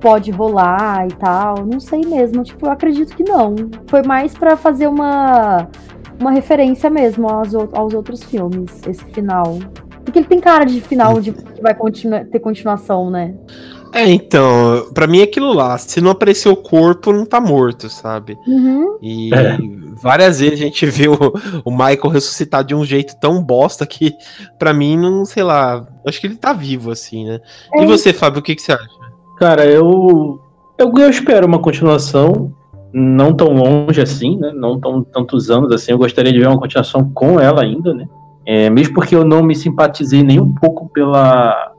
pode 0.00 0.30
rolar 0.30 1.06
e 1.06 1.14
tal. 1.14 1.64
Não 1.66 1.80
sei 1.80 2.00
mesmo. 2.02 2.42
Tipo, 2.42 2.66
eu 2.66 2.70
acredito 2.72 3.14
que 3.16 3.24
não. 3.24 3.54
Foi 3.88 4.02
mais 4.02 4.34
pra 4.34 4.56
fazer 4.56 4.86
uma. 4.86 5.68
Uma 6.18 6.30
referência 6.30 6.88
mesmo 6.88 7.28
aos, 7.28 7.54
aos 7.54 7.92
outros 7.92 8.22
filmes, 8.22 8.70
esse 8.88 9.04
final. 9.06 9.58
Porque 10.02 10.18
ele 10.20 10.26
tem 10.26 10.40
cara 10.40 10.64
de 10.64 10.80
final 10.80 11.20
de 11.20 11.32
que 11.32 11.60
vai 11.60 11.74
continua- 11.74 12.24
ter 12.24 12.38
continuação, 12.40 13.10
né? 13.10 13.34
É, 13.92 14.08
então, 14.10 14.88
pra 14.94 15.06
mim 15.06 15.18
é 15.20 15.24
aquilo 15.24 15.52
lá. 15.52 15.76
Se 15.76 16.00
não 16.00 16.10
aparecer 16.12 16.48
o 16.48 16.56
corpo, 16.56 17.12
não 17.12 17.26
tá 17.26 17.38
morto, 17.38 17.90
sabe? 17.90 18.38
Uhum. 18.46 18.96
E 19.02 19.28
É. 19.34 19.58
várias 20.02 20.40
vezes 20.40 20.58
a 20.58 20.62
gente 20.62 20.86
vê 20.88 21.06
o, 21.06 21.16
o 21.66 21.70
Michael 21.70 22.08
ressuscitar 22.08 22.64
de 22.64 22.74
um 22.74 22.82
jeito 22.84 23.14
tão 23.20 23.42
bosta 23.42 23.84
que, 23.86 24.14
pra 24.58 24.72
mim, 24.72 24.96
não 24.96 25.26
sei 25.26 25.42
lá. 25.42 25.86
Acho 26.06 26.18
que 26.18 26.28
ele 26.28 26.36
tá 26.36 26.54
vivo, 26.54 26.90
assim, 26.90 27.26
né? 27.26 27.40
É. 27.74 27.82
E 27.82 27.86
você, 27.86 28.10
Fábio, 28.14 28.40
o 28.40 28.42
que, 28.42 28.54
que 28.54 28.62
você 28.62 28.72
acha? 28.72 28.88
Cara, 29.36 29.66
eu, 29.66 30.40
eu 30.78 30.92
eu 30.96 31.10
espero 31.10 31.46
uma 31.46 31.58
continuação, 31.58 32.52
não 32.92 33.34
tão 33.34 33.52
longe 33.52 34.00
assim, 34.00 34.38
né? 34.38 34.50
Não 34.54 34.80
tão 34.80 35.02
tantos 35.02 35.50
anos 35.50 35.70
assim. 35.72 35.92
Eu 35.92 35.98
gostaria 35.98 36.32
de 36.32 36.38
ver 36.38 36.48
uma 36.48 36.58
continuação 36.58 37.10
com 37.14 37.38
ela 37.38 37.62
ainda, 37.62 37.92
né? 37.92 38.06
É, 38.46 38.70
mesmo 38.70 38.94
porque 38.94 39.14
eu 39.14 39.24
não 39.24 39.42
me 39.42 39.54
simpatizei 39.54 40.22
nem 40.22 40.40
um 40.40 40.54
pouco 40.54 40.88
pela 40.88 41.72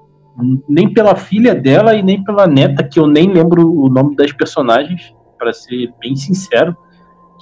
nem 0.70 0.94
pela 0.94 1.16
filha 1.16 1.56
dela 1.56 1.96
e 1.96 2.04
nem 2.04 2.24
pela 2.24 2.46
neta, 2.46 2.84
que 2.84 3.00
eu 3.00 3.08
nem 3.08 3.32
lembro 3.32 3.74
o 3.74 3.90
nome 3.90 4.16
das 4.16 4.32
personagens, 4.32 5.12
para 5.36 5.52
ser 5.52 5.92
bem 6.00 6.16
sincero, 6.16 6.78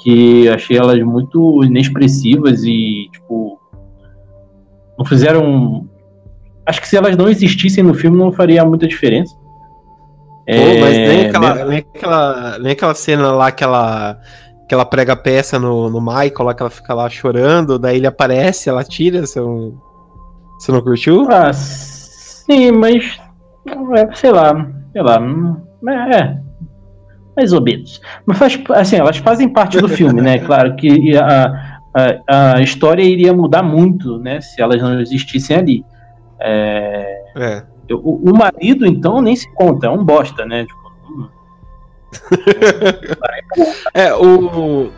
que 0.01 0.47
achei 0.47 0.77
elas 0.77 1.01
muito 1.03 1.61
inexpressivas 1.63 2.63
e 2.63 3.09
tipo 3.11 3.59
não 4.97 5.05
fizeram 5.05 5.89
acho 6.65 6.79
que 6.79 6.87
se 6.87 6.95
elas 6.95 7.17
não 7.17 7.27
existissem 7.27 7.83
no 7.83 7.93
filme 7.93 8.17
não 8.17 8.31
faria 8.31 8.63
muita 8.63 8.87
diferença. 8.87 9.35
Pô, 10.47 10.79
mas 10.79 10.95
nem 10.97 11.21
É, 11.23 11.27
aquela, 11.29 11.65
nem, 11.65 11.79
aquela, 11.79 12.59
nem 12.59 12.71
aquela 12.71 12.93
cena 12.93 13.31
lá 13.31 13.51
que 13.51 13.63
ela, 13.63 14.19
que 14.67 14.73
ela 14.75 14.85
prega 14.85 15.15
peça 15.15 15.57
no, 15.57 15.89
no 15.89 15.99
Michael, 15.99 16.43
lá 16.43 16.53
que 16.53 16.61
ela 16.61 16.69
fica 16.69 16.93
lá 16.93 17.09
chorando, 17.09 17.79
daí 17.79 17.97
ele 17.97 18.07
aparece, 18.07 18.69
ela 18.69 18.83
tira, 18.83 19.25
você 19.25 19.39
não, 19.39 19.73
você 20.59 20.71
não 20.71 20.81
curtiu? 20.81 21.27
Ah, 21.31 21.51
sim, 21.53 22.71
mas. 22.71 23.19
é, 23.97 24.15
Sei 24.15 24.31
lá, 24.31 24.67
sei 24.91 25.01
lá. 25.01 25.19
hum, 25.19 25.57
É. 26.13 26.37
Mais 27.35 27.51
ou 27.51 27.61
menos. 27.61 27.99
Mas 28.25 28.53
faz, 28.53 28.79
assim, 28.79 28.95
elas 28.97 29.17
fazem 29.17 29.49
parte 29.49 29.77
do 29.79 29.89
filme, 29.89 30.21
né? 30.21 30.39
Claro 30.45 30.75
que 30.75 31.17
a, 31.17 31.79
a, 32.27 32.53
a 32.55 32.61
história 32.61 33.03
iria 33.03 33.33
mudar 33.33 33.63
muito, 33.63 34.17
né? 34.19 34.39
Se 34.41 34.61
elas 34.61 34.81
não 34.81 34.99
existissem 35.01 35.57
ali. 35.57 35.85
É, 36.39 37.23
É. 37.35 37.74
o, 37.93 38.31
o 38.31 38.37
marido, 38.37 38.85
então, 38.85 39.21
nem 39.21 39.35
se 39.35 39.49
conta, 39.53 39.87
é 39.87 39.89
um 39.89 40.03
bosta, 40.03 40.45
né? 40.45 40.65
Tipo, 40.65 40.91
hum, 41.09 41.27
É, 43.93 44.13
o. 44.13 44.91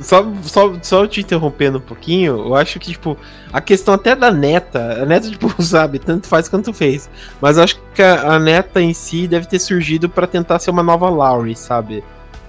Só, 0.00 0.26
só, 0.42 0.74
só 0.82 1.06
te 1.06 1.20
interrompendo 1.20 1.78
um 1.78 1.80
pouquinho, 1.80 2.36
eu 2.46 2.54
acho 2.56 2.80
que, 2.80 2.90
tipo, 2.90 3.16
a 3.52 3.60
questão 3.60 3.94
até 3.94 4.16
da 4.16 4.28
neta, 4.30 5.02
a 5.02 5.06
neta, 5.06 5.30
tipo, 5.30 5.50
sabe, 5.62 6.00
tanto 6.00 6.26
faz 6.26 6.48
quanto 6.48 6.72
fez. 6.74 7.08
Mas 7.40 7.56
eu 7.56 7.62
acho 7.62 7.80
que 7.94 8.02
a, 8.02 8.34
a 8.34 8.38
neta 8.38 8.82
em 8.82 8.92
si 8.92 9.28
deve 9.28 9.46
ter 9.46 9.60
surgido 9.60 10.08
pra 10.08 10.26
tentar 10.26 10.58
ser 10.58 10.72
uma 10.72 10.82
nova 10.82 11.08
Laurie, 11.08 11.54
sabe? 11.54 12.02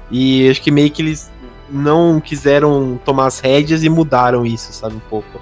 E 0.10 0.50
acho 0.50 0.62
que 0.62 0.72
meio 0.72 0.90
que 0.90 1.04
eles 1.04 1.32
não 1.70 2.20
quiseram 2.20 3.00
tomar 3.06 3.28
as 3.28 3.40
rédeas 3.40 3.84
e 3.84 3.90
mudaram 3.90 4.46
isso, 4.46 4.74
sabe, 4.74 4.96
um 4.96 5.10
pouco. 5.10 5.40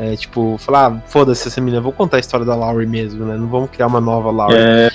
É, 0.00 0.14
tipo, 0.14 0.56
falar, 0.58 0.86
ah, 0.92 1.02
foda-se 1.06 1.48
essa 1.48 1.60
menina, 1.60 1.80
vou 1.80 1.92
contar 1.92 2.18
a 2.18 2.20
história 2.20 2.46
da 2.46 2.54
Laurie 2.54 2.86
mesmo, 2.86 3.24
né? 3.24 3.36
Não 3.36 3.48
vamos 3.48 3.70
criar 3.70 3.88
uma 3.88 4.00
nova 4.00 4.30
Laurie. 4.30 4.56
é, 4.56 4.90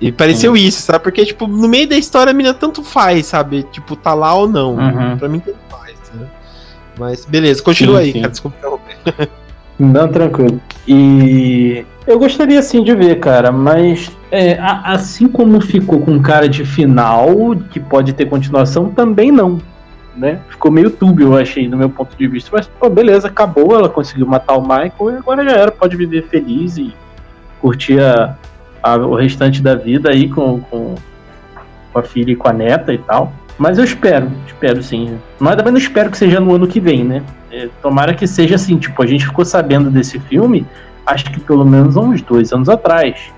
E 0.00 0.12
pareceu 0.12 0.56
isso, 0.56 0.80
sabe? 0.82 1.02
Porque, 1.02 1.24
tipo, 1.24 1.46
no 1.48 1.68
meio 1.68 1.88
da 1.88 1.96
história 1.96 2.30
a 2.30 2.34
menina 2.34 2.54
tanto 2.54 2.84
faz, 2.84 3.26
sabe? 3.26 3.64
Tipo, 3.72 3.96
tá 3.96 4.14
lá 4.14 4.32
ou 4.34 4.48
não. 4.48 4.76
Uhum. 4.76 5.16
Pra 5.18 5.28
mim 5.28 5.40
tanto 5.40 5.58
faz, 5.68 5.94
né? 6.14 6.26
Mas 6.98 7.24
beleza, 7.24 7.62
continua 7.62 7.98
Sim, 7.98 8.02
aí, 8.04 8.12
sim. 8.12 8.20
cara. 8.20 8.30
Desculpa 8.30 8.56
interromper. 8.58 9.28
Não, 9.78 10.06
tranquilo. 10.08 10.60
E 10.86 11.84
eu 12.06 12.18
gostaria 12.18 12.62
sim 12.62 12.84
de 12.84 12.94
ver, 12.94 13.18
cara, 13.18 13.50
mas 13.50 14.10
é, 14.30 14.56
a- 14.58 14.82
assim 14.92 15.26
como 15.26 15.60
ficou 15.60 16.00
com 16.00 16.20
cara 16.20 16.48
de 16.48 16.64
final, 16.64 17.28
que 17.70 17.80
pode 17.80 18.12
ter 18.12 18.26
continuação, 18.26 18.90
também 18.90 19.32
não. 19.32 19.58
Né? 20.16 20.40
Ficou 20.50 20.70
meio 20.70 20.90
túbio, 20.90 21.28
eu 21.28 21.36
achei, 21.38 21.66
do 21.68 21.76
meu 21.76 21.88
ponto 21.88 22.14
de 22.16 22.26
vista. 22.28 22.50
Mas, 22.52 22.66
pô, 22.66 22.90
beleza, 22.90 23.28
acabou, 23.28 23.74
ela 23.74 23.88
conseguiu 23.88 24.26
matar 24.26 24.56
o 24.56 24.60
Michael 24.62 25.10
e 25.10 25.16
agora 25.16 25.42
já 25.44 25.52
era, 25.52 25.70
pode 25.72 25.96
viver 25.96 26.24
feliz 26.28 26.76
e 26.76 26.94
curtir 27.60 27.98
a, 28.00 28.36
a- 28.82 28.96
o 28.96 29.14
restante 29.14 29.62
da 29.62 29.74
vida 29.74 30.10
aí 30.10 30.28
com, 30.28 30.60
com, 30.60 30.94
com 31.92 31.98
a 31.98 32.02
filha 32.02 32.32
e 32.32 32.36
com 32.36 32.48
a 32.48 32.52
neta 32.52 32.92
e 32.92 32.98
tal. 32.98 33.32
Mas 33.56 33.78
eu 33.78 33.84
espero, 33.84 34.30
espero 34.46 34.82
sim. 34.82 35.18
Mas 35.38 35.56
também 35.56 35.72
não 35.72 35.78
espero 35.78 36.10
que 36.10 36.18
seja 36.18 36.40
no 36.40 36.54
ano 36.54 36.66
que 36.66 36.80
vem, 36.80 37.04
né? 37.04 37.22
É, 37.50 37.68
tomara 37.80 38.12
que 38.14 38.26
seja 38.26 38.56
assim, 38.56 38.76
tipo, 38.78 39.02
a 39.02 39.06
gente 39.06 39.24
ficou 39.26 39.44
sabendo 39.44 39.90
desse 39.90 40.18
filme, 40.18 40.66
acho 41.06 41.24
que 41.30 41.40
pelo 41.40 41.64
menos 41.64 41.96
há 41.96 42.00
uns 42.00 42.20
dois 42.22 42.52
anos 42.52 42.68
atrás. 42.68 43.30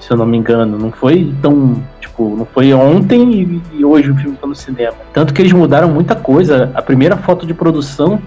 se 0.00 0.10
eu 0.12 0.16
não 0.16 0.26
me 0.26 0.36
engano. 0.36 0.78
Não 0.78 0.92
foi 0.92 1.32
tão. 1.42 1.82
Tipo, 2.16 2.34
não 2.34 2.46
foi 2.46 2.72
ontem 2.72 3.60
e, 3.74 3.84
hoje 3.84 4.10
o 4.10 4.16
filme 4.16 4.38
tá 4.38 4.46
no 4.46 4.54
cinema. 4.54 4.94
Tanto 5.12 5.34
que 5.34 5.42
eles 5.42 5.52
mudaram 5.52 5.88
muita 5.88 6.14
coisa. 6.14 6.72
A 6.74 6.80
primeira 6.80 7.14
foto 7.14 7.46
de 7.46 7.52
produção, 7.52 8.18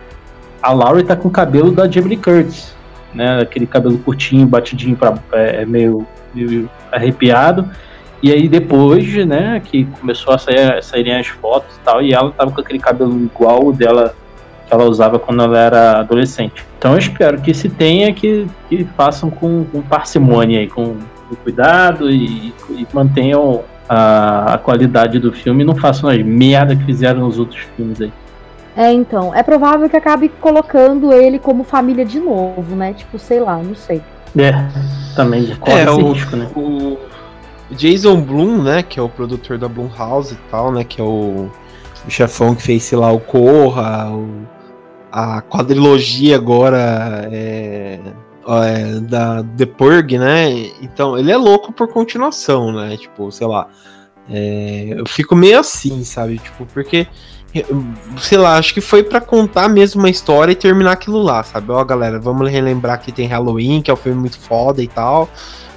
a 0.61 0.71
Laurie 0.71 1.03
tá 1.03 1.15
com 1.15 1.27
o 1.27 1.31
cabelo 1.31 1.71
da 1.71 1.89
Jamie 1.89 2.15
Curtis. 2.15 2.77
Né, 3.11 3.41
aquele 3.41 3.65
cabelo 3.65 3.97
curtinho, 3.97 4.45
batidinho, 4.45 4.95
pra, 4.95 5.15
é, 5.31 5.65
meio, 5.65 6.05
meio 6.35 6.69
arrepiado. 6.91 7.67
E 8.21 8.31
aí 8.31 8.47
depois, 8.47 9.25
né, 9.25 9.59
que 9.65 9.85
começou 9.99 10.35
a 10.35 10.37
sair, 10.37 10.83
saírem 10.83 11.15
as 11.15 11.25
fotos 11.25 11.75
e 11.75 11.79
tal, 11.79 12.03
e 12.03 12.13
ela 12.13 12.31
tava 12.31 12.51
com 12.51 12.61
aquele 12.61 12.77
cabelo 12.77 13.19
igual 13.19 13.65
o 13.65 13.73
dela 13.73 14.13
que 14.67 14.71
ela 14.71 14.83
usava 14.83 15.17
quando 15.17 15.41
ela 15.41 15.57
era 15.57 15.99
adolescente. 16.01 16.63
Então 16.77 16.91
eu 16.91 16.99
espero 16.99 17.41
que 17.41 17.55
se 17.55 17.67
tenha 17.67 18.13
que, 18.13 18.45
que 18.69 18.83
façam 18.95 19.31
com, 19.31 19.63
com 19.63 19.81
parcimônia 19.81 20.59
aí, 20.59 20.67
com, 20.67 20.97
com 21.27 21.35
cuidado 21.43 22.11
e, 22.11 22.53
e 22.69 22.87
mantenham 22.93 23.63
a, 23.89 24.53
a, 24.53 24.57
qualidade 24.57 25.17
do 25.19 25.33
filme 25.33 25.63
e 25.63 25.65
não 25.65 25.75
façam 25.75 26.09
as 26.09 26.21
merda 26.23 26.75
que 26.75 26.85
fizeram 26.85 27.21
nos 27.21 27.39
outros 27.39 27.61
filmes 27.75 27.99
aí. 27.99 28.13
É, 28.77 28.93
então, 28.93 29.33
é 29.33 29.43
provável 29.43 29.89
que 29.89 29.97
acabe 29.97 30.29
colocando 30.39 31.11
ele 31.11 31.39
como 31.39 31.63
família 31.63 32.05
de 32.05 32.19
novo, 32.19 32.75
né? 32.75 32.93
Tipo, 32.93 33.17
sei 33.17 33.39
lá, 33.39 33.57
não 33.57 33.75
sei. 33.75 34.01
É, 34.37 34.53
também 35.15 35.53
corre 35.55 35.81
é, 35.81 35.89
o, 35.89 36.11
risco, 36.11 36.35
né? 36.35 36.47
O 36.55 36.97
Jason 37.71 38.21
Blum, 38.21 38.61
né, 38.61 38.83
que 38.83 38.99
é 38.99 39.03
o 39.03 39.09
produtor 39.09 39.57
da 39.57 39.67
Blumhouse 39.67 40.35
e 40.35 40.37
tal, 40.51 40.71
né, 40.71 40.83
que 40.83 41.01
é 41.01 41.03
o, 41.03 41.49
o 42.07 42.09
chefão 42.09 42.53
que 42.55 42.61
fez, 42.61 42.83
sei 42.83 42.97
lá, 42.97 43.11
o 43.11 43.19
Corra, 43.19 44.11
o 44.11 44.47
a 45.11 45.41
quadrilogia 45.41 46.35
agora 46.35 47.27
é, 47.31 47.99
é, 48.47 48.99
da 49.01 49.43
The 49.43 49.65
Purge, 49.65 50.17
né? 50.17 50.51
Então, 50.81 51.17
ele 51.17 51.31
é 51.31 51.37
louco 51.37 51.71
por 51.71 51.87
continuação, 51.87 52.71
né? 52.71 52.97
Tipo, 52.97 53.31
sei 53.31 53.47
lá. 53.47 53.67
É, 54.29 54.95
eu 54.97 55.07
fico 55.07 55.35
meio 55.35 55.59
assim, 55.59 56.03
sabe? 56.03 56.37
Tipo, 56.37 56.65
porque 56.67 57.07
sei 58.19 58.37
lá, 58.37 58.57
acho 58.57 58.73
que 58.73 58.81
foi 58.81 59.01
para 59.01 59.19
contar 59.19 59.67
mesmo 59.67 60.01
uma 60.01 60.09
história 60.09 60.51
e 60.51 60.55
terminar 60.55 60.91
aquilo 60.91 61.21
lá, 61.21 61.43
sabe? 61.43 61.71
Ó, 61.71 61.83
galera, 61.83 62.19
vamos 62.19 62.49
relembrar 62.49 63.01
que 63.01 63.11
tem 63.11 63.27
Halloween, 63.27 63.81
que 63.81 63.89
é 63.89 63.93
um 63.93 63.97
filme 63.97 64.19
muito 64.19 64.39
foda 64.39 64.83
e 64.83 64.87
tal. 64.87 65.29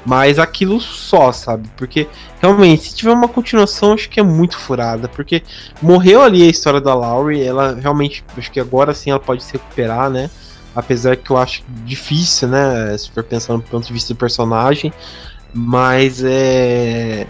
Mas 0.05 0.39
aquilo 0.39 0.81
só, 0.81 1.31
sabe? 1.31 1.71
Porque 1.77 2.09
realmente, 2.41 2.89
se 2.89 2.95
tiver 2.97 3.13
uma 3.13 3.29
continuação, 3.29 3.93
acho 3.93 4.11
que 4.11 4.19
é 4.19 4.23
muito 4.23 4.59
furada. 4.59 5.09
Porque 5.09 5.43
morreu 5.81 6.23
ali 6.23 6.43
a 6.43 6.51
história 6.51 6.81
da 6.81 6.93
Laurie, 6.93 7.43
ela 7.43 7.75
realmente, 7.75 8.25
acho 8.37 8.51
que 8.51 8.61
agora 8.61 8.93
sim 8.93 9.11
ela 9.11 9.21
pode 9.21 9.43
se 9.43 9.53
recuperar, 9.53 10.11
né? 10.11 10.29
Apesar 10.75 11.17
que 11.17 11.31
eu 11.31 11.37
acho 11.37 11.63
difícil, 11.85 12.49
né? 12.49 12.97
Se 12.97 13.11
for 13.11 13.23
pensando 13.23 13.63
do 13.63 13.69
ponto 13.69 13.87
de 13.87 13.93
vista 13.93 14.15
do 14.15 14.17
personagem. 14.17 14.93
Mas 15.53 16.23
é. 16.25 17.27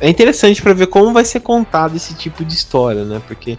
É 0.00 0.08
interessante 0.08 0.60
para 0.60 0.74
ver 0.74 0.88
como 0.88 1.12
vai 1.12 1.24
ser 1.24 1.40
contado 1.40 1.96
esse 1.96 2.14
tipo 2.14 2.44
de 2.44 2.54
história, 2.54 3.04
né? 3.04 3.22
Porque 3.26 3.58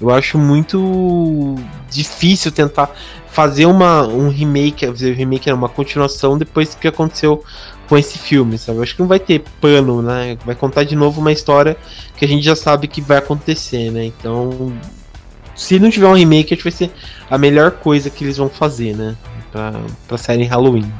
eu 0.00 0.10
acho 0.10 0.38
muito 0.38 1.54
difícil 1.90 2.50
tentar 2.50 2.90
fazer 3.28 3.66
uma, 3.66 4.06
um 4.06 4.28
remake, 4.28 4.86
fazer 4.86 5.12
remake, 5.12 5.50
uma 5.52 5.68
continuação 5.68 6.38
depois 6.38 6.74
que 6.74 6.88
aconteceu 6.88 7.42
com 7.88 7.98
esse 7.98 8.18
filme, 8.18 8.56
sabe? 8.58 8.78
Eu 8.78 8.82
acho 8.82 8.94
que 8.94 9.00
não 9.00 9.08
vai 9.08 9.18
ter 9.18 9.42
pano, 9.60 10.00
né? 10.00 10.38
Vai 10.44 10.54
contar 10.54 10.84
de 10.84 10.96
novo 10.96 11.20
uma 11.20 11.32
história 11.32 11.76
que 12.16 12.24
a 12.24 12.28
gente 12.28 12.44
já 12.44 12.56
sabe 12.56 12.88
que 12.88 13.00
vai 13.00 13.18
acontecer, 13.18 13.90
né? 13.90 14.04
Então, 14.04 14.72
se 15.54 15.78
não 15.78 15.90
tiver 15.90 16.06
um 16.06 16.14
remake, 16.14 16.54
acho 16.54 16.62
que 16.62 16.70
vai 16.70 16.76
ser 16.76 16.90
a 17.30 17.38
melhor 17.38 17.72
coisa 17.72 18.10
que 18.10 18.24
eles 18.24 18.36
vão 18.36 18.48
fazer, 18.48 18.96
né? 18.96 19.16
Pra, 19.52 19.72
pra 20.08 20.18
série 20.18 20.44
Halloween. 20.44 20.90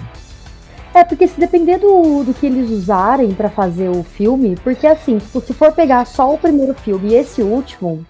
É, 0.94 1.02
porque 1.02 1.26
se 1.26 1.40
depender 1.40 1.78
do, 1.78 2.22
do 2.22 2.32
que 2.32 2.46
eles 2.46 2.70
usarem 2.70 3.32
para 3.32 3.50
fazer 3.50 3.88
o 3.88 4.04
filme, 4.04 4.56
porque 4.62 4.86
assim, 4.86 5.18
se 5.18 5.52
for 5.52 5.72
pegar 5.72 6.04
só 6.04 6.32
o 6.32 6.38
primeiro 6.38 6.72
filme 6.74 7.10
e 7.10 7.14
esse 7.14 7.42
último, 7.42 8.06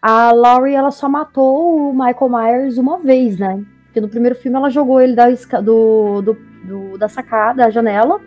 a 0.00 0.30
Laurie 0.30 0.76
ela 0.76 0.92
só 0.92 1.08
matou 1.08 1.90
o 1.90 1.92
Michael 1.92 2.30
Myers 2.30 2.78
uma 2.78 2.98
vez, 2.98 3.36
né? 3.36 3.60
Porque 3.86 4.00
no 4.00 4.08
primeiro 4.08 4.36
filme 4.36 4.56
ela 4.56 4.70
jogou 4.70 5.00
ele 5.00 5.16
da, 5.16 5.28
do, 5.60 6.22
do 6.22 6.36
do, 6.62 6.98
da 6.98 7.08
sacada, 7.08 7.64
da 7.64 7.70
janela. 7.70 8.20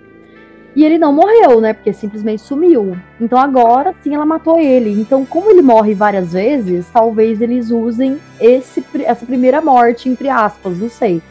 E 0.75 0.83
ele 0.83 0.97
não 0.97 1.13
morreu, 1.13 1.61
né? 1.61 1.73
Porque 1.73 1.93
simplesmente 1.93 2.41
sumiu. 2.41 2.97
Então 3.21 3.37
agora 3.37 3.93
sim 4.03 4.15
ela 4.15 4.25
matou 4.25 4.59
ele. 4.59 4.89
Então, 4.89 5.25
como 5.25 5.51
ele 5.51 5.61
morre 5.61 5.93
várias 5.93 6.33
vezes, 6.33 6.87
talvez 6.91 7.41
eles 7.41 7.69
usem 7.69 8.19
esse, 8.39 8.83
essa 9.03 9.25
primeira 9.25 9.61
morte, 9.61 10.09
entre 10.09 10.29
aspas, 10.29 10.79
não 10.79 10.89
sei. 10.89 11.21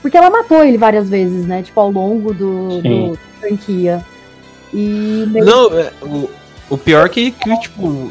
Porque 0.00 0.16
ela 0.16 0.30
matou 0.30 0.64
ele 0.64 0.78
várias 0.78 1.10
vezes, 1.10 1.46
né? 1.46 1.62
Tipo, 1.62 1.80
ao 1.80 1.90
longo 1.90 2.32
do, 2.32 2.80
do 2.80 3.18
franquia. 3.40 4.04
E. 4.72 5.26
Não, 5.30 5.78
é, 5.78 5.92
o, 6.00 6.30
o 6.70 6.78
pior 6.78 7.06
é 7.06 7.08
que, 7.08 7.30
que, 7.32 7.60
tipo, 7.60 8.10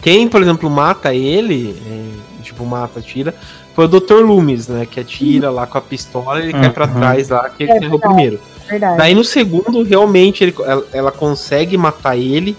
quem, 0.00 0.28
por 0.28 0.40
exemplo, 0.40 0.70
mata 0.70 1.14
ele, 1.14 1.76
é, 1.86 2.42
tipo, 2.42 2.64
mata, 2.64 3.00
tira, 3.00 3.34
foi 3.74 3.86
o 3.86 3.88
Dr. 3.88 4.20
Loomis, 4.20 4.68
né? 4.68 4.86
Que 4.86 5.00
atira 5.00 5.50
lá 5.50 5.66
com 5.66 5.78
a 5.78 5.80
pistola 5.80 6.40
e 6.40 6.44
ele 6.44 6.54
uhum. 6.54 6.60
cai 6.60 6.70
pra 6.70 6.88
trás 6.88 7.28
lá, 7.28 7.50
que 7.50 7.64
é, 7.64 7.76
errou 7.76 7.98
primeiro. 7.98 8.40
Verdade. 8.68 8.98
Daí 8.98 9.14
no 9.14 9.24
segundo, 9.24 9.82
realmente, 9.82 10.42
ele, 10.42 10.54
ela, 10.64 10.86
ela, 10.92 11.12
consegue 11.12 11.76
matar 11.76 12.16
ele, 12.16 12.56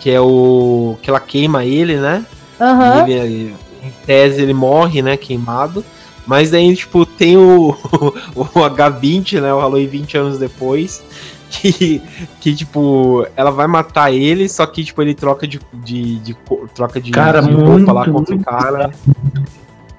que 0.00 0.10
é 0.10 0.20
o. 0.20 0.96
que 1.00 1.08
ela 1.08 1.20
queima 1.20 1.64
ele, 1.64 1.96
né? 1.96 2.24
Uhum. 2.60 3.08
Ele, 3.08 3.54
em 3.82 3.92
tese 4.06 4.42
ele 4.42 4.54
morre, 4.54 5.02
né? 5.02 5.16
Queimado. 5.16 5.84
Mas 6.26 6.50
daí, 6.50 6.74
tipo, 6.74 7.04
tem 7.04 7.36
o, 7.36 7.76
o 8.34 8.44
H20, 8.44 9.40
né? 9.40 9.52
O 9.52 9.58
Halloween 9.58 9.86
20 9.86 10.16
anos 10.16 10.38
depois. 10.38 11.02
Que, 11.54 12.02
que, 12.40 12.52
tipo, 12.52 13.24
ela 13.36 13.52
vai 13.52 13.68
matar 13.68 14.12
ele, 14.12 14.48
só 14.48 14.66
que, 14.66 14.82
tipo, 14.82 15.00
ele 15.00 15.14
troca 15.14 15.46
de. 15.46 15.60
de, 15.72 16.18
de 16.18 16.36
troca 16.74 17.00
de, 17.00 17.12
cara, 17.12 17.40
de 17.40 17.52
muito, 17.52 17.92
lá 17.92 18.10
contra 18.10 18.34
o 18.34 18.40
cara. 18.40 18.90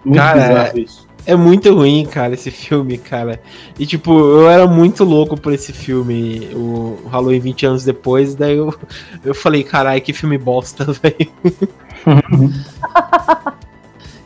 Muito 0.03 0.17
cara, 0.17 0.73
é, 0.75 0.85
é 1.25 1.35
muito 1.35 1.73
ruim, 1.73 2.05
cara, 2.05 2.33
esse 2.33 2.51
filme, 2.51 2.97
cara. 2.97 3.41
E 3.79 3.85
tipo, 3.85 4.11
eu 4.11 4.49
era 4.49 4.67
muito 4.67 5.03
louco 5.03 5.39
por 5.39 5.51
esse 5.51 5.73
filme, 5.73 6.49
o 6.53 6.99
Halloween 7.09 7.39
20 7.39 7.65
anos 7.65 7.83
depois, 7.83 8.35
daí 8.35 8.57
eu, 8.57 8.73
eu 9.23 9.33
falei, 9.33 9.63
carai, 9.63 9.99
que 10.01 10.13
filme 10.13 10.37
bosta, 10.37 10.85
velho. 10.93 11.31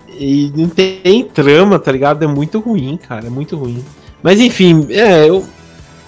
e 0.10 0.52
não 0.56 0.68
tem 0.68 1.24
trama, 1.24 1.80
tá 1.80 1.92
ligado? 1.92 2.24
É 2.24 2.28
muito 2.28 2.60
ruim, 2.60 2.98
cara, 2.98 3.28
é 3.28 3.30
muito 3.30 3.56
ruim. 3.56 3.84
Mas 4.22 4.42
enfim, 4.42 4.88
é, 4.90 5.30
eu, 5.30 5.46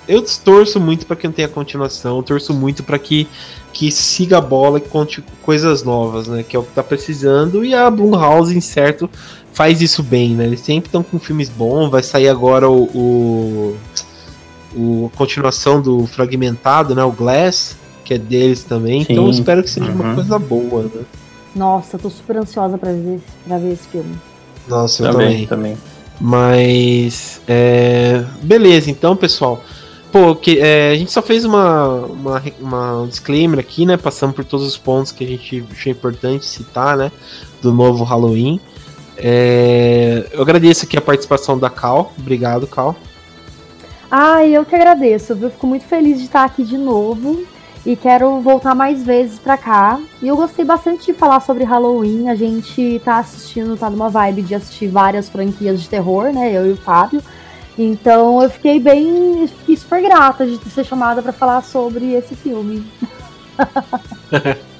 eu 0.07 0.23
torço 0.43 0.79
muito 0.79 1.05
para 1.05 1.15
que 1.15 1.27
não 1.27 1.33
tenha 1.33 1.47
continuação, 1.47 2.21
torço 2.21 2.53
muito 2.53 2.83
para 2.83 2.99
que 2.99 3.27
que 3.73 3.91
siga 3.91 4.37
a 4.37 4.41
bola 4.41 4.77
e 4.77 4.81
conte 4.81 5.23
coisas 5.41 5.83
novas, 5.83 6.27
né? 6.27 6.43
Que 6.43 6.55
é 6.55 6.59
o 6.59 6.63
que 6.63 6.73
tá 6.73 6.83
precisando. 6.83 7.63
E 7.63 7.73
a 7.73 7.89
Blumhouse, 7.89 8.59
certo, 8.61 9.09
faz 9.53 9.81
isso 9.81 10.01
bem, 10.03 10.35
né? 10.35 10.45
Eles 10.45 10.61
sempre 10.61 10.87
estão 10.87 11.03
com 11.03 11.19
filmes 11.19 11.49
bons. 11.49 11.89
Vai 11.89 12.03
sair 12.03 12.29
agora 12.29 12.69
o, 12.69 12.83
o, 12.83 13.77
o, 14.75 15.11
a 15.13 15.17
continuação 15.17 15.81
do 15.81 16.05
Fragmentado, 16.07 16.95
né? 16.95 17.03
O 17.03 17.11
Glass, 17.11 17.75
que 18.03 18.13
é 18.13 18.17
deles 18.17 18.63
também. 18.63 19.03
Sim. 19.03 19.13
Então 19.13 19.25
eu 19.25 19.31
espero 19.31 19.63
que 19.63 19.69
seja 19.69 19.91
uhum. 19.91 20.01
uma 20.01 20.15
coisa 20.15 20.39
boa, 20.39 20.83
né? 20.83 21.01
Nossa, 21.55 21.97
tô 21.97 22.09
super 22.09 22.37
ansiosa 22.37 22.77
para 22.77 22.93
ver, 22.93 23.19
pra 23.45 23.57
ver 23.57 23.73
esse 23.73 23.87
filme. 23.87 24.15
Nossa, 24.67 25.03
eu 25.05 25.11
também. 25.11 25.47
também. 25.47 25.77
Mas. 26.19 27.41
É... 27.47 28.23
Beleza, 28.41 28.89
então, 28.89 29.15
pessoal. 29.15 29.61
Pô, 30.11 30.35
que, 30.35 30.59
é, 30.59 30.91
a 30.91 30.95
gente 30.95 31.09
só 31.09 31.21
fez 31.21 31.45
uma, 31.45 31.95
uma, 32.05 32.43
uma, 32.59 33.01
um 33.01 33.07
disclaimer 33.07 33.59
aqui, 33.59 33.85
né? 33.85 33.95
Passando 33.95 34.33
por 34.33 34.43
todos 34.43 34.67
os 34.67 34.77
pontos 34.77 35.11
que 35.11 35.23
a 35.23 35.27
gente 35.27 35.63
achou 35.71 35.91
importante 35.91 36.45
citar, 36.45 36.97
né? 36.97 37.11
Do 37.61 37.71
novo 37.73 38.03
Halloween. 38.03 38.59
É, 39.23 40.25
eu 40.31 40.41
agradeço 40.41 40.85
aqui 40.85 40.97
a 40.97 41.01
participação 41.01 41.57
da 41.57 41.69
Cal. 41.69 42.11
Obrigado, 42.17 42.65
Cal. 42.65 42.95
Ah, 44.09 44.45
eu 44.45 44.65
que 44.65 44.75
agradeço, 44.75 45.35
viu? 45.35 45.51
Fico 45.51 45.67
muito 45.67 45.85
feliz 45.85 46.17
de 46.17 46.25
estar 46.25 46.43
aqui 46.43 46.63
de 46.63 46.77
novo 46.77 47.45
e 47.85 47.95
quero 47.95 48.39
voltar 48.41 48.73
mais 48.73 49.03
vezes 49.03 49.37
pra 49.37 49.57
cá. 49.57 49.99
E 50.21 50.27
eu 50.27 50.35
gostei 50.35 50.65
bastante 50.65 51.05
de 51.05 51.13
falar 51.13 51.39
sobre 51.39 51.63
Halloween. 51.63 52.29
A 52.29 52.35
gente 52.35 52.99
tá 53.05 53.19
assistindo, 53.19 53.77
tá 53.77 53.89
numa 53.89 54.09
vibe 54.09 54.41
de 54.41 54.55
assistir 54.55 54.87
várias 54.87 55.29
franquias 55.29 55.79
de 55.79 55.87
terror, 55.87 56.33
né? 56.33 56.51
Eu 56.51 56.67
e 56.67 56.71
o 56.71 56.77
Fábio. 56.77 57.21
Então 57.77 58.41
eu 58.41 58.49
fiquei 58.49 58.79
bem. 58.79 59.47
Fiquei 59.47 59.77
super 59.77 60.01
grata 60.01 60.45
de 60.45 60.57
ser 60.69 60.83
chamada 60.83 61.21
para 61.21 61.31
falar 61.31 61.61
sobre 61.61 62.13
esse 62.13 62.35
filme. 62.35 62.83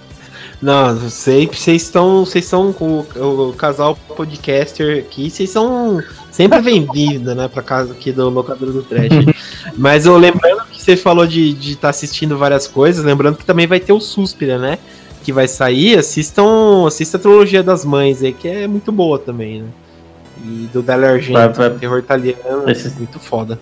Não, 0.61 1.09
sempre 1.09 1.57
vocês 1.57 1.81
estão. 1.81 2.23
Vocês 2.23 2.45
são 2.45 2.69
o, 2.69 3.49
o, 3.49 3.53
casal 3.53 3.97
podcaster 4.15 4.99
aqui, 4.99 5.27
vocês 5.27 5.49
são 5.49 5.99
sempre 6.29 6.61
bem-vindos, 6.61 7.35
né, 7.35 7.47
pra 7.47 7.63
casa 7.63 7.93
aqui 7.93 8.11
do 8.11 8.29
locador 8.29 8.71
do 8.71 8.83
Trash. 8.83 9.09
Mas 9.75 10.05
eu 10.05 10.15
lembrando 10.17 10.63
que 10.65 10.79
você 10.79 10.95
falou 10.95 11.25
de 11.25 11.49
estar 11.49 11.61
de 11.61 11.75
tá 11.77 11.89
assistindo 11.89 12.37
várias 12.37 12.67
coisas, 12.67 13.03
lembrando 13.03 13.37
que 13.37 13.45
também 13.45 13.65
vai 13.65 13.79
ter 13.79 13.91
o 13.91 13.99
Suspira, 13.99 14.59
né? 14.59 14.77
Que 15.23 15.33
vai 15.33 15.47
sair, 15.47 15.97
assistam, 15.97 16.85
assista 16.85 17.17
a 17.17 17.19
trilogia 17.19 17.63
das 17.63 17.83
mães 17.83 18.21
aí, 18.21 18.31
que 18.31 18.47
é 18.47 18.67
muito 18.67 18.91
boa 18.91 19.17
também, 19.17 19.63
né? 19.63 19.67
E 20.45 20.69
do 20.71 20.83
Dario 20.83 21.07
Argento, 21.07 21.33
vai, 21.33 21.49
vai, 21.49 21.69
terror 21.71 21.97
italiano, 21.97 22.69
esse... 22.69 22.89
muito 22.97 23.19
foda. 23.19 23.59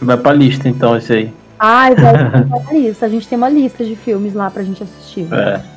Vai 0.00 0.16
pra 0.16 0.32
lista 0.32 0.68
então 0.68 0.96
esse 0.96 1.12
aí. 1.12 1.32
Ai, 1.58 1.94
velho, 1.96 2.46
uma 2.46 2.72
lista. 2.72 3.06
A 3.06 3.08
gente 3.08 3.26
tem 3.26 3.36
uma 3.36 3.48
lista 3.48 3.84
de 3.84 3.96
filmes 3.96 4.34
lá 4.34 4.50
pra 4.50 4.62
gente 4.62 4.82
assistir. 4.82 5.26
É. 5.32 5.75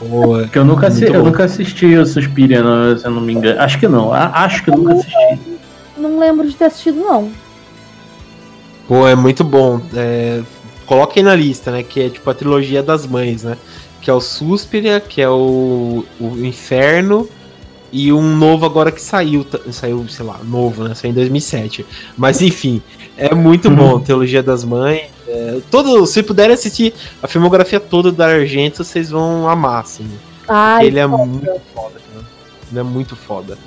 Boa. 0.00 0.42
Porque 0.42 0.58
eu 0.58 0.64
nunca, 0.64 0.86
assi 0.88 1.04
eu 1.04 1.22
nunca 1.24 1.44
assisti 1.44 1.94
o 1.96 2.06
Suspiria, 2.06 2.62
não, 2.62 2.96
se 2.96 3.04
eu 3.06 3.10
não 3.10 3.20
me 3.20 3.34
engano. 3.34 3.60
Acho 3.60 3.78
que 3.78 3.86
não. 3.86 4.12
A- 4.12 4.30
Acho 4.44 4.64
que 4.64 4.70
eu 4.70 4.76
nunca 4.76 4.94
assisti. 4.94 5.38
Não 5.98 6.18
lembro 6.18 6.48
de 6.48 6.54
ter 6.54 6.64
assistido, 6.66 6.98
não. 7.00 7.30
Pô, 8.88 9.06
é 9.06 9.14
muito 9.14 9.44
bom. 9.44 9.80
É, 9.94 10.40
coloquem 10.86 11.22
na 11.22 11.34
lista, 11.34 11.70
né? 11.70 11.82
Que 11.82 12.00
é 12.02 12.08
tipo 12.08 12.28
a 12.30 12.34
trilogia 12.34 12.82
das 12.82 13.06
mães, 13.06 13.42
né? 13.44 13.56
Que 14.00 14.10
é 14.10 14.14
o 14.14 14.20
Suspiria, 14.20 14.98
que 15.00 15.20
é 15.20 15.28
o, 15.28 16.04
o 16.18 16.36
Inferno 16.44 17.28
e 17.92 18.12
um 18.12 18.36
novo 18.36 18.64
agora 18.64 18.90
que 18.90 19.02
saiu, 19.02 19.44
saiu, 19.70 20.06
sei 20.08 20.24
lá, 20.24 20.40
novo, 20.42 20.84
né? 20.84 20.94
Saiu 20.94 21.10
em 21.10 21.14
2007. 21.14 21.84
Mas 22.16 22.40
enfim, 22.40 22.80
é 23.16 23.34
muito 23.34 23.68
Uhum. 23.68 23.74
bom. 23.76 24.00
Trilogia 24.00 24.42
das 24.42 24.64
mães. 24.64 25.02
É, 25.32 25.60
todo, 25.70 26.04
se 26.06 26.22
puderem 26.24 26.54
assistir 26.54 26.92
a 27.22 27.28
filmografia 27.28 27.78
toda 27.78 28.10
da 28.10 28.26
Argento, 28.26 28.82
vocês 28.82 29.10
vão 29.10 29.48
amar, 29.48 29.82
assim. 29.82 30.10
Ai, 30.48 30.86
Ele 30.86 30.98
é 30.98 31.06
muito 31.06 31.60
foda, 31.72 32.00
cara. 32.12 32.26
Ele 32.70 32.80
é 32.80 32.82
muito 32.82 33.14
foda. 33.16 33.58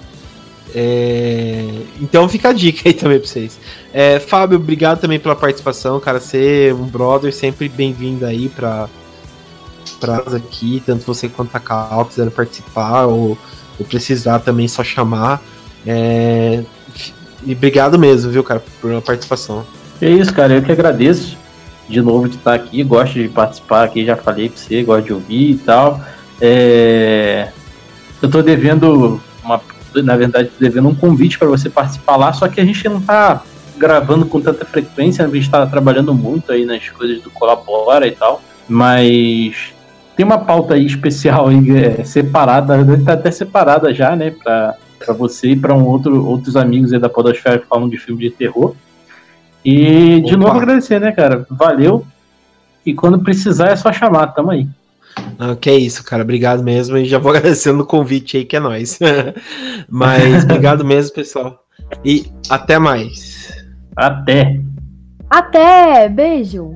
É, 0.75 1.65
Então 2.01 2.27
fica 2.27 2.49
a 2.49 2.53
dica 2.53 2.89
aí 2.89 2.93
também 2.93 3.19
pra 3.19 3.27
vocês. 3.27 3.57
É, 3.93 4.19
Fábio, 4.19 4.57
obrigado 4.57 4.99
também 4.99 5.19
pela 5.19 5.35
participação, 5.35 5.99
cara. 5.99 6.19
Ser 6.19 6.73
um 6.73 6.85
brother, 6.85 7.33
sempre 7.33 7.69
bem-vindo 7.69 8.25
aí 8.25 8.49
pra, 8.49 8.89
pra 10.01 10.17
aqui. 10.35 10.83
Tanto 10.85 11.05
você 11.05 11.29
quanto 11.29 11.55
a 11.55 11.59
Cal 11.59 12.05
quiserem 12.05 12.31
participar 12.31 13.05
ou, 13.05 13.37
ou 13.79 13.85
precisar 13.85 14.39
também, 14.39 14.67
só 14.67 14.83
chamar. 14.83 15.41
É, 15.87 16.63
E 17.45 17.53
obrigado 17.53 17.97
mesmo, 17.97 18.31
viu, 18.31 18.43
cara, 18.43 18.61
por 18.81 18.93
a 18.93 19.01
participação. 19.01 19.65
É 20.01 20.09
isso, 20.09 20.33
cara. 20.33 20.55
Eu 20.55 20.61
que 20.61 20.71
agradeço 20.71 21.37
de 21.87 22.01
novo 22.01 22.27
de 22.27 22.35
estar 22.35 22.53
aqui. 22.53 22.83
Gosto 22.83 23.13
de 23.13 23.27
participar 23.27 23.83
aqui, 23.83 24.05
já 24.05 24.15
falei 24.15 24.49
pra 24.49 24.57
você, 24.57 24.83
gosto 24.83 25.05
de 25.05 25.13
ouvir 25.13 25.51
e 25.51 25.55
tal. 25.57 26.01
É, 26.41 27.49
Eu 28.21 28.29
tô 28.29 28.41
devendo 28.41 29.21
uma. 29.43 29.61
Na 29.95 30.17
verdade, 30.17 30.49
devendo 30.59 30.87
um 30.87 30.95
convite 30.95 31.37
para 31.37 31.47
você 31.47 31.69
participar 31.69 32.15
lá, 32.15 32.33
só 32.33 32.47
que 32.47 32.59
a 32.59 32.65
gente 32.65 32.87
não 32.89 32.99
tá 32.99 33.43
gravando 33.77 34.25
com 34.25 34.41
tanta 34.41 34.65
frequência, 34.65 35.23
a 35.23 35.29
gente 35.29 35.49
tá 35.49 35.67
trabalhando 35.67 36.13
muito 36.13 36.51
aí 36.51 36.65
nas 36.65 36.89
coisas 36.89 37.21
do 37.21 37.29
Colabora 37.29 38.07
e 38.07 38.11
tal. 38.11 38.41
Mas 38.67 39.73
tem 40.15 40.25
uma 40.25 40.39
pauta 40.39 40.73
aí 40.73 40.85
especial 40.85 41.47
aí, 41.47 41.69
é, 41.77 42.03
separada, 42.03 42.77
tá 43.05 43.13
até 43.13 43.29
separada 43.29 43.93
já, 43.93 44.15
né? 44.15 44.31
Pra 44.31 44.75
você 45.17 45.49
e 45.49 45.55
pra 45.55 45.75
um 45.75 45.85
outro, 45.85 46.25
outros 46.25 46.55
amigos 46.55 46.93
aí 46.93 46.99
da 46.99 47.09
Podosfera 47.09 47.59
que 47.59 47.67
falam 47.67 47.89
de 47.89 47.97
filme 47.97 48.21
de 48.21 48.31
terror. 48.31 48.73
E 49.63 50.21
de 50.21 50.35
Opa. 50.35 50.45
novo 50.45 50.57
agradecer, 50.57 50.99
né, 50.99 51.11
cara? 51.11 51.45
Valeu. 51.49 52.05
E 52.85 52.93
quando 52.93 53.19
precisar 53.19 53.69
é 53.69 53.75
só 53.75 53.91
chamar, 53.91 54.27
tamo 54.27 54.51
aí. 54.51 54.67
Ah, 55.39 55.55
que 55.55 55.69
é 55.69 55.75
isso, 55.75 56.03
cara. 56.03 56.23
Obrigado 56.23 56.63
mesmo. 56.63 56.97
E 56.97 57.05
já 57.05 57.17
vou 57.17 57.31
agradecendo 57.35 57.83
o 57.83 57.85
convite 57.85 58.37
aí, 58.37 58.45
que 58.45 58.55
é 58.55 58.59
nóis. 58.59 58.99
Mas 59.89 60.43
obrigado 60.43 60.83
mesmo, 60.83 61.13
pessoal. 61.13 61.63
E 62.03 62.31
até 62.49 62.77
mais. 62.79 63.53
Até! 63.95 64.59
Até! 65.29 66.09
Beijo! 66.09 66.75